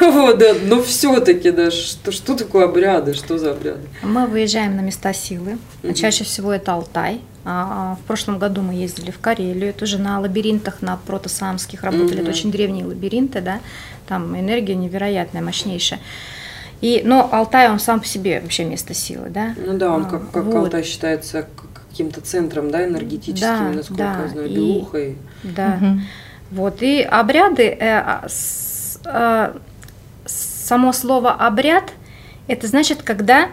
Вот, 0.00 0.38
да, 0.38 0.54
но 0.64 0.82
все-таки, 0.82 1.50
да, 1.50 1.70
что, 1.70 2.34
такое 2.34 2.64
обряды, 2.64 3.14
что 3.14 3.38
за 3.38 3.52
обряды? 3.52 3.80
Мы 4.02 4.26
выезжаем 4.26 4.76
на 4.76 4.80
места 4.80 5.12
силы. 5.12 5.58
Чаще 5.94 6.24
всего 6.24 6.52
это 6.52 6.72
Алтай. 6.72 7.20
А, 7.44 7.96
В 8.00 8.06
прошлом 8.06 8.38
году 8.38 8.62
мы 8.62 8.74
ездили 8.74 9.10
в 9.10 9.18
Карелию, 9.18 9.74
тоже 9.74 9.98
на 9.98 10.20
лабиринтах, 10.20 10.80
на 10.80 10.96
протосамских 10.96 11.82
работали. 11.82 12.20
Мгм. 12.20 12.22
Это 12.22 12.30
очень 12.30 12.52
древние 12.52 12.84
лабиринты, 12.84 13.40
да. 13.40 13.60
Там 14.06 14.38
энергия 14.38 14.74
невероятная, 14.76 15.42
мощнейшая. 15.42 15.98
И, 16.82 17.00
но 17.04 17.28
Алтай, 17.32 17.70
он 17.70 17.78
сам 17.78 18.00
по 18.00 18.06
себе 18.06 18.40
вообще 18.40 18.64
место 18.64 18.92
силы, 18.92 19.30
да. 19.30 19.54
Ну 19.56 19.78
да, 19.78 19.92
он 19.94 20.02
А, 20.02 20.04
как, 20.10 20.30
как 20.30 20.44
вот. 20.44 20.56
Алтай 20.64 20.82
считается 20.82 21.46
каким-то 21.90 22.20
центром, 22.20 22.70
да, 22.70 22.84
энергетическим, 22.84 23.40
Да, 23.48 23.70
насколько 23.70 24.02
да, 24.02 24.22
я 24.24 24.28
знаю, 24.28 24.48
и- 24.48 24.54
белухой. 24.54 25.16
Да. 25.44 25.68
Мгм. 25.80 26.02
Вот, 26.50 26.82
и 26.82 27.00
обряды, 27.02 27.68
э, 27.80 28.02
с- 28.28 28.98
а, 29.06 29.56
само 30.26 30.92
слово 30.92 31.30
обряд, 31.32 31.84
это 32.48 32.66
значит, 32.66 33.02
когда 33.02 33.48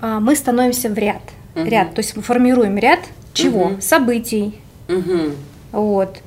мы 0.00 0.34
становимся 0.36 0.88
в 0.88 0.98
ряд. 0.98 1.22
Мгм. 1.54 1.66
Ряд, 1.68 1.94
то 1.94 2.00
есть 2.00 2.16
мы 2.16 2.22
формируем 2.22 2.76
ряд 2.78 3.00
чего? 3.32 3.68
Мгм. 3.70 3.80
Событий, 3.80 4.60
Мгм. 4.88 5.32
вот, 5.72 6.18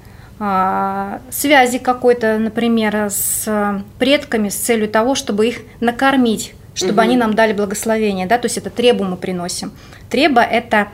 связи 1.32 1.80
какой-то, 1.80 2.38
например, 2.38 2.96
с 3.10 3.44
а, 3.46 3.82
предками 3.98 4.48
с 4.48 4.56
целью 4.56 4.88
того, 4.88 5.16
чтобы 5.16 5.48
их 5.48 5.60
накормить, 5.82 6.54
чтобы 6.74 6.94
Мгм. 6.94 7.02
они 7.02 7.18
нам 7.18 7.34
дали 7.34 7.52
благословение, 7.52 8.26
да, 8.26 8.38
то 8.38 8.46
есть 8.46 8.58
это 8.58 8.70
требу 8.70 9.04
мы 9.04 9.18
приносим. 9.18 9.72
Треба– 10.10 10.42
это, 10.44 10.88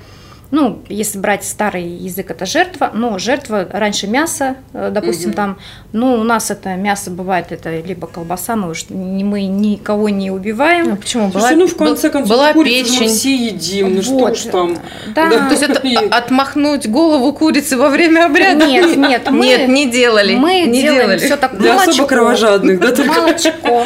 ну, 0.51 0.79
если 0.89 1.17
брать 1.19 1.43
старый 1.43 1.83
язык, 1.83 2.31
это 2.31 2.45
жертва, 2.45 2.91
но 2.93 3.17
жертва 3.17 3.67
раньше 3.71 4.07
мясо, 4.07 4.55
э, 4.73 4.89
допустим, 4.93 5.29
Мгм. 5.29 5.35
там, 5.35 5.57
ну, 5.91 6.13
у 6.15 6.23
нас 6.23 6.51
это 6.51 6.75
мясо 6.75 7.11
бывает, 7.11 7.47
это 7.51 7.79
либо 7.79 8.07
колбаса, 8.07 8.55
мы 8.55 8.69
уж 8.71 8.85
не, 8.89 9.23
мы 9.23 9.43
никого 9.45 10.09
не 10.09 10.31
убиваем. 10.31 10.89
Ну, 10.89 10.95
почему? 10.97 11.27
Была, 11.29 11.41
Слушай, 11.41 11.57
ну 11.57 11.67
в 11.67 11.75
конце 11.75 12.09
концов, 12.09 12.29
была 12.29 12.53
курицу 12.53 12.93
мы 12.93 12.99
печень. 12.99 13.09
все 13.15 13.35
едим, 13.35 13.95
ну 13.95 14.01
что 14.01 14.11
Вот. 14.13 14.31
уж 14.33 14.41
там. 14.43 14.77
Да. 15.15 15.29
Да. 15.29 15.45
То 15.45 15.51
есть 15.51 15.63
это 15.63 15.79
И- 15.87 15.95
отмахнуть 15.95 16.87
голову 16.89 17.33
курицы 17.33 17.77
во 17.77 17.89
время 17.89 18.25
обряда? 18.25 18.65
Нет, 18.65 18.95
нет, 18.97 19.29
мы- 19.31 19.45
Нет, 19.45 19.67
не 19.67 19.89
делали. 19.89 20.35
Мы 20.35 20.61
не 20.61 20.81
делаем 20.81 21.01
делали. 21.07 21.17
все 21.17 21.35
так 21.37 21.57
Для 21.57 21.71
особо 21.75 21.85
молочко, 21.85 22.05
кровожадных, 22.07 22.79
да, 22.79 22.91
только. 22.91 23.11
молочко, 23.21 23.85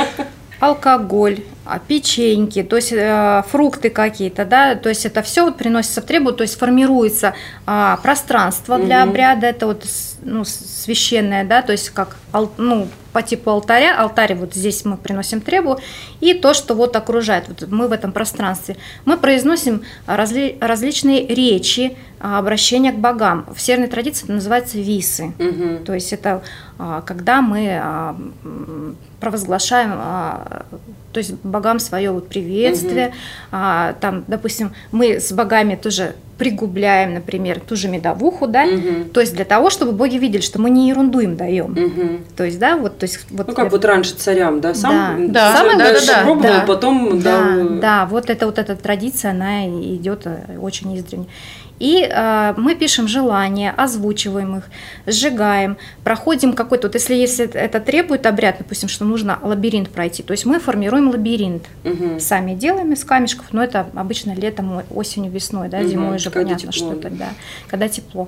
алкоголь, 0.60 1.39
а, 1.59 1.59
печеньки, 1.78 2.63
то 2.63 2.76
есть 2.78 2.91
э, 2.91 3.43
фрукты 3.49 3.89
какие-то, 3.89 4.45
да, 4.45 4.76
то 4.76 4.89
есть 4.89 5.05
это 5.05 5.22
все 5.22 5.45
вот 5.45 5.57
приносится 5.57 6.01
в 6.01 6.05
требу, 6.05 6.32
то 6.32 6.43
есть 6.43 6.57
формируется 6.57 7.34
а, 7.65 7.97
пространство 7.97 8.80
для 8.80 9.03
обряда, 9.03 9.47
это 9.47 9.67
вот 9.67 9.86
ну, 10.22 10.43
священное, 10.45 11.43
да, 11.43 11.61
то 11.61 11.72
есть 11.72 11.89
как 11.91 12.17
ну, 12.57 12.88
по 13.13 13.22
типу 13.22 13.49
алтаря, 13.51 13.99
алтарь 13.99 14.36
вот 14.36 14.53
здесь 14.53 14.86
мы 14.86 14.97
приносим 14.97 15.41
требу, 15.41 15.80
и 16.20 16.34
то, 16.34 16.53
что 16.53 16.74
вот 16.74 16.95
окружает, 16.95 17.45
вот 17.47 17.67
мы 17.70 17.88
в 17.88 17.91
этом 17.91 18.11
пространстве. 18.11 18.78
Мы 19.05 19.17
произносим 19.17 19.84
разли- 20.07 20.57
различные 20.59 21.26
речи, 21.28 21.97
а, 22.20 22.39
обращения 22.39 22.91
к 22.91 22.97
богам. 22.97 23.45
В 23.53 23.61
северной 23.61 23.88
традиции 23.88 24.26
это 24.26 24.34
называется 24.34 24.78
висы. 24.78 25.34
Мгм. 25.39 25.84
То 25.86 25.93
есть 25.93 26.13
это 26.13 26.43
а, 26.78 27.01
когда 27.01 27.41
мы 27.41 27.80
а, 27.82 28.15
провозглашаем, 29.20 29.91
а, 29.93 30.63
то 31.11 31.17
есть 31.20 31.34
богам 31.43 31.80
свое 31.80 32.11
вот 32.11 32.30
приветствие, 32.30 33.13
а, 33.51 33.93
там, 33.99 34.24
допустим, 34.28 34.72
мы 34.91 35.20
с 35.20 35.32
богами 35.32 35.76
тоже 35.76 36.15
пригубляем, 36.38 37.15
например, 37.15 37.59
ту 37.59 37.76
же 37.76 37.89
медовуху, 37.89 38.47
да, 38.47 38.65
Мгм. 38.65 39.09
то 39.09 39.20
есть 39.20 39.36
для 39.36 39.43
того, 39.43 39.70
чтобы 39.70 39.91
боги 39.91 40.15
видели, 40.15 40.39
что 40.41 40.61
мы 40.61 40.70
не 40.70 40.88
ерунду 40.88 41.20
им 41.20 41.36
даем. 41.36 41.72
Мгм. 41.74 42.24
То 42.38 42.45
есть, 42.45 42.57
да, 42.59 42.78
вот, 42.78 42.97
то 42.97 43.03
есть, 43.05 43.26
вот 43.30 43.47
Ну, 43.49 43.53
как 43.53 43.72
вот 43.72 43.84
раньше 43.84 44.15
царям, 44.15 44.61
да, 44.61 44.74
сам, 44.74 45.34
Да, 45.34 45.53
сам 45.53 45.78
да, 45.78 45.78
дальше 45.78 46.07
да, 46.07 46.13
да, 46.20 46.24
пробовал, 46.24 46.53
да. 46.53 46.63
потом 46.65 47.20
Да, 47.20 47.55
дал, 47.55 47.70
да, 47.80 48.05
вот 48.05 48.30
это 48.30 48.45
вот 48.45 48.57
эта 48.57 48.78
традиция, 48.78 49.32
она 49.32 49.67
идет 49.67 50.22
э, 50.26 50.57
очень 50.61 50.97
издревле. 50.97 51.28
И 51.80 52.05
э, 52.09 52.53
мы 52.57 52.75
пишем 52.75 53.07
желания, 53.07 53.71
озвучиваем 53.77 54.57
их, 54.57 54.63
сжигаем, 55.07 55.77
проходим 56.03 56.53
какой-то, 56.53 56.88
вот 56.88 56.95
если, 56.95 57.15
если 57.15 57.45
это- 57.49 57.80
требует 57.80 58.25
обряд, 58.25 58.57
допустим, 58.59 58.89
что 58.89 59.05
нужно 59.05 59.39
лабиринт 59.41 59.89
пройти, 59.89 60.21
то 60.21 60.32
есть 60.32 60.45
мы 60.45 60.59
формируем 60.59 61.09
лабиринт, 61.09 61.63
Мгм. 61.86 62.19
сами 62.19 62.53
делаем 62.53 62.91
из 62.91 63.03
камешков, 63.05 63.45
но 63.53 63.63
это 63.63 63.88
обычно 63.95 64.34
летом, 64.36 64.84
осенью, 64.93 65.32
весной, 65.32 65.69
да, 65.69 65.80
Мгм, 65.80 65.88
зимой 65.88 66.15
уже 66.17 66.30
понятно, 66.32 66.57
тепло. 66.57 66.71
что 66.73 66.93
это, 66.93 67.09
да, 67.09 67.30
когда 67.69 67.88
тепло. 67.88 68.27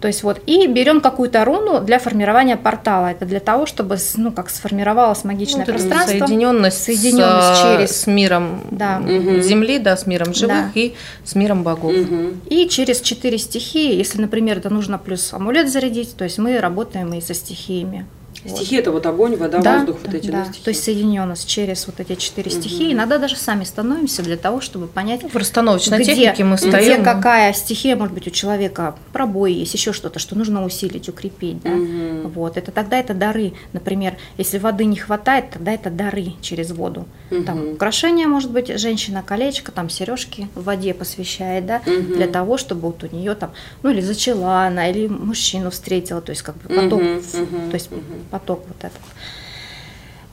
То 0.00 0.08
есть 0.08 0.22
вот, 0.22 0.40
и 0.46 0.66
берем 0.66 1.00
какую-то 1.02 1.44
руну 1.44 1.80
для 1.80 1.98
формирования 1.98 2.56
портала. 2.56 3.08
Это 3.08 3.26
для 3.26 3.38
того, 3.40 3.66
чтобы, 3.66 3.98
ну, 4.16 4.32
как 4.32 4.48
сформировалось 4.48 5.24
магичное 5.24 5.66
Ну, 5.66 5.72
пространство. 5.72 6.10
Соединенность, 6.18 6.82
Соединенность 6.82 7.58
с, 7.58 7.62
через- 7.62 7.90
с 8.02 8.06
миром 8.06 8.62
Да. 8.70 8.98
Мгм. 8.98 9.42
Земли, 9.42 9.78
да, 9.78 9.96
с 9.98 10.06
миром 10.06 10.32
живых 10.32 10.72
Да. 10.74 10.80
и 10.80 10.94
с 11.24 11.34
миром 11.34 11.62
богов. 11.62 11.92
Мгм. 11.92 12.40
И 12.48 12.66
через 12.68 13.00
четыре 13.02 13.36
стихии, 13.36 13.94
если, 13.94 14.20
например, 14.20 14.56
это 14.58 14.70
нужно 14.70 14.96
плюс 14.98 15.32
амулет 15.34 15.70
зарядить, 15.70 16.16
то 16.16 16.24
есть 16.24 16.38
мы 16.38 16.58
работаем 16.60 17.12
и 17.12 17.20
со 17.20 17.34
стихиями. 17.34 18.06
Стихи 18.48 18.76
это 18.76 18.90
вот 18.90 19.04
огонь, 19.06 19.36
вода, 19.36 19.60
да, 19.60 19.76
воздух, 19.78 19.96
да, 20.02 20.06
вот 20.06 20.14
эти, 20.14 20.26
да. 20.30 20.38
да, 20.38 20.44
стихи? 20.46 20.64
То 20.64 20.70
есть 20.70 20.82
соединенность 20.84 21.46
через 21.48 21.86
вот 21.86 22.00
эти 22.00 22.14
четыре 22.14 22.50
Мгм. 22.50 22.60
стихии. 22.60 22.92
Иногда 22.92 23.18
даже 23.18 23.36
сами 23.36 23.64
становимся 23.64 24.22
для 24.22 24.36
того, 24.36 24.60
чтобы 24.60 24.86
понять, 24.86 25.22
В 25.22 25.36
расстановочной 25.36 25.98
где, 25.98 26.14
технике 26.14 26.44
мы 26.44 26.56
где 26.56 26.68
стоим. 26.70 27.04
какая 27.04 27.52
стихия, 27.52 27.96
может 27.96 28.14
быть, 28.14 28.26
у 28.26 28.30
человека 28.30 28.94
пробой 29.12 29.52
есть, 29.52 29.74
еще 29.74 29.92
что-то, 29.92 30.18
что 30.18 30.36
нужно 30.36 30.64
усилить, 30.64 31.08
укрепить. 31.08 31.60
Да? 31.62 31.70
Мгм. 31.70 32.28
Вот, 32.30 32.56
это 32.56 32.70
тогда 32.72 32.98
это 32.98 33.12
дары. 33.14 33.52
Например, 33.72 34.16
если 34.38 34.58
воды 34.58 34.84
не 34.86 34.96
хватает, 34.96 35.50
тогда 35.50 35.72
это 35.72 35.90
дары 35.90 36.32
через 36.40 36.70
воду. 36.70 37.06
Там 37.46 37.58
Мгм. 37.58 37.72
украшения, 37.74 38.26
может 38.26 38.50
быть, 38.50 38.68
женщина 38.80 39.22
колечко, 39.22 39.70
там 39.72 39.88
сережки 39.90 40.48
в 40.54 40.64
воде 40.64 40.94
посвящает, 40.94 41.66
да, 41.66 41.80
Мгм. 41.86 42.14
для 42.14 42.26
того, 42.26 42.56
чтобы 42.56 42.82
вот 42.82 43.04
у 43.04 43.14
нее 43.14 43.34
там, 43.34 43.50
ну 43.82 43.90
или 43.90 44.00
зачала 44.00 44.62
она, 44.66 44.88
или 44.90 45.06
мужчину 45.06 45.70
встретила, 45.70 46.20
то 46.20 46.30
есть 46.30 46.42
как 46.42 46.56
бы 46.56 46.68
в- 46.68 46.82
мгм, 46.82 47.70
то 47.70 47.74
есть. 47.74 47.90
Поток 48.30 48.64
вот 48.68 48.84
этот. 48.84 49.00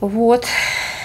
Вот. 0.00 0.46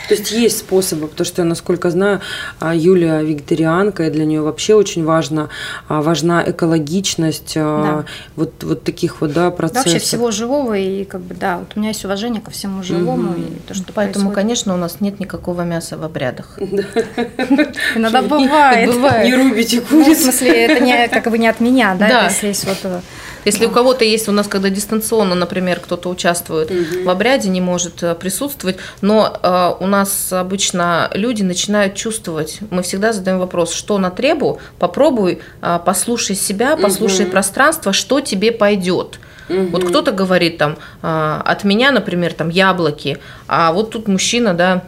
То 0.10 0.16
есть 0.16 0.32
есть 0.32 0.58
способы, 0.60 1.08
потому 1.08 1.26
что, 1.26 1.44
насколько 1.44 1.90
знаю, 1.90 2.20
а, 2.60 2.76
Юлия 2.76 3.22
вегетарианка, 3.22 4.08
и 4.08 4.10
для 4.10 4.26
нее 4.26 4.42
вообще 4.42 4.76
очень 4.76 5.06
важно, 5.06 5.50
а, 5.88 6.02
важна 6.02 6.44
экологичность 6.46 7.54
а, 7.56 7.84
Да. 7.84 8.06
вот, 8.36 8.64
вот 8.64 8.84
таких 8.84 9.22
вот 9.22 9.32
да, 9.34 9.46
Да, 9.46 9.52
процессов. 9.52 9.86
вообще 9.94 10.00
всего 10.06 10.32
живого, 10.32 10.78
и 10.78 11.06
как 11.06 11.22
бы, 11.22 11.36
да, 11.36 11.58
вот 11.60 11.70
у 11.76 11.80
меня 11.80 11.90
есть 11.90 12.04
уважение 12.06 12.42
ко 12.42 12.52
всему 12.52 12.84
живому, 12.84 13.32
Мгм. 13.32 13.42
и 13.44 13.46
то, 13.68 13.74
что 13.74 13.94
Поэтому, 13.94 14.26
происходит. 14.26 14.36
конечно, 14.36 14.74
у 14.74 14.78
нас 14.78 14.98
нет 15.00 15.20
никакого 15.20 15.62
мяса 15.62 15.98
в 15.98 16.04
обрядах. 16.04 16.58
Иногда 17.96 18.22
бывает. 18.22 18.90
Бывает. 18.94 19.26
Не 19.26 19.36
рубите 19.36 19.82
Ну, 19.90 20.02
в 20.02 20.04
куриц. 20.06 20.22
смысле, 20.24 20.66
это 20.66 20.84
не, 20.84 21.08
как 21.08 21.30
бы 21.30 21.38
не 21.38 21.48
от 21.48 21.60
меня, 21.60 21.96
да, 21.98 22.08
Да. 22.10 22.24
если 22.26 22.48
есть 22.48 22.66
вот 22.66 22.78
э, 22.84 23.00
Если 23.46 23.66
у 23.66 23.70
кого-то 23.72 24.06
есть, 24.06 24.30
у 24.30 24.32
нас 24.32 24.48
когда 24.48 24.70
дистанционно, 24.70 25.36
например, 25.36 25.80
кто-то 25.82 26.10
участвует 26.10 26.72
в 27.06 27.10
обряде, 27.10 27.50
не 27.50 27.62
может 27.62 28.02
э, 28.04 28.16
присутствовать, 28.16 28.78
но 29.02 29.38
э, 29.42 29.74
у 29.84 29.88
нас 29.94 30.34
обычно 30.34 31.10
люди 31.14 31.44
начинают 31.44 31.96
чувствовать, 31.96 32.60
мы 32.72 32.82
всегда 32.82 33.14
задаем 33.14 33.40
вопрос, 33.40 33.74
что 33.74 33.98
на 34.00 34.10
требу, 34.10 34.60
попробуй, 34.80 35.40
э, 35.62 35.80
послушай 35.86 36.36
себя, 36.36 36.76
послушай 36.76 37.22
Мгм. 37.24 37.32
пространство, 37.32 37.94
что 37.94 38.20
тебе 38.22 38.52
пойдет. 38.52 39.20
Вот 39.50 39.84
кто-то 39.84 40.12
говорит 40.12 40.58
там, 40.58 40.78
э, 41.04 41.42
от 41.46 41.64
меня, 41.64 41.92
например, 41.92 42.34
там 42.34 42.50
яблоки, 42.50 43.18
а 43.48 43.72
вот 43.72 43.92
тут 43.92 44.08
мужчина, 44.08 44.54
да, 44.54 44.82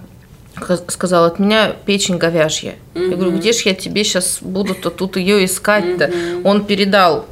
ка- 0.55 0.79
сказал, 0.87 1.25
от 1.25 1.39
меня 1.39 1.73
печень 1.85 2.17
говяжья. 2.17 2.75
Я 2.95 3.15
говорю, 3.15 3.37
где 3.37 3.51
же 3.53 3.59
я 3.65 3.73
тебе 3.75 4.03
сейчас 4.03 4.39
буду-то 4.41 4.89
тут 4.89 5.17
ее 5.17 5.43
искать-то? 5.45 6.07
Мгм. 6.07 6.45
Он 6.45 6.65
передал 6.65 7.25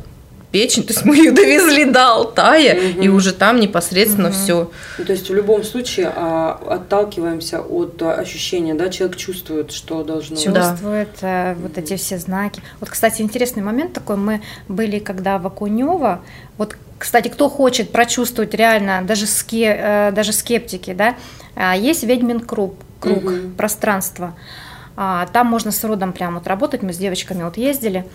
печень, 0.54 0.84
то 0.84 0.93
есть 0.93 1.04
мы 1.04 1.18
ее 1.18 1.32
довезли 1.32 1.84
до 1.84 2.10
Алтая, 2.14 2.76
Мгм. 2.76 3.01
и 3.01 3.08
уже 3.10 3.34
там 3.34 3.60
непосредственно 3.60 4.32
все. 4.32 4.72
Ну, 4.99 5.06
То 5.06 5.12
есть 5.12 5.30
в 5.30 5.34
любом 5.34 5.64
случае 5.64 6.14
а, 6.16 6.60
отталкиваемся 6.70 7.60
от 7.60 7.99
а, 8.04 8.14
ощущения, 8.14 8.76
да, 8.76 8.89
человек 8.89 9.18
чувствует, 9.18 9.72
что 9.72 10.04
должно 10.04 10.36
быть. 10.36 10.54
Да. 10.54 10.70
чувствует 10.72 11.10
э, 11.22 11.56
вот 11.56 11.78
эти 11.78 11.95
все 11.97 12.20
знаки. 12.20 12.62
Вот, 12.80 12.89
кстати, 12.91 13.24
интересный 13.24 13.64
момент 13.64 13.93
такой. 13.93 14.16
Мы 14.16 14.41
были, 14.68 14.99
когда 14.99 15.39
в 15.39 15.47
Акунево. 15.47 16.22
Вот, 16.60 16.78
кстати, 16.99 17.30
кто 17.30 17.49
хочет 17.49 17.91
прочувствовать 17.91 18.54
реально, 18.54 19.01
даже, 19.04 19.26
ске, 19.26 19.76
э, 19.78 20.12
даже 20.12 20.34
скептики, 20.34 20.93
да, 20.93 21.16
а, 21.56 21.76
есть 21.76 22.04
ведьмин 22.04 22.39
круг, 22.39 22.76
круг 22.99 23.24
Мгм. 23.24 23.56
пространства. 23.56 24.36
А, 24.95 25.26
Там 25.34 25.47
можно 25.47 25.72
с 25.72 25.84
родом 25.84 26.14
прямо 26.14 26.36
вот 26.38 26.45
работать. 26.47 26.84
Мы 26.84 26.93
с 26.93 26.97
девочками 26.97 27.41
вот 27.43 27.58
ездили. 27.58 28.06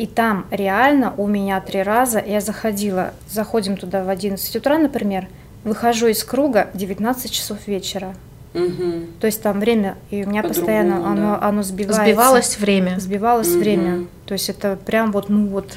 И 0.00 0.06
там 0.06 0.46
реально 0.50 1.12
у 1.18 1.26
меня 1.26 1.60
три 1.60 1.82
раза 1.82 2.24
я 2.26 2.40
заходила, 2.40 3.12
заходим 3.28 3.76
туда 3.76 4.02
в 4.02 4.08
11 4.08 4.56
утра, 4.56 4.78
например, 4.78 5.28
выхожу 5.62 6.06
из 6.06 6.24
круга 6.24 6.70
в 6.72 6.78
19 6.78 7.30
часов 7.30 7.58
вечера. 7.66 8.14
Мгм. 8.54 9.08
То 9.20 9.26
есть 9.26 9.42
там 9.42 9.60
время, 9.60 9.98
и 10.10 10.24
у 10.24 10.30
меня 10.30 10.42
постоянно 10.42 11.06
оно, 11.06 11.36
да. 11.38 11.46
оно 11.46 11.62
сбивается. 11.62 12.02
Сбивалось 12.02 12.58
время. 12.58 12.98
Сбивалось 12.98 13.50
Мгм. 13.50 13.58
время. 13.58 14.06
То 14.24 14.32
есть 14.32 14.48
это 14.48 14.78
прям 14.86 15.12
вот, 15.12 15.28
ну 15.28 15.48
вот. 15.48 15.76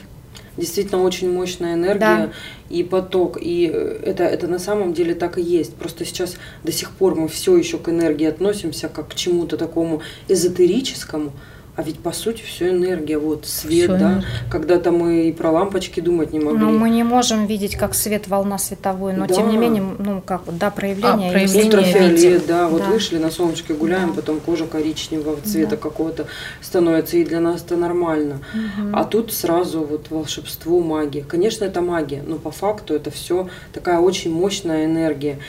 Действительно 0.55 1.03
очень 1.03 1.29
мощная 1.29 1.73
энергия 1.73 1.99
Да. 1.99 2.29
и 2.69 2.81
поток. 2.83 3.37
И 3.41 3.69
э, 3.73 3.99
это, 4.05 4.23
это 4.23 4.47
на 4.47 4.57
самом 4.57 4.93
деле 4.93 5.15
так 5.15 5.37
и 5.37 5.41
есть. 5.41 5.75
Просто 5.75 6.05
сейчас 6.05 6.35
до 6.63 6.71
сих 6.71 6.91
пор 6.91 7.15
мы 7.15 7.27
все 7.27 7.57
еще 7.57 7.77
к 7.77 7.89
энергии 7.89 8.27
относимся 8.27 8.87
как 8.87 9.09
к 9.09 9.15
чему-то 9.15 9.57
такому 9.57 10.01
эзотерическому. 10.29 11.33
А 11.75 11.81
ведь 11.81 11.97
по 11.99 12.11
сути 12.11 12.43
все 12.43 12.69
энергия, 12.69 13.17
вот 13.17 13.47
свет, 13.47 13.85
Всё 13.89 13.97
да. 13.97 14.11
энергия. 14.11 14.27
Когда-то 14.51 14.91
мы 14.91 15.27
и 15.27 15.31
про 15.31 15.49
лампочки 15.49 16.01
думать 16.01 16.31
не 16.31 16.39
могли. 16.39 16.59
Но 16.59 16.69
мы 16.69 16.89
не 16.91 17.03
можем 17.03 17.47
видеть 17.47 17.75
как 17.75 17.95
свет 17.95 18.27
волна 18.27 18.59
световой, 18.59 19.13
но 19.13 19.25
Да. 19.25 19.33
тем 19.33 19.49
не 19.49 19.57
менее, 19.57 19.83
ну 19.97 20.21
как 20.23 20.45
вот, 20.45 20.57
да, 20.59 20.69
проявление. 20.69 21.31
А, 21.33 21.39
есть. 21.39 21.53
проявление 21.53 21.65
Ультрафиолет, 21.89 22.19
видим. 22.19 22.41
да, 22.47 22.67
вот 22.67 22.81
Да. 22.83 22.89
вышли 22.89 23.17
на 23.17 23.31
солнышке 23.31 23.73
гуляем, 23.73 24.09
Да. 24.09 24.15
потом 24.17 24.39
кожа 24.39 24.65
коричневого 24.67 25.37
цвета 25.41 25.71
Да. 25.71 25.77
какого-то 25.77 26.27
становится, 26.61 27.17
и 27.17 27.23
для 27.25 27.39
нас 27.39 27.63
это 27.65 27.75
нормально. 27.75 28.41
Мгм. 28.53 28.95
А 28.95 29.03
тут 29.03 29.33
сразу 29.33 29.81
вот 29.83 30.11
волшебство, 30.11 30.79
магия. 30.79 31.23
Конечно, 31.23 31.65
это 31.65 31.81
магия, 31.81 32.23
но 32.25 32.35
по 32.35 32.51
факту 32.51 32.93
это 32.93 33.09
все 33.09 33.47
такая 33.73 33.97
очень 33.97 34.31
мощная 34.31 34.85
энергия. 34.85 35.39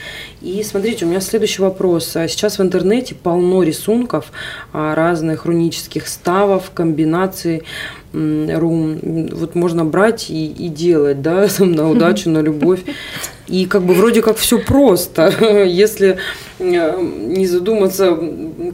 И 0.40 0.62
смотрите, 0.62 1.04
у 1.04 1.08
меня 1.08 1.20
следующий 1.20 1.60
вопрос. 1.60 2.16
А 2.16 2.26
Сейчас 2.28 2.58
в 2.58 2.62
интернете 2.62 3.14
полно 3.14 3.62
рисунков 3.62 4.32
а, 4.72 4.94
разных 4.94 5.44
рунических 5.44 6.08
ставов, 6.14 6.70
комбинаций 6.72 7.62
м, 8.12 8.48
рун. 8.58 8.98
М, 9.02 9.26
Вот 9.32 9.54
можно 9.54 9.84
брать 9.84 10.30
и, 10.30 10.46
и 10.46 10.68
делать, 10.68 11.20
да, 11.22 11.46
там, 11.58 11.72
на 11.72 11.90
удачу, 11.90 12.30
на 12.30 12.38
любовь. 12.42 12.80
И 13.46 13.66
как 13.66 13.82
бы 13.82 13.94
вроде 13.94 14.22
как 14.22 14.36
все 14.36 14.58
просто, 14.58 15.28
если 15.66 16.16
э, 16.58 17.00
не 17.00 17.46
задуматься 17.46 18.16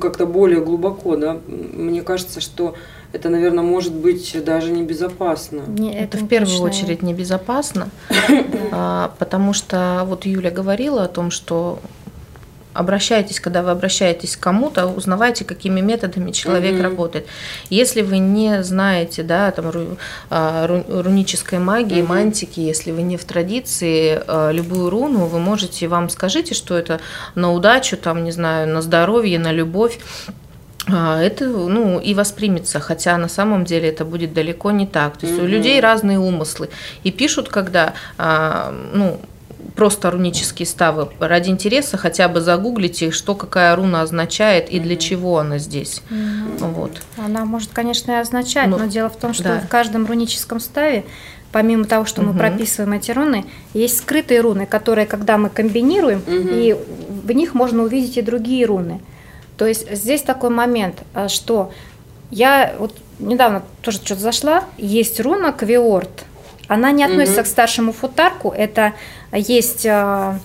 как-то 0.01 0.26
более 0.26 0.61
глубоко, 0.61 1.16
да. 1.16 1.38
Мне 1.49 2.03
кажется, 2.03 2.41
что 2.41 2.74
это, 3.12 3.28
наверное, 3.28 3.64
может 3.64 3.93
быть 3.93 4.36
даже 4.45 4.70
небезопасно. 4.70 5.62
Не, 5.66 5.93
Это 5.95 6.16
в 6.18 6.28
первую 6.28 6.59
точно. 6.59 6.66
очередь 6.66 7.03
небезопасно, 7.03 7.88
а, 8.72 9.12
потому 9.18 9.53
что 9.53 10.05
вот 10.07 10.26
Юля 10.26 10.51
говорила 10.53 11.03
о 11.05 11.09
том, 11.09 11.32
что 11.32 11.80
обращайтесь, 12.73 13.41
когда 13.41 13.62
вы 13.62 13.71
обращаетесь 13.71 14.37
к 14.37 14.41
кому-то, 14.41 14.87
узнавайте, 14.87 15.45
какими 15.45 15.81
методами 15.81 16.31
человек 16.31 16.75
Мгм. 16.75 16.83
работает. 16.83 17.27
Если 17.68 18.03
вы 18.03 18.18
не 18.18 18.62
знаете, 18.62 19.23
да, 19.23 19.51
там, 19.51 19.66
ру- 19.71 19.99
а, 20.31 20.66
ру- 20.66 21.03
рунической 21.03 21.59
магии, 21.59 22.01
Мгм. 22.03 22.09
мантики, 22.11 22.61
если 22.61 22.93
вы 22.93 23.03
не 23.03 23.16
в 23.16 23.25
традиции, 23.25 24.21
а, 24.27 24.51
любую 24.51 24.91
руну 24.91 25.27
вы 25.27 25.39
можете, 25.41 25.89
вам 25.89 26.09
скажите, 26.09 26.55
что 26.55 26.77
это 26.77 27.01
на 27.35 27.53
удачу, 27.53 27.97
там, 27.97 28.25
не 28.25 28.31
знаю, 28.33 28.68
на 28.68 28.83
здоровье, 28.83 29.39
на 29.39 29.53
любовь, 29.53 29.99
а, 30.89 31.21
это 31.21 31.47
ну, 31.47 31.99
и 32.01 32.14
воспримется, 32.14 32.81
хотя 32.81 33.16
на 33.18 33.29
самом 33.29 33.64
деле 33.64 33.89
это 33.89 34.05
будет 34.05 34.33
далеко 34.33 34.71
не 34.71 34.87
так. 34.87 35.16
То 35.18 35.27
есть 35.27 35.39
у 35.39 35.43
Мгм. 35.43 35.51
людей 35.51 35.81
разные 35.81 36.18
умыслы. 36.18 36.71
И 37.05 37.11
пишут, 37.11 37.49
когда 37.49 37.95
а, 38.18 38.73
ну, 38.95 39.21
просто 39.77 40.11
рунические 40.11 40.66
ставы 40.66 41.09
ради 41.21 41.51
интереса 41.51 41.97
хотя 41.97 42.29
бы 42.29 42.41
загуглите, 42.41 43.11
что 43.11 43.35
какая 43.35 43.75
руна 43.77 44.03
означает 44.03 44.68
и 44.71 44.79
для 44.81 44.97
чего 44.97 45.39
она 45.39 45.59
здесь. 45.59 46.03
Мгм. 46.11 46.57
Вот. 46.73 47.03
Она 47.16 47.45
может, 47.45 47.71
конечно, 47.73 48.12
и 48.12 48.14
означать, 48.16 48.66
Ну, 48.68 48.79
но 48.79 48.87
дело 48.87 49.09
в 49.09 49.16
том, 49.16 49.33
что 49.35 49.45
да. 49.45 49.61
в 49.61 49.68
каждом 49.68 50.07
руническом 50.07 50.61
ставе, 50.61 51.05
помимо 51.53 51.85
того, 51.85 52.05
что 52.05 52.23
мы 52.23 52.31
Мгм. 52.31 52.39
прописываем 52.39 52.93
эти 52.93 53.11
руны, 53.11 53.45
есть 53.75 53.99
скрытые 53.99 54.41
руны, 54.41 54.66
которые, 54.66 55.07
когда 55.07 55.39
мы 55.39 55.49
комбинируем, 55.49 56.23
Мгм. 56.27 56.49
и 56.53 56.77
в 57.25 57.33
них 57.33 57.55
можно 57.55 57.83
увидеть 57.83 58.16
и 58.16 58.23
другие 58.23 58.66
руны. 58.66 59.01
То 59.57 59.66
есть 59.66 59.91
здесь 59.95 60.23
такой 60.23 60.51
момент, 60.51 60.97
а, 61.12 61.29
что 61.29 61.73
я 62.31 62.73
вот 62.79 62.95
недавно 63.18 63.62
тоже 63.83 63.99
что-то 63.99 64.21
зашла, 64.21 64.64
есть 64.79 65.21
руна 65.21 65.53
Квиорт. 65.53 66.25
Она 66.68 66.93
не 66.93 67.03
относится 67.05 67.41
Мгм. 67.41 67.45
к 67.45 67.49
старшему 67.49 67.93
футарку, 67.93 68.55
это 68.57 68.93
есть 69.39 69.87
а, 69.87 70.39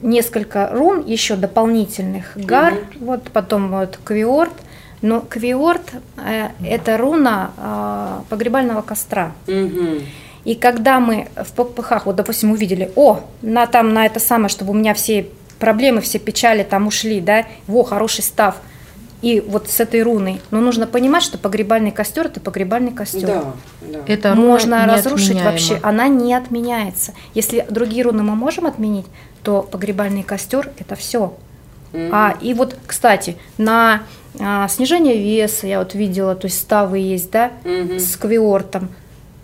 несколько 0.00 0.68
рун 0.72 1.04
еще 1.06 1.36
дополнительных. 1.36 2.32
Гар, 2.36 2.74
вот 3.00 3.24
потом 3.32 3.70
вот 3.70 3.98
Квиорт. 4.04 4.52
Но 5.00 5.20
Квиорт 5.20 5.92
э, 6.16 6.48
это 6.64 6.96
руна 6.96 7.50
а, 7.56 8.24
погребального 8.28 8.82
костра. 8.82 9.32
Мгм. 9.46 10.02
И 10.44 10.54
когда 10.54 11.00
мы 11.00 11.28
в 11.36 11.52
ППХ, 11.52 12.06
вот, 12.06 12.16
допустим, 12.16 12.52
увидели, 12.52 12.90
о, 12.96 13.20
на 13.42 13.66
там 13.66 13.94
на 13.94 14.06
это 14.06 14.20
самое, 14.20 14.48
чтобы 14.48 14.72
у 14.72 14.74
меня 14.74 14.94
все 14.94 15.26
проблемы, 15.58 16.00
все 16.00 16.18
печали 16.18 16.64
там 16.64 16.88
ушли, 16.88 17.20
да, 17.20 17.46
во, 17.66 17.84
хороший 17.84 18.22
став. 18.22 18.56
И 19.22 19.40
вот 19.40 19.70
с 19.70 19.80
этой 19.80 20.02
руной. 20.02 20.40
Но 20.50 20.60
нужно 20.60 20.86
понимать, 20.86 21.22
что 21.22 21.38
погребальный 21.38 21.92
костер 21.92 22.26
это 22.26 22.40
погребальный 22.40 22.92
костер. 22.92 23.26
Да, 23.26 23.44
да. 23.80 23.98
Это 24.06 24.34
Можно 24.34 24.84
разрушить 24.86 25.40
вообще, 25.42 25.78
она 25.82 26.08
не 26.08 26.34
отменяется. 26.34 27.12
Если 27.34 27.64
другие 27.70 28.02
руны 28.04 28.22
мы 28.22 28.34
можем 28.34 28.66
отменить, 28.66 29.06
то 29.42 29.62
погребальный 29.62 30.22
костер 30.22 30.70
это 30.78 30.96
все. 30.96 31.34
Мгм. 31.92 32.10
А, 32.12 32.36
и 32.40 32.54
вот, 32.54 32.76
кстати, 32.86 33.36
на 33.58 34.02
а, 34.40 34.66
снижение 34.68 35.18
веса 35.18 35.66
я 35.66 35.78
вот 35.78 35.94
видела, 35.94 36.34
то 36.34 36.46
есть 36.46 36.58
ставы 36.58 36.98
есть, 36.98 37.30
да, 37.30 37.52
Мгм. 37.64 37.98
с 37.98 38.16
квиортом. 38.16 38.88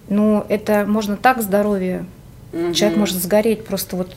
Ну, 0.09 0.45
это 0.49 0.85
можно 0.87 1.17
так 1.17 1.43
здоровье 1.43 2.07
Угу. 2.53 2.73
Человек 2.73 2.99
может 2.99 3.17
сгореть 3.23 3.65
просто 3.65 3.97
вот 3.97 4.15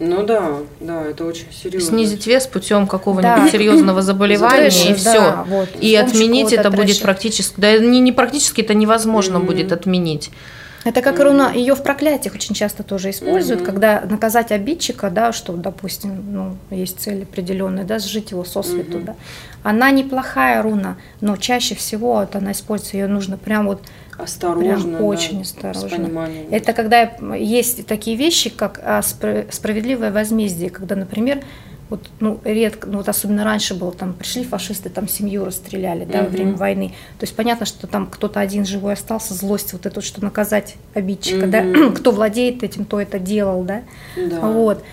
ну 0.00 0.24
да, 0.24 0.60
да, 0.80 1.02
это 1.04 1.26
очень 1.26 1.52
серьезно. 1.52 1.90
Снизить 1.90 2.26
вес 2.26 2.46
путем 2.46 2.86
какого-нибудь 2.86 3.44
да. 3.44 3.50
серьезного 3.50 4.00
заболевания 4.02 4.68
и 4.68 4.94
все. 4.94 5.12
Да, 5.12 5.44
вот. 5.46 5.68
И 5.78 5.94
отменить 5.94 6.54
это 6.54 6.70
будет 6.70 7.00
практически, 7.02 7.60
да 7.60 7.78
не, 7.78 8.00
не 8.00 8.10
практически, 8.10 8.62
это 8.62 8.72
невозможно 8.72 9.36
mm-hmm. 9.36 9.44
будет 9.44 9.72
отменить. 9.72 10.30
Это 10.84 11.02
как 11.02 11.20
руна, 11.20 11.52
ее 11.52 11.74
в 11.74 11.82
проклятиях 11.82 12.34
очень 12.34 12.54
часто 12.54 12.82
тоже 12.82 13.10
используют, 13.10 13.60
mm-hmm. 13.60 13.66
когда 13.66 14.00
наказать 14.08 14.50
обидчика, 14.50 15.10
да, 15.10 15.32
что, 15.32 15.52
допустим, 15.52 16.32
ну, 16.32 16.56
есть 16.70 16.98
цель 16.98 17.24
определенная, 17.24 17.84
да, 17.84 17.98
сжить 17.98 18.30
его 18.30 18.44
со 18.44 18.62
свету, 18.62 18.96
mm-hmm. 18.96 19.04
да. 19.04 19.14
Она 19.62 19.90
неплохая 19.90 20.62
руна, 20.62 20.96
но 21.20 21.36
чаще 21.36 21.74
всего 21.74 22.14
вот 22.14 22.34
она 22.34 22.52
используется, 22.52 22.96
ее 22.96 23.08
нужно 23.08 23.36
прям 23.36 23.66
вот 23.66 23.82
осторожно, 24.22 24.98
прям 24.98 25.04
очень 25.04 25.36
да, 25.36 25.70
осторожно. 25.70 26.28
Это 26.50 26.72
когда 26.72 27.12
есть 27.34 27.86
такие 27.86 28.16
вещи, 28.16 28.50
как 28.50 28.80
а, 28.82 29.02
справедливое 29.02 30.12
возмездие, 30.12 30.70
когда, 30.70 30.96
например, 30.96 31.42
вот, 31.90 32.08
ну, 32.20 32.38
редко, 32.44 32.88
ну, 32.88 32.98
вот 32.98 33.08
особенно 33.08 33.42
раньше 33.42 33.74
было, 33.74 33.90
там, 33.90 34.14
пришли 34.14 34.44
фашисты, 34.44 34.88
там, 34.88 35.08
семью 35.08 35.44
расстреляли, 35.44 36.04
да, 36.04 36.22
во 36.22 36.28
время 36.28 36.54
войны. 36.54 36.94
То 37.18 37.24
есть 37.24 37.34
понятно, 37.34 37.66
что 37.66 37.88
там 37.88 38.06
кто-то 38.06 38.38
один 38.38 38.64
живой 38.64 38.92
остался, 38.92 39.34
злость 39.34 39.72
вот 39.72 39.86
это, 39.86 40.00
что 40.00 40.22
наказать 40.22 40.76
обидчика, 40.94 41.48
да, 41.48 41.64
кто 41.96 42.12
владеет 42.12 42.62
этим, 42.62 42.84
то 42.84 43.00
это 43.00 43.18
делал, 43.18 43.64
да, 43.64 43.82
да. 44.16 44.40
вот. 44.40 44.84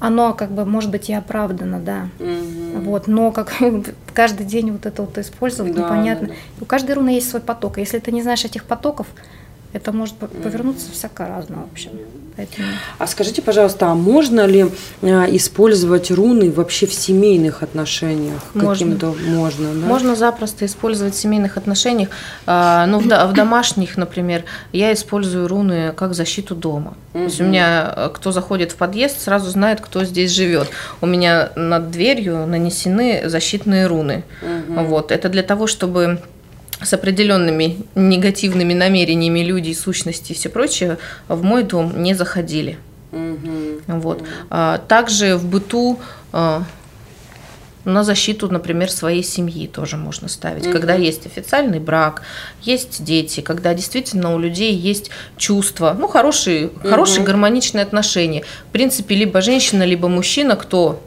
Оно 0.00 0.32
как 0.32 0.50
бы 0.52 0.64
может 0.64 0.90
быть 0.90 1.10
и 1.10 1.12
оправдано, 1.12 1.80
да, 1.80 2.08
угу. 2.20 2.82
вот, 2.82 3.08
но 3.08 3.32
как 3.32 3.52
каждый 4.14 4.46
день 4.46 4.70
вот 4.70 4.86
это 4.86 5.02
вот 5.02 5.18
использовать 5.18 5.74
да, 5.74 5.84
непонятно. 5.84 6.28
Да, 6.28 6.34
да. 6.34 6.40
У 6.60 6.64
каждой 6.64 6.92
руны 6.92 7.10
есть 7.10 7.28
свой 7.28 7.42
поток, 7.42 7.78
если 7.78 7.98
ты 7.98 8.12
не 8.12 8.22
знаешь 8.22 8.44
этих 8.44 8.64
потоков, 8.64 9.08
это 9.72 9.92
может 9.92 10.14
повернуться 10.16 10.90
всяко 10.92 11.26
разно, 11.26 11.56
в 11.68 11.72
общем. 11.72 11.90
Поэтому... 12.38 12.68
А 12.98 13.06
скажите, 13.08 13.42
пожалуйста, 13.42 13.88
а 13.88 13.94
можно 13.96 14.46
ли 14.46 14.66
э, 15.02 15.36
использовать 15.36 16.12
руны 16.12 16.52
вообще 16.52 16.86
в 16.86 16.94
семейных 16.94 17.64
отношениях? 17.64 18.40
Можно. 18.54 18.96
Можно, 19.26 19.74
да? 19.74 19.86
Можно 19.86 20.14
запросто 20.14 20.64
использовать 20.64 21.14
в 21.14 21.18
семейных 21.18 21.56
отношениях. 21.56 22.10
А, 22.46 22.86
ну, 22.86 23.00
в 23.00 23.32
домашних, 23.32 23.96
например, 23.96 24.44
я 24.72 24.92
использую 24.92 25.48
руны 25.48 25.92
как 25.96 26.14
защиту 26.14 26.54
дома. 26.54 26.94
Угу. 27.12 27.18
То 27.18 27.24
есть 27.24 27.40
у 27.40 27.44
меня, 27.44 27.92
э, 27.96 28.10
кто 28.14 28.30
заходит 28.30 28.70
в 28.70 28.76
подъезд, 28.76 29.20
сразу 29.20 29.50
знает, 29.50 29.80
кто 29.80 30.04
здесь 30.04 30.30
живет. 30.30 30.68
У 31.00 31.06
меня 31.06 31.50
над 31.56 31.90
дверью 31.90 32.46
нанесены 32.46 33.22
защитные 33.24 33.88
руны. 33.88 34.22
Угу. 34.42 34.84
Вот. 34.84 35.10
Это 35.10 35.28
для 35.28 35.42
того, 35.42 35.66
чтобы 35.66 36.20
с 36.82 36.92
определенными 36.92 37.78
негативными 37.94 38.74
намерениями 38.74 39.40
люди, 39.40 39.72
сущности 39.72 40.32
и 40.32 40.34
все 40.34 40.48
прочее 40.48 40.98
в 41.28 41.42
мой 41.42 41.64
дом 41.64 42.02
не 42.02 42.14
заходили. 42.14 42.78
Угу. 43.12 43.98
Вот. 43.98 44.22
А, 44.50 44.78
также 44.78 45.36
в 45.36 45.46
быту 45.46 45.98
а, 46.32 46.64
на 47.84 48.04
защиту, 48.04 48.48
например, 48.48 48.90
своей 48.90 49.22
семьи 49.22 49.66
тоже 49.66 49.96
можно 49.96 50.28
ставить. 50.28 50.66
Угу. 50.66 50.72
Когда 50.72 50.94
есть 50.94 51.26
официальный 51.26 51.80
брак, 51.80 52.22
есть 52.62 53.02
дети, 53.02 53.40
когда 53.40 53.74
действительно 53.74 54.34
у 54.34 54.38
людей 54.38 54.74
есть 54.74 55.10
чувства, 55.36 55.96
ну, 55.98 56.06
хорошие, 56.06 56.68
угу. 56.68 56.88
хорошие 56.88 57.24
гармоничные 57.24 57.82
отношения. 57.82 58.44
В 58.68 58.72
принципе, 58.72 59.14
либо 59.14 59.40
женщина, 59.40 59.84
либо 59.84 60.08
мужчина, 60.08 60.54
кто 60.54 61.02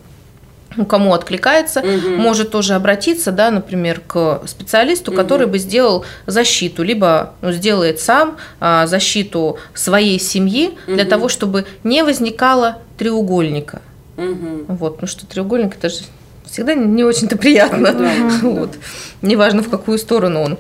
кому 0.87 1.13
откликается, 1.13 1.81
угу. 1.81 2.15
может 2.15 2.51
тоже 2.51 2.75
обратиться, 2.75 3.31
да, 3.31 3.51
например, 3.51 4.01
к 4.05 4.41
специалисту, 4.45 5.11
угу. 5.11 5.17
который 5.19 5.47
бы 5.47 5.57
сделал 5.57 6.05
защиту, 6.25 6.83
либо 6.83 7.33
ну, 7.41 7.51
сделает 7.51 7.99
сам 7.99 8.37
а, 8.59 8.87
защиту 8.87 9.57
своей 9.73 10.19
семьи 10.19 10.77
угу. 10.87 10.95
для 10.95 11.05
того, 11.05 11.29
чтобы 11.29 11.65
не 11.83 12.03
возникало 12.03 12.79
треугольника. 12.97 13.81
Угу. 14.17 14.65
Вот, 14.67 14.95
потому 14.95 15.07
что 15.07 15.25
треугольник 15.25 15.75
это 15.75 15.89
же 15.89 16.01
всегда 16.49 16.73
не 16.73 17.03
очень-то 17.03 17.37
приятно. 17.37 17.93
Да, 17.93 18.11
вот. 18.41 18.71
Неважно, 19.21 19.63
в 19.63 19.69
какую 19.69 19.97
сторону 19.97 20.41
он. 20.41 20.57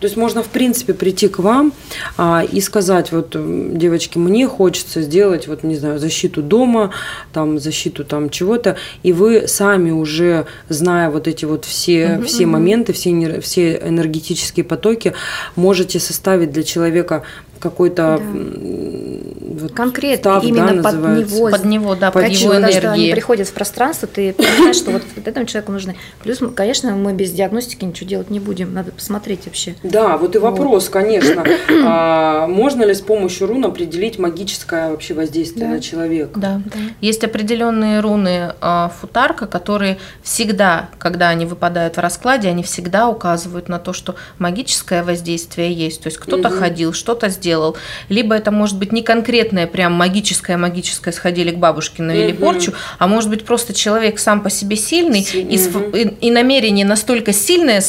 То 0.00 0.06
есть 0.06 0.16
можно, 0.16 0.42
в 0.42 0.48
принципе, 0.48 0.94
прийти 0.94 1.28
к 1.28 1.38
вам 1.38 1.72
а, 2.16 2.44
и 2.50 2.60
сказать, 2.60 3.12
вот, 3.12 3.36
девочки, 3.76 4.18
мне 4.18 4.46
хочется 4.46 5.02
сделать, 5.02 5.48
вот, 5.48 5.64
не 5.64 5.76
знаю, 5.76 5.98
защиту 5.98 6.42
дома, 6.42 6.92
там, 7.32 7.58
защиту 7.58 8.04
там 8.04 8.30
чего-то, 8.30 8.76
и 9.02 9.12
вы 9.12 9.48
сами 9.48 9.90
уже, 9.90 10.46
зная 10.68 11.10
вот 11.10 11.26
эти 11.26 11.44
вот 11.44 11.64
все, 11.64 12.16
угу, 12.18 12.26
все 12.26 12.44
угу. 12.44 12.52
моменты, 12.52 12.92
все, 12.92 13.40
все 13.40 13.76
энергетические 13.76 14.64
потоки, 14.64 15.14
можете 15.56 15.98
составить 15.98 16.52
для 16.52 16.62
человека 16.62 17.24
какой-то 17.58 18.20
да. 18.20 19.62
вот, 19.62 19.72
конкретно 19.72 20.32
став, 20.32 20.44
именно 20.44 20.74
да, 20.74 20.82
под 20.82 21.18
него. 21.18 21.50
Под 21.50 21.64
него 21.64 21.94
да 21.94 22.10
под 22.10 22.28
его 22.28 22.56
энергии 22.56 22.74
когда 22.74 22.92
они 22.92 23.12
приходят 23.12 23.48
в 23.48 23.52
пространство 23.52 24.08
ты 24.08 24.32
понимаешь 24.32 24.76
что 24.76 24.92
вот, 24.92 25.02
вот 25.16 25.26
этому 25.26 25.46
человеку 25.46 25.72
нужны. 25.72 25.96
Плюс 26.22 26.38
конечно 26.54 26.92
мы 26.92 27.12
без 27.12 27.32
диагностики 27.32 27.84
ничего 27.84 28.08
делать 28.08 28.30
не 28.30 28.40
будем. 28.40 28.72
Надо 28.72 28.92
посмотреть 28.92 29.46
вообще. 29.46 29.74
Да 29.82 30.16
вот 30.16 30.36
и 30.36 30.38
вопрос 30.38 30.84
вот. 30.84 30.92
конечно. 30.92 31.44
А, 31.90 32.46
можно 32.46 32.82
ли 32.82 32.92
с 32.92 33.00
помощью 33.00 33.46
рун 33.46 33.64
определить 33.64 34.18
магическое 34.18 34.90
вообще 34.90 35.14
воздействие 35.14 35.68
да. 35.68 35.74
на 35.74 35.80
человека? 35.80 36.38
Да. 36.38 36.62
да. 36.66 36.78
есть 37.00 37.24
определенные 37.24 38.00
руны 38.00 38.52
а, 38.60 38.92
футарка 39.00 39.46
которые 39.46 39.98
всегда 40.22 40.90
когда 40.98 41.28
они 41.28 41.46
выпадают 41.46 41.96
в 41.96 42.00
раскладе 42.00 42.48
они 42.48 42.62
всегда 42.62 43.08
указывают 43.08 43.68
на 43.68 43.78
то 43.78 43.92
что 43.92 44.16
магическое 44.38 45.02
воздействие 45.02 45.72
есть. 45.72 46.02
То 46.02 46.08
есть 46.08 46.18
кто-то 46.18 46.48
угу. 46.48 46.58
ходил 46.58 46.92
что-то 46.92 47.28
сделал 47.28 47.47
сделал, 47.48 47.76
либо 48.10 48.34
это 48.34 48.50
может 48.50 48.78
быть 48.78 48.92
не 48.92 49.02
конкретное 49.02 49.66
прям 49.66 49.92
магическое-магическое 49.94 51.12
сходили 51.12 51.50
к 51.50 51.56
бабушкину 51.56 52.12
угу. 52.12 52.20
или 52.20 52.32
порчу, 52.32 52.72
а 52.98 53.06
может 53.06 53.30
быть 53.30 53.44
просто 53.44 53.72
человек 53.72 54.18
сам 54.18 54.42
по 54.42 54.50
себе 54.50 54.76
сильный, 54.76 55.22
Сильный. 55.22 55.54
и, 55.54 55.68
угу. 55.68 55.96
и, 55.96 56.28
и 56.28 56.30
намерение 56.30 56.84
настолько 56.84 57.32
сильное, 57.32 57.82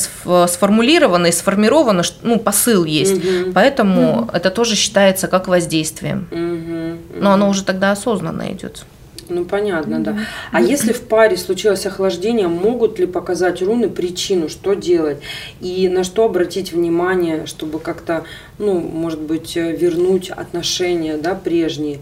сформулировано 0.48 1.28
и 1.28 1.32
сформировано, 1.32 2.04
что 2.04 2.18
ну, 2.24 2.40
посыл 2.40 2.86
есть. 2.86 3.18
Угу. 3.18 3.52
Поэтому 3.54 4.22
угу. 4.22 4.30
это 4.34 4.50
тоже 4.50 4.76
считается 4.76 5.28
как 5.28 5.48
воздействием. 5.48 6.28
Угу. 6.32 7.22
Но 7.22 7.32
оно 7.32 7.50
уже 7.50 7.64
тогда 7.64 7.92
осознанно 7.92 8.52
идет. 8.54 8.86
Ну, 9.30 9.46
понятно, 9.46 10.00
да. 10.00 10.18
А 10.52 10.62
если 10.62 10.92
в 10.92 11.02
паре 11.02 11.38
случилось 11.38 11.86
охлаждение, 11.86 12.48
могут 12.48 13.00
ли 13.00 13.06
показать 13.06 13.62
руны 13.62 13.90
причину, 13.90 14.50
что 14.50 14.74
делать? 14.74 15.20
И 15.62 15.88
на 15.88 16.04
что 16.04 16.26
обратить 16.26 16.74
внимание, 16.74 17.46
чтобы 17.46 17.80
как-то, 17.80 18.24
ну, 18.58 18.80
может 18.80 19.22
быть, 19.22 19.56
вернуть 19.56 20.30
отношения, 20.30 21.18
да, 21.18 21.36
прежние? 21.36 22.00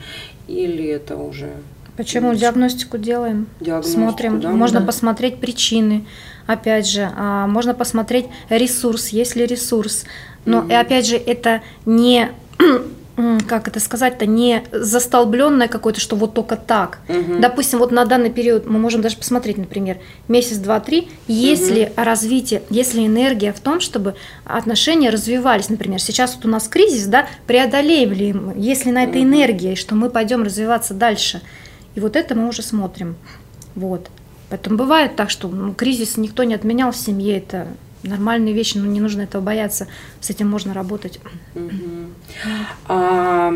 Или 0.48 0.86
это 0.86 1.18
уже... 1.18 1.52
Почему? 1.98 2.34
Диагностику 2.36 2.98
делаем. 3.00 3.48
Диагностику, 3.60 4.00
Смотрим. 4.00 4.40
Да? 4.40 4.52
Можно 4.52 4.82
да. 4.82 4.86
посмотреть 4.86 5.40
причины. 5.40 6.06
Опять 6.46 6.88
же, 6.88 7.12
а, 7.18 7.48
можно 7.48 7.74
посмотреть 7.74 8.28
ресурс, 8.50 9.10
есть 9.10 9.36
ли 9.36 9.46
ресурс. 9.46 10.06
Но, 10.46 10.60
угу. 10.60 10.70
и 10.70 10.74
опять 10.74 11.08
же, 11.08 11.18
это 11.18 11.62
не 11.86 12.30
как 13.48 13.68
это 13.68 13.80
сказать-то, 13.80 14.28
не 14.28 14.64
застолбленное 14.72 15.68
какое-то, 15.68 16.00
что 16.00 16.16
вот 16.16 16.36
только 16.36 16.56
так. 16.56 17.00
Угу. 17.10 17.40
Допустим, 17.40 17.80
вот 17.80 17.92
на 17.92 18.06
данный 18.06 18.30
период 18.30 18.68
мы 18.68 18.78
можем 18.78 19.02
даже 19.02 19.18
посмотреть, 19.18 19.58
например, 19.58 19.98
месяц, 20.28 20.58
два, 20.58 20.80
три, 20.80 21.10
если 21.28 21.86
угу. 21.86 21.94
развитие, 21.96 22.62
если 22.70 23.06
энергия 23.06 23.54
в 23.54 23.60
том, 23.60 23.80
чтобы 23.80 24.16
отношения 24.46 25.10
развивались, 25.10 25.70
например, 25.70 26.00
сейчас 26.00 26.36
вот 26.36 26.46
у 26.46 26.50
нас 26.50 26.68
кризис, 26.68 27.08
да, 27.08 27.28
преодолеем 27.48 28.12
ли 28.14 28.34
мы, 28.34 28.54
если 28.56 28.92
на 28.92 29.04
этой 29.04 29.24
энергии, 29.24 29.74
что 29.74 29.96
мы 29.96 30.10
пойдем 30.10 30.44
развиваться 30.44 30.94
дальше. 30.94 31.42
И 31.96 32.00
вот 32.00 32.16
это 32.16 32.36
мы 32.36 32.48
уже 32.48 32.62
смотрим. 32.62 33.16
Вот. 33.74 34.10
Поэтому 34.50 34.78
бывает 34.78 35.16
так, 35.16 35.32
что 35.32 35.48
ну, 35.48 35.74
кризис 35.74 36.18
никто 36.18 36.44
не 36.44 36.54
отменял 36.54 36.92
в 36.92 36.98
семье, 36.98 37.38
это 37.38 37.68
нормальные 38.04 38.54
вещи, 38.54 38.78
но 38.78 38.86
не 38.86 39.00
нужно 39.00 39.22
этого 39.22 39.42
бояться, 39.42 39.88
с 40.20 40.30
этим 40.30 40.50
можно 40.50 40.74
работать. 40.74 41.20
Угу. 41.56 41.72
А, 42.88 43.54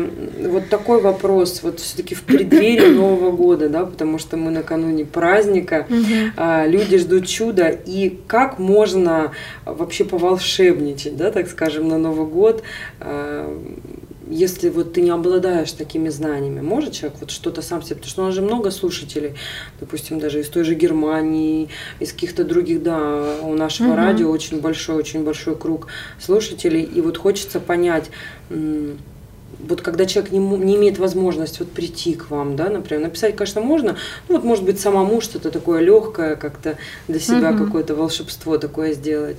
вот 0.48 0.68
такой 0.68 1.00
вопрос, 1.00 1.62
вот 1.62 1.80
все-таки 1.80 2.14
в 2.14 2.22
преддверии 2.22 2.86
Нового 2.94 3.30
года, 3.30 3.68
да, 3.68 3.84
потому 3.84 4.18
что 4.18 4.36
мы 4.36 4.50
накануне 4.50 5.04
праздника, 5.04 5.86
угу. 5.88 6.32
а, 6.36 6.66
люди 6.66 6.98
ждут 6.98 7.26
чуда, 7.26 7.68
и 7.68 8.18
как 8.26 8.58
можно 8.58 9.32
вообще 9.64 10.04
поволшебничать, 10.04 11.16
да, 11.16 11.30
так 11.30 11.48
скажем, 11.48 11.88
на 11.88 11.98
Новый 11.98 12.26
год, 12.26 12.62
а, 13.00 13.48
если 14.32 14.70
вот 14.70 14.94
ты 14.94 15.02
не 15.02 15.10
обладаешь 15.10 15.72
такими 15.72 16.08
знаниями, 16.08 16.60
может 16.60 16.92
человек 16.92 17.18
вот 17.20 17.30
что-то 17.30 17.62
сам 17.62 17.82
себе, 17.82 17.96
потому 17.96 18.10
что 18.10 18.22
у 18.22 18.26
нас 18.26 18.34
же 18.34 18.42
много 18.42 18.70
слушателей, 18.70 19.34
допустим, 19.78 20.18
даже 20.18 20.40
из 20.40 20.48
той 20.48 20.64
же 20.64 20.74
Германии, 20.74 21.68
из 22.00 22.12
каких-то 22.12 22.44
других, 22.44 22.82
да, 22.82 23.36
у 23.42 23.54
нашего 23.54 23.88
угу. 23.88 23.96
радио 23.96 24.30
очень 24.30 24.60
большой, 24.60 24.96
очень 24.96 25.22
большой 25.22 25.56
круг 25.56 25.88
слушателей, 26.18 26.82
и 26.82 27.00
вот 27.00 27.18
хочется 27.18 27.60
понять, 27.60 28.10
вот 28.48 29.82
когда 29.82 30.06
человек 30.06 30.32
не, 30.32 30.38
не 30.38 30.76
имеет 30.76 30.98
возможности 30.98 31.60
вот 31.60 31.70
прийти 31.70 32.14
к 32.14 32.30
вам, 32.30 32.56
да, 32.56 32.70
например, 32.70 33.02
написать, 33.02 33.36
конечно, 33.36 33.60
можно, 33.60 33.96
ну 34.28 34.36
вот 34.36 34.44
может 34.44 34.64
быть 34.64 34.80
самому 34.80 35.20
что-то 35.20 35.50
такое 35.50 35.80
легкое, 35.82 36.36
как-то 36.36 36.78
для 37.06 37.20
себя 37.20 37.50
угу. 37.50 37.66
какое-то 37.66 37.94
волшебство 37.94 38.56
такое 38.58 38.94
сделать. 38.94 39.36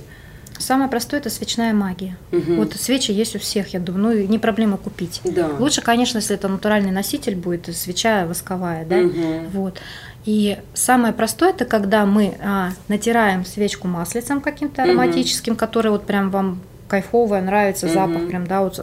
Самое 0.58 0.88
простое 0.88 1.20
это 1.20 1.30
свечная 1.30 1.72
магия. 1.72 2.16
Мгм. 2.30 2.56
Вот 2.56 2.74
свечи 2.74 3.10
есть 3.10 3.34
у 3.36 3.38
всех, 3.38 3.74
я 3.74 3.80
думаю, 3.80 4.22
ну 4.22 4.28
не 4.28 4.38
проблема 4.38 4.76
купить. 4.76 5.20
Да. 5.24 5.48
Лучше, 5.58 5.82
конечно, 5.82 6.18
если 6.18 6.36
это 6.36 6.48
натуральный 6.48 6.92
носитель 6.92 7.34
будет, 7.34 7.74
свеча 7.76 8.24
восковая, 8.26 8.84
да. 8.84 8.96
Мгм. 8.96 9.48
Вот. 9.50 9.80
И 10.24 10.56
самое 10.72 11.12
простое 11.12 11.50
это 11.50 11.64
когда 11.64 12.06
мы 12.06 12.36
а, 12.42 12.70
натираем 12.88 13.44
свечку 13.44 13.88
маслицем 13.88 14.40
каким-то 14.40 14.84
ароматическим, 14.84 15.54
который 15.56 15.90
вот 15.90 16.06
прям 16.06 16.30
вам 16.30 16.60
кайфовое, 16.88 17.40
нравится 17.42 17.86
Мгм. 17.86 17.94
запах, 17.94 18.28
прям, 18.28 18.46
да, 18.46 18.62
вот 18.62 18.78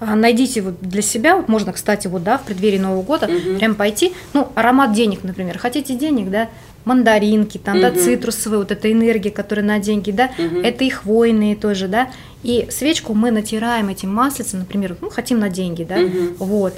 а, 0.00 0.16
найдите 0.16 0.60
вот 0.60 0.80
для 0.80 1.02
себя, 1.02 1.36
вот 1.36 1.48
можно, 1.48 1.72
кстати, 1.72 2.06
вот, 2.08 2.22
да, 2.24 2.38
в 2.38 2.42
преддверии 2.42 2.78
Нового 2.78 3.02
года 3.02 3.28
Мгм. 3.28 3.58
прям 3.58 3.74
пойти, 3.74 4.12
ну, 4.32 4.50
аромат 4.54 4.92
денег, 4.92 5.22
например, 5.22 5.58
хотите 5.58 5.94
денег, 5.94 6.30
да, 6.30 6.48
мандаринки, 6.84 7.58
там, 7.58 7.80
да, 7.80 7.90
Мгм. 7.90 7.98
цитрусовые, 7.98 8.58
вот 8.60 8.70
эта 8.70 8.90
энергия, 8.92 9.30
которая 9.30 9.64
на 9.64 9.78
деньги, 9.78 10.10
да, 10.10 10.30
Мгм. 10.38 10.60
это 10.62 10.84
и 10.84 10.90
хвойные 10.90 11.56
тоже, 11.56 11.88
да, 11.88 12.10
и 12.42 12.66
свечку 12.70 13.14
мы 13.14 13.30
натираем 13.30 13.88
этим 13.88 14.12
маслицем, 14.14 14.60
например, 14.60 14.96
ну, 15.00 15.10
хотим 15.10 15.38
на 15.38 15.48
деньги, 15.48 15.84
да, 15.84 15.96
Мгм. 15.96 16.34
вот. 16.38 16.74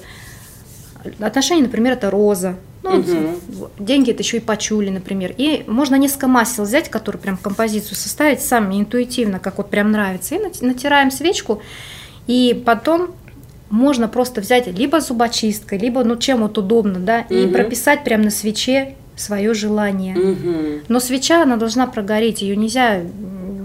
Отношения, 1.21 1.63
например, 1.63 1.93
это 1.95 2.11
роза. 2.11 2.57
Ну, 2.83 3.03
вот, 3.49 3.73
деньги 3.81 4.13
это 4.13 4.23
еще 4.23 4.37
и 4.37 4.41
пачули, 4.41 4.91
например. 4.91 5.35
И 5.37 5.65
можно 5.67 5.97
несколько 5.97 6.29
масел 6.29 6.63
взять, 6.63 6.89
которые 6.89 7.21
прям 7.21 7.37
композицию 7.37 7.97
составить 7.97 8.41
сами 8.41 8.77
интуитивно, 8.81 9.41
как 9.41 9.59
вот 9.59 9.71
прям 9.71 9.91
нравится. 9.91 10.37
И 10.37 10.39
нати- 10.39 10.65
натираем 10.65 11.11
свечку, 11.11 11.63
и 12.29 12.63
потом 12.65 13.09
можно 13.71 14.07
просто 14.07 14.41
взять 14.41 14.69
либо 14.69 15.01
зубочисткой, 15.01 15.79
либо 15.79 16.05
ну 16.05 16.17
чем 16.17 16.43
вот 16.43 16.59
удобно, 16.59 17.01
да, 17.01 17.23
и 17.23 17.47
Мгм. 17.47 17.53
прописать 17.55 18.05
прям 18.05 18.23
на 18.23 18.31
свече 18.31 18.95
свое 19.17 19.55
желание. 19.55 20.15
Мгм. 20.15 20.83
Но 20.89 21.01
свеча, 21.01 21.43
она 21.43 21.57
должна 21.57 21.87
прогореть, 21.87 22.43
ее 22.43 22.57
нельзя 22.57 23.01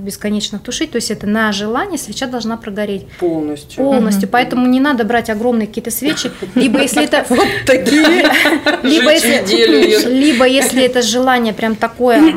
бесконечно 0.01 0.57
тушить, 0.57 0.91
то 0.91 0.95
есть 0.95 1.11
это 1.11 1.27
на 1.27 1.51
желание 1.51 1.97
свеча 1.99 2.25
должна 2.25 2.57
прогореть 2.57 3.05
Полностью. 3.19 3.83
полностью, 3.83 4.23
Мгм. 4.23 4.31
поэтому 4.31 4.65
не 4.67 4.79
надо 4.79 5.03
брать 5.03 5.29
огромные 5.29 5.67
какие-то 5.67 5.91
свечи, 5.91 6.31
либо 6.55 6.81
если 6.81 7.03
это 7.03 7.23
Такие. 7.67 8.01
либо 8.83 9.11
если, 9.11 10.09
либо 10.09 10.45
если 10.47 10.83
это 10.83 11.03
желание 11.03 11.53
прям 11.53 11.75
такое 11.75 12.33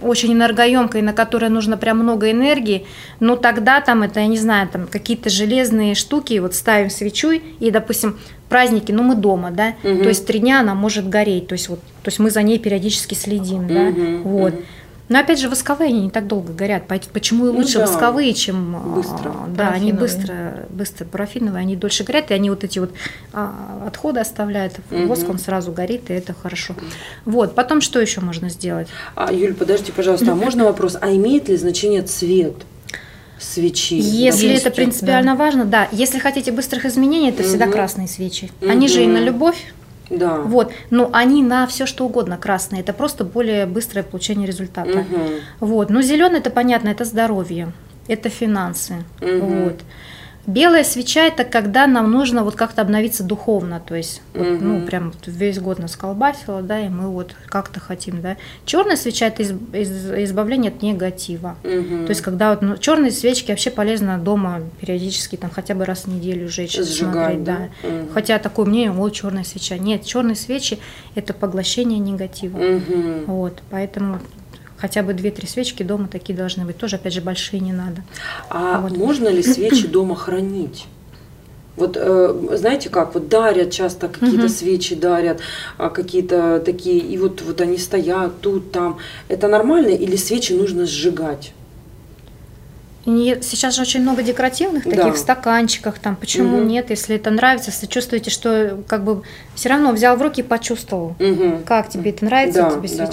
очень 0.00 0.32
энергоемкое, 0.32 1.02
на 1.02 1.12
которое 1.12 1.48
нужно 1.48 1.76
прям 1.76 1.98
много 1.98 2.30
энергии, 2.30 2.86
ну 3.18 3.36
тогда 3.36 3.80
там 3.80 4.04
это, 4.04 4.20
я 4.20 4.26
не 4.28 4.38
знаю, 4.38 4.68
там 4.68 4.86
какие-то 4.86 5.28
железные 5.30 5.96
штуки, 5.96 6.38
вот 6.38 6.54
ставим 6.54 6.90
свечу 6.90 7.32
и, 7.32 7.70
допустим, 7.72 8.16
праздники, 8.48 8.92
ну 8.92 9.02
мы 9.02 9.14
дома, 9.14 9.50
да, 9.50 9.74
Мгм. 9.82 10.02
то 10.02 10.08
есть 10.08 10.26
три 10.26 10.38
дня 10.40 10.60
она 10.60 10.74
может 10.74 11.08
гореть, 11.08 11.48
то 11.48 11.52
есть 11.54 11.68
вот, 11.68 11.80
то 11.80 12.08
есть 12.08 12.18
мы 12.18 12.30
за 12.30 12.42
ней 12.42 12.58
периодически 12.58 13.14
следим, 13.14 13.66
да, 13.68 13.74
Мгм, 13.90 14.22
вот. 14.22 14.54
Но 15.08 15.20
опять 15.20 15.40
же, 15.40 15.48
восковые 15.48 15.88
они 15.88 16.02
не 16.02 16.10
так 16.10 16.26
долго 16.26 16.52
горят. 16.52 16.82
Почему 16.86 17.46
и 17.46 17.50
Ну 17.50 17.56
лучше 17.60 17.78
да. 17.78 17.86
восковые, 17.86 18.34
чем 18.34 18.76
а, 18.76 18.80
Быстро. 18.80 19.32
Да, 19.56 19.70
они 19.70 19.94
быстро, 19.94 20.66
быстро 20.68 21.06
парафиновые, 21.06 21.62
они 21.62 21.76
дольше 21.76 22.04
горят, 22.04 22.30
и 22.30 22.34
они 22.34 22.50
вот 22.50 22.62
эти 22.62 22.78
вот 22.78 22.90
а, 23.32 23.84
отходы 23.86 24.20
оставляют. 24.20 24.74
Мгм. 24.90 25.06
Воск 25.08 25.26
он 25.30 25.38
сразу 25.38 25.72
горит, 25.72 26.10
и 26.10 26.12
это 26.12 26.34
хорошо. 26.34 26.74
Вот. 27.24 27.54
Потом 27.54 27.80
что 27.80 27.98
еще 28.00 28.20
можно 28.20 28.50
сделать? 28.50 28.88
А, 29.14 29.32
Юль, 29.32 29.54
подожди, 29.54 29.92
пожалуйста, 29.92 30.32
а 30.32 30.34
можно 30.34 30.64
вопрос? 30.64 30.98
А 31.00 31.10
имеет 31.10 31.48
ли 31.48 31.56
значение 31.56 32.02
цвет 32.02 32.56
свечи? 33.38 33.94
Если 33.94 34.48
Есть, 34.48 34.66
это 34.66 34.74
принципиально 34.74 35.34
важно, 35.36 35.64
да. 35.64 35.88
Если 35.92 36.18
хотите 36.18 36.52
быстрых 36.52 36.84
изменений, 36.84 37.30
это 37.30 37.42
всегда 37.42 37.66
Мгм. 37.66 37.72
красные 37.74 38.08
свечи. 38.08 38.50
Они 38.66 38.88
же 38.88 39.02
и 39.02 39.06
на 39.06 39.18
любовь. 39.18 39.72
Да. 40.10 40.38
Вот. 40.38 40.72
Но 40.90 41.10
они 41.12 41.42
на 41.42 41.66
все 41.66 41.84
что 41.86 42.06
угодно 42.06 42.38
красные. 42.38 42.80
Это 42.80 42.92
просто 42.92 43.24
более 43.24 43.66
быстрое 43.66 44.02
получение 44.02 44.46
результата. 44.46 44.88
Мгм. 44.98 45.20
Вот. 45.60 45.90
Ну, 45.90 46.00
зеленый 46.02 46.38
это 46.38 46.50
понятно, 46.50 46.88
это 46.88 47.04
здоровье, 47.04 47.72
это 48.06 48.30
финансы. 48.30 49.04
Мгм. 49.20 49.64
Вот. 49.64 49.80
Белая 50.48 50.82
свеча 50.82 51.26
это 51.26 51.44
когда 51.44 51.86
нам 51.86 52.10
нужно 52.10 52.42
вот 52.42 52.54
как-то 52.56 52.80
обновиться 52.80 53.22
духовно, 53.22 53.80
то 53.86 53.94
есть 53.94 54.22
вот, 54.32 54.60
ну 54.62 54.80
прям 54.86 55.12
весь 55.26 55.58
год 55.58 55.78
нас 55.78 55.94
колбасило, 55.94 56.62
да, 56.62 56.80
и 56.80 56.88
мы 56.88 57.08
вот 57.10 57.34
как-то 57.46 57.80
хотим, 57.80 58.22
да. 58.22 58.38
Черная 58.64 58.96
свеча 58.96 59.26
это 59.26 59.42
из- 59.42 59.52
из- 59.74 60.10
избавление 60.24 60.72
от 60.72 60.80
негатива. 60.80 61.56
Мгм. 61.64 62.06
То 62.06 62.10
есть, 62.10 62.22
когда 62.22 62.48
вот 62.50 62.62
ну, 62.62 62.78
черные 62.78 63.10
свечки 63.12 63.50
вообще 63.50 63.70
полезно 63.70 64.16
дома 64.16 64.62
периодически, 64.80 65.36
там 65.36 65.50
хотя 65.50 65.74
бы 65.74 65.84
раз 65.84 66.04
в 66.04 66.08
неделю 66.08 66.48
жечь, 66.48 66.76
Сжигать, 66.78 66.96
смотреть, 67.12 67.44
да? 67.44 67.58
да. 67.82 67.88
Мгм. 67.88 68.08
Хотя 68.14 68.38
такое 68.38 68.64
мнение, 68.64 68.90
вот 68.90 69.12
черная 69.12 69.44
свеча. 69.44 69.76
Нет, 69.76 70.06
черные 70.06 70.34
свечи 70.34 70.78
это 71.14 71.34
поглощение 71.34 71.98
негатива. 71.98 72.56
Мгм. 72.56 73.24
Вот, 73.26 73.62
поэтому 73.70 74.18
хотя 74.78 75.02
бы 75.02 75.12
2-3 75.12 75.46
свечки 75.46 75.82
дома 75.82 76.08
такие 76.08 76.36
должны 76.36 76.64
быть. 76.64 76.78
Тоже, 76.78 76.96
опять 76.96 77.12
же, 77.12 77.20
большие 77.20 77.60
не 77.60 77.72
надо. 77.72 78.02
А 78.48 78.80
Вот. 78.80 78.96
можно 78.96 79.28
ли 79.28 79.42
свечи 79.42 79.86
дома 79.88 80.14
хранить? 80.16 80.86
Вот 81.76 81.96
э, 81.96 82.34
знаете 82.56 82.88
как, 82.90 83.14
вот 83.14 83.28
дарят 83.28 83.70
часто 83.70 84.08
какие-то 84.08 84.36
Мгм. 84.46 84.48
свечи 84.48 84.96
дарят, 84.96 85.40
а 85.76 85.90
какие-то 85.90 86.60
такие, 86.64 86.98
и 86.98 87.16
вот, 87.18 87.40
вот 87.42 87.60
они 87.60 87.78
стоят 87.78 88.40
тут, 88.40 88.72
там. 88.72 88.98
Это 89.28 89.46
нормально 89.46 89.90
или 89.90 90.16
свечи 90.16 90.52
нужно 90.54 90.86
сжигать? 90.86 91.52
Сейчас 93.04 93.76
же 93.76 93.82
очень 93.82 94.02
много 94.02 94.22
декоративных 94.22 94.84
Да. 94.84 94.90
таких 94.90 95.14
в 95.14 95.18
стаканчиках, 95.18 95.98
там 95.98 96.14
почему 96.16 96.58
Мгм. 96.58 96.66
нет, 96.66 96.90
если 96.90 97.16
это 97.16 97.30
нравится, 97.30 97.70
если 97.70 97.86
чувствуете, 97.86 98.30
что 98.30 98.82
как 98.86 99.02
бы 99.04 99.22
все 99.54 99.68
равно 99.70 99.92
взял 99.92 100.16
в 100.16 100.22
руки 100.22 100.40
и 100.40 100.44
почувствовал. 100.44 101.14
Мгм. 101.18 101.62
Как 101.64 101.88
тебе 101.88 102.10
это 102.10 102.24
нравится, 102.24 102.62
Да, 102.62 102.70
тебе 102.70 102.88
да. 102.88 103.04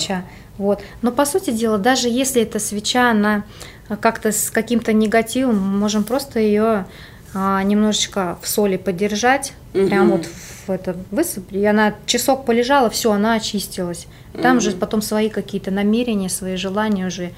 Вот. 0.57 0.81
Но 1.01 1.11
по 1.11 1.25
сути 1.25 1.49
дела, 1.51 1.77
даже 1.77 2.07
если 2.09 2.41
эта 2.41 2.59
свеча, 2.59 3.11
она 3.11 3.43
а, 3.89 3.95
как-то 3.97 4.31
с 4.31 4.49
каким-то 4.49 4.93
негативом, 4.93 5.59
мы 5.59 5.77
можем 5.79 6.03
просто 6.03 6.39
ее 6.39 6.85
немножечко 7.33 8.37
в 8.41 8.47
соли 8.47 8.77
подержать, 8.77 9.51
прям 9.73 10.07
Мгм. 10.07 10.11
вот 10.11 10.25
в 10.67 10.71
это 10.71 10.95
высыпали, 11.11 11.59
и 11.59 11.65
она 11.65 11.93
часок 12.05 12.45
полежала, 12.45 12.89
все, 12.89 13.11
она 13.11 13.33
очистилась. 13.33 14.07
Там 14.41 14.51
Мгм. 14.53 14.61
же 14.61 14.71
потом 14.71 15.01
свои 15.01 15.27
какие-то 15.29 15.69
намерения, 15.69 16.29
свои 16.29 16.55
желания 16.55 17.07
уже. 17.07 17.31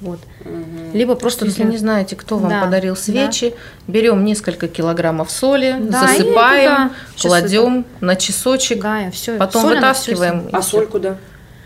Вот. 0.00 0.18
Мгм. 0.44 0.92
Либо 0.94 1.14
Просто 1.16 1.44
если 1.44 1.64
не 1.64 1.76
знаете, 1.76 2.16
кто 2.16 2.38
вам 2.38 2.48
Да, 2.50 2.64
подарил 2.64 2.94
да. 2.94 3.00
свечи, 3.00 3.54
берем 3.86 4.24
несколько 4.24 4.68
килограммов 4.68 5.30
соли, 5.30 5.76
Да, 5.78 6.00
засыпаем, 6.08 6.70
туда 6.88 6.90
часы- 7.14 7.28
кладем 7.28 7.86
на 8.00 8.16
часочек, 8.16 8.80
Да, 8.82 9.10
все. 9.12 9.36
потом 9.36 9.66
вытаскиваем 9.66 10.48
и 10.48 10.52
А 10.52 10.62
соль 10.62 10.86
куда? 10.86 11.18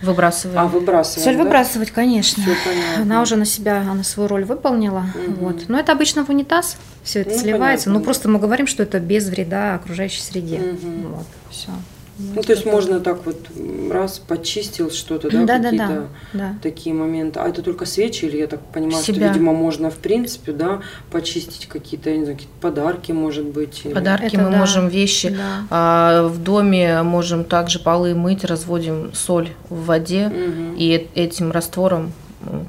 Выбрасываем. 0.03 0.59
А, 0.61 0.67
выбрасываем, 0.67 1.25
Соль 1.25 1.37
да? 1.37 1.43
выбрасывать, 1.45 1.91
конечно. 1.91 2.43
Всё 2.43 2.53
понятно. 2.65 3.03
Она 3.03 3.23
уже 3.23 3.37
на 3.37 3.45
себя, 3.45 3.81
она 3.81 4.03
свою 4.05 4.29
роль 4.29 4.45
выполнила. 4.45 5.07
Мгм. 5.15 5.35
Вот. 5.41 5.65
Но 5.69 5.79
это 5.79 5.93
обычно 5.93 6.25
в 6.25 6.29
унитаз 6.31 6.77
все 7.03 7.21
это 7.21 7.31
Ну, 7.31 7.39
сливается. 7.39 7.85
понятно. 7.87 7.93
Но 7.95 8.01
просто 8.01 8.29
мы 8.29 8.39
говорим, 8.39 8.67
что 8.67 8.83
это 8.83 9.01
без 9.01 9.29
вреда 9.29 9.75
окружающей 9.75 10.21
среде. 10.23 10.59
Мгм. 10.59 11.13
Вот, 11.15 11.27
все. 11.51 11.71
Ну, 12.19 12.43
то 12.43 12.53
есть 12.53 12.65
можно 12.65 13.01
так 13.01 13.27
вот 13.27 13.37
раз 13.93 14.19
почистил 14.19 14.91
что-то, 14.91 15.31
да, 15.31 15.45
Да, 15.45 15.59
какие-то 15.59 15.87
да, 16.33 16.39
да. 16.39 16.55
такие 16.63 16.95
моменты. 16.95 17.41
А 17.41 17.49
это 17.49 17.63
только 17.63 17.85
свечи, 17.85 18.25
или 18.25 18.39
я 18.39 18.47
так 18.47 18.61
понимаю, 18.73 19.03
что, 19.03 19.13
Себя. 19.13 19.29
видимо, 19.29 19.53
можно, 19.53 19.91
в 19.91 19.97
принципе, 19.99 20.53
да, 20.53 20.81
почистить 21.11 21.67
какие-то, 21.67 22.09
я 22.11 22.17
не 22.17 22.25
знаю, 22.25 22.39
какие-то 22.39 22.59
подарки, 22.61 23.13
может 23.13 23.45
быть. 23.45 23.83
или- 23.85 23.93
Подарки 23.93 24.27
Это 24.35 24.39
мы 24.41 24.51
да, 24.51 24.57
можем, 24.57 24.89
вещи. 24.89 25.29
да. 25.29 25.67
А, 25.71 26.27
в 26.29 26.43
доме 26.43 27.03
можем 27.03 27.45
также 27.45 27.79
полы 27.81 28.15
мыть, 28.15 28.45
разводим 28.45 29.13
соль 29.13 29.51
в 29.69 29.85
воде 29.85 30.29
Мгм. 30.29 30.75
и 30.77 31.09
этим 31.15 31.51
раствором 31.53 32.13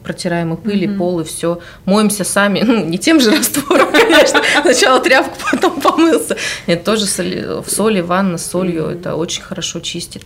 протираем 0.04 0.54
и 0.54 0.58
пыль, 0.58 0.84
и 0.84 0.88
Мгм. 0.88 0.98
пол, 0.98 1.20
и 1.20 1.24
все. 1.24 1.60
Моемся 1.86 2.24
сами, 2.24 2.62
ну, 2.66 2.86
не 2.86 2.98
тем 2.98 3.20
же 3.20 3.32
раствором, 3.32 3.92
конечно. 3.92 4.42
Сначала 4.62 5.00
тряпку, 5.00 5.38
потом 5.52 5.80
помылся. 5.82 6.38
Нет, 6.68 6.84
тоже 6.84 7.06
соли- 7.06 7.62
в 7.64 7.70
соли, 7.70 8.02
ванна 8.02 8.38
с 8.38 8.46
солью, 8.46 8.86
это 8.86 9.16
очень 9.16 9.42
хорошо 9.44 9.80
чистит. 9.80 10.24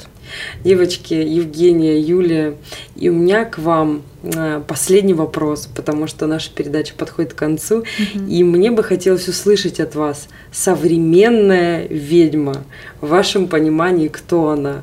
Девочки, 0.64 1.14
Евгения, 1.14 2.00
Юлия, 2.00 2.56
и 2.96 3.10
у 3.10 3.14
меня 3.14 3.44
к 3.46 3.58
вам 3.58 4.04
э, 4.24 4.62
последний 4.66 5.14
вопрос, 5.14 5.68
потому 5.76 6.08
что 6.08 6.26
наша 6.28 6.52
передача 6.52 6.94
подходит 6.96 7.34
к 7.34 7.38
концу, 7.38 7.84
и 8.30 8.44
мне 8.44 8.72
бы 8.72 8.82
хотелось 8.84 9.28
услышать 9.28 9.80
от 9.82 9.96
вас 9.96 10.28
современная 10.52 11.88
ведьма. 11.88 12.64
В 13.02 13.10
вашем 13.10 13.48
понимании, 13.48 14.08
кто 14.08 14.50
она? 14.50 14.82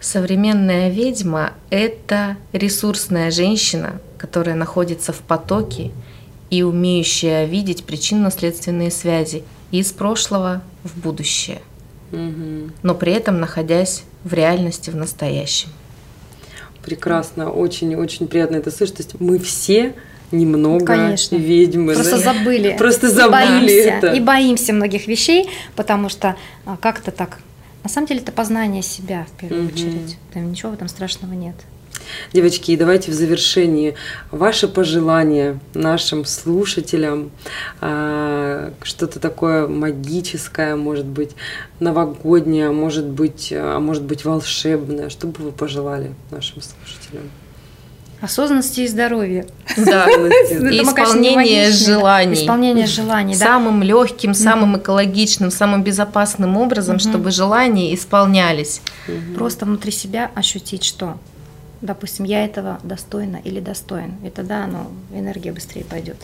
Современная 0.00 0.90
ведьма– 0.90 1.52
это 1.70 2.36
ресурсная 2.52 3.30
женщина, 3.30 4.00
которая 4.16 4.54
находится 4.54 5.12
в 5.12 5.18
потоке 5.18 5.90
и 6.50 6.62
умеющая 6.62 7.44
видеть 7.46 7.84
причинно-следственные 7.84 8.90
связи 8.90 9.42
из 9.70 9.92
прошлого 9.92 10.62
в 10.84 10.98
будущее, 10.98 11.60
Мгм. 12.12 12.72
но 12.82 12.94
при 12.94 13.12
этом 13.12 13.40
находясь 13.40 14.04
в 14.24 14.32
реальности 14.32 14.90
в 14.90 14.96
настоящем. 14.96 15.68
Прекрасно, 16.82 17.50
очень-очень 17.50 18.28
приятно 18.28 18.56
это 18.56 18.70
слышать. 18.70 18.96
То 18.98 19.02
есть 19.02 19.20
мы 19.20 19.38
все 19.38 19.94
немного 20.30 20.86
Конечно. 20.86 21.36
ведьмы. 21.36 21.94
Просто 21.94 22.16
да? 22.18 22.32
забыли. 22.32 22.76
Просто 22.78 23.08
И 23.08 23.10
забыли 23.10 23.30
боимся, 23.30 23.74
это. 23.74 24.12
И 24.12 24.20
боимся 24.20 24.72
многих 24.72 25.06
вещей, 25.06 25.50
потому 25.76 26.08
что 26.08 26.36
а, 26.64 26.76
как-то 26.76 27.10
так. 27.10 27.38
На 27.82 27.88
самом 27.88 28.06
деле 28.06 28.20
это 28.20 28.32
познание 28.32 28.82
себя 28.82 29.26
в 29.32 29.40
первую 29.40 29.64
Мгм. 29.64 29.72
очередь. 29.74 30.16
Там 30.32 30.50
ничего 30.50 30.70
в 30.72 30.74
этом 30.74 30.88
страшного 30.88 31.32
нет. 31.32 31.54
Девочки, 32.32 32.70
и 32.70 32.76
давайте 32.76 33.10
в 33.10 33.14
завершении 33.14 33.94
ваши 34.30 34.66
пожелания 34.68 35.58
нашим 35.74 36.24
слушателям, 36.24 37.30
а, 37.80 38.72
что-то 38.82 39.20
такое 39.20 39.66
магическое, 39.68 40.74
может 40.76 41.04
быть, 41.04 41.32
новогоднее, 41.80 42.70
может 42.70 43.04
быть, 43.06 43.52
а 43.54 43.78
может 43.78 44.04
быть 44.04 44.24
волшебное. 44.24 45.08
Что 45.10 45.26
бы 45.26 45.44
вы 45.44 45.52
пожелали 45.52 46.12
нашим 46.30 46.62
слушателям? 46.62 47.30
Осознанности 48.20 48.80
и 48.80 48.88
здоровья. 48.88 49.46
Да, 49.76 50.06
и 50.10 50.82
исполнение 50.82 51.70
желаний. 51.70 52.34
Исполнение 52.34 52.86
желаний, 52.86 53.34
да. 53.34 53.46
Самым 53.46 53.82
легким, 53.82 54.34
самым 54.34 54.78
экологичным, 54.78 55.50
самым 55.50 55.84
безопасным 55.84 56.56
образом, 56.56 56.98
чтобы 56.98 57.30
желания 57.30 57.94
исполнялись. 57.94 58.80
Просто 59.36 59.66
внутри 59.66 59.92
себя 59.92 60.30
ощутить, 60.34 60.82
что, 60.82 61.18
допустим, 61.80 62.24
я 62.24 62.44
этого 62.44 62.80
достойна 62.82 63.36
или 63.36 63.60
достоин. 63.60 64.14
И 64.24 64.30
тогда 64.30 64.64
оно, 64.64 64.90
энергия 65.12 65.52
быстрее 65.52 65.84
пойдет 65.84 66.16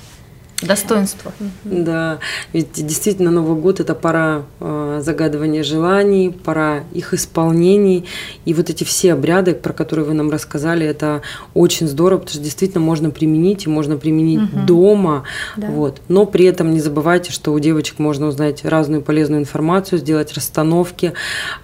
достоинство. 0.62 1.32
Да, 1.64 2.18
ведь 2.52 2.72
действительно 2.72 3.30
Новый 3.30 3.61
год 3.61 3.80
это 3.80 3.94
пора 3.94 4.42
э, 4.61 5.00
загадывания 5.02 5.62
желаний, 5.62 6.30
пора 6.30 6.84
их 6.92 7.12
исполнений. 7.14 8.05
И 8.44 8.55
вот 8.55 8.70
эти 8.70 8.84
все 8.84 9.12
обряды, 9.12 9.55
про 9.55 9.72
которые 9.72 10.07
вы 10.07 10.14
нам 10.14 10.30
рассказали, 10.30 10.86
это 10.86 11.22
очень 11.55 11.88
здорово, 11.88 12.20
потому 12.20 12.34
что 12.34 12.42
действительно 12.42 12.82
можно 12.82 13.11
применить, 13.11 13.66
и 13.66 13.68
можно 13.68 13.96
применить 13.96 14.52
угу. 14.52 14.66
дома. 14.66 15.24
Да. 15.57 15.68
Вот. 15.68 16.00
Но 16.09 16.26
при 16.26 16.46
этом 16.46 16.72
не 16.72 16.80
забывайте, 16.80 17.32
что 17.32 17.52
у 17.52 17.59
девочек 17.59 17.98
можно 17.98 18.26
узнать 18.26 18.64
разную 18.64 19.02
полезную 19.02 19.40
информацию, 19.40 19.98
сделать 19.98 20.32
расстановки, 20.34 21.12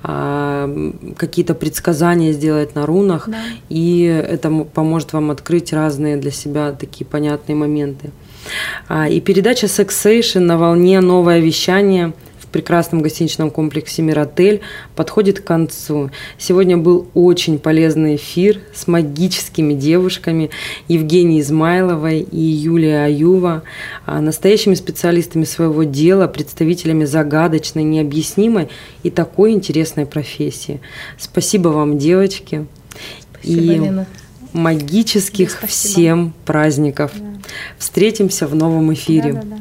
э, 0.02 0.92
какие-то 1.16 1.54
предсказания 1.54 2.32
сделать 2.32 2.74
на 2.74 2.86
рунах. 2.86 3.28
Да. 3.28 3.38
И 3.68 4.02
это 4.02 4.50
поможет 4.74 5.12
вам 5.12 5.30
открыть 5.30 5.72
разные 5.72 6.16
для 6.16 6.30
себя 6.30 6.72
такие 6.72 7.06
понятные 7.06 7.56
моменты. 7.56 8.10
А, 8.88 9.08
и 9.08 9.20
передача 9.20 9.66
Sexation 9.66 10.40
на 10.40 10.58
волне 10.58 11.00
«Новое 11.00 11.40
вещание» 11.40 12.12
в 12.38 12.46
прекрасном 12.52 13.00
гостиничном 13.00 13.50
комплексе 13.50 14.02
«Миротель» 14.02 14.60
подходит 14.96 15.40
к 15.40 15.44
концу. 15.44 16.10
Сегодня 16.36 16.76
был 16.76 17.06
очень 17.14 17.60
полезный 17.60 18.16
эфир 18.16 18.60
с 18.74 18.88
магическими 18.88 19.74
девушками 19.74 20.50
Евгенией 20.88 21.42
Измайловой 21.42 22.20
и 22.20 22.40
Юлией 22.40 23.04
Аюва, 23.04 23.62
а, 24.04 24.20
настоящими 24.20 24.74
специалистами 24.74 25.44
своего 25.44 25.84
дела, 25.84 26.26
представителями 26.26 27.04
загадочной, 27.04 27.84
необъяснимой 27.84 28.68
и 29.04 29.10
такой 29.10 29.52
интересной 29.52 30.06
профессии. 30.06 30.80
Спасибо 31.18 31.68
вам, 31.68 31.98
девочки. 31.98 32.66
Спасибо, 33.32 33.60
и... 33.60 33.78
Лена 33.78 34.06
магических 34.52 35.60
всем 35.66 36.32
праздников. 36.44 37.12
Да. 37.14 37.26
Встретимся 37.78 38.46
в 38.46 38.54
новом 38.54 38.92
эфире. 38.94 39.32
Да, 39.32 39.42
да, 39.42 39.56
да. 39.56 39.60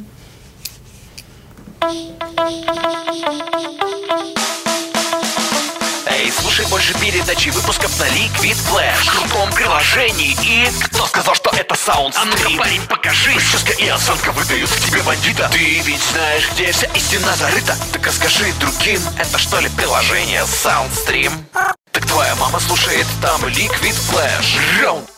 Эй, 6.06 6.30
слушай 6.30 6.66
больше 6.68 6.92
передачи 6.98 7.48
выпусков 7.50 7.98
на 7.98 8.04
Liquid 8.04 8.56
Flash 8.68 9.04
В 9.04 9.10
крутом 9.10 9.50
приложении 9.52 10.36
и... 10.44 10.68
Кто 10.84 11.06
сказал, 11.06 11.34
что 11.34 11.50
это 11.50 11.74
саунд 11.74 12.14
А 12.20 12.24
ну-ка, 12.24 12.50
парень, 12.58 12.82
покажи 12.88 13.32
Прическа 13.34 13.72
и 13.72 13.88
осанка 13.88 14.32
выдают 14.32 14.68
к 14.70 14.80
тебе 14.80 15.02
бандита 15.02 15.48
Ты 15.52 15.80
ведь 15.80 16.02
знаешь, 16.12 16.48
где 16.52 16.72
вся 16.72 16.86
истина 16.94 17.34
зарыта 17.36 17.76
Так 17.92 18.06
расскажи 18.06 18.52
другим, 18.60 19.00
это 19.18 19.38
что 19.38 19.60
ли 19.60 19.68
приложение 19.76 20.42
Soundstream? 20.42 21.32
Твоя 22.10 22.34
мама 22.34 22.58
слушает 22.58 23.06
там 23.22 23.40
Liquid 23.44 23.94
Flash. 23.94 24.58
Раунд 24.82 25.08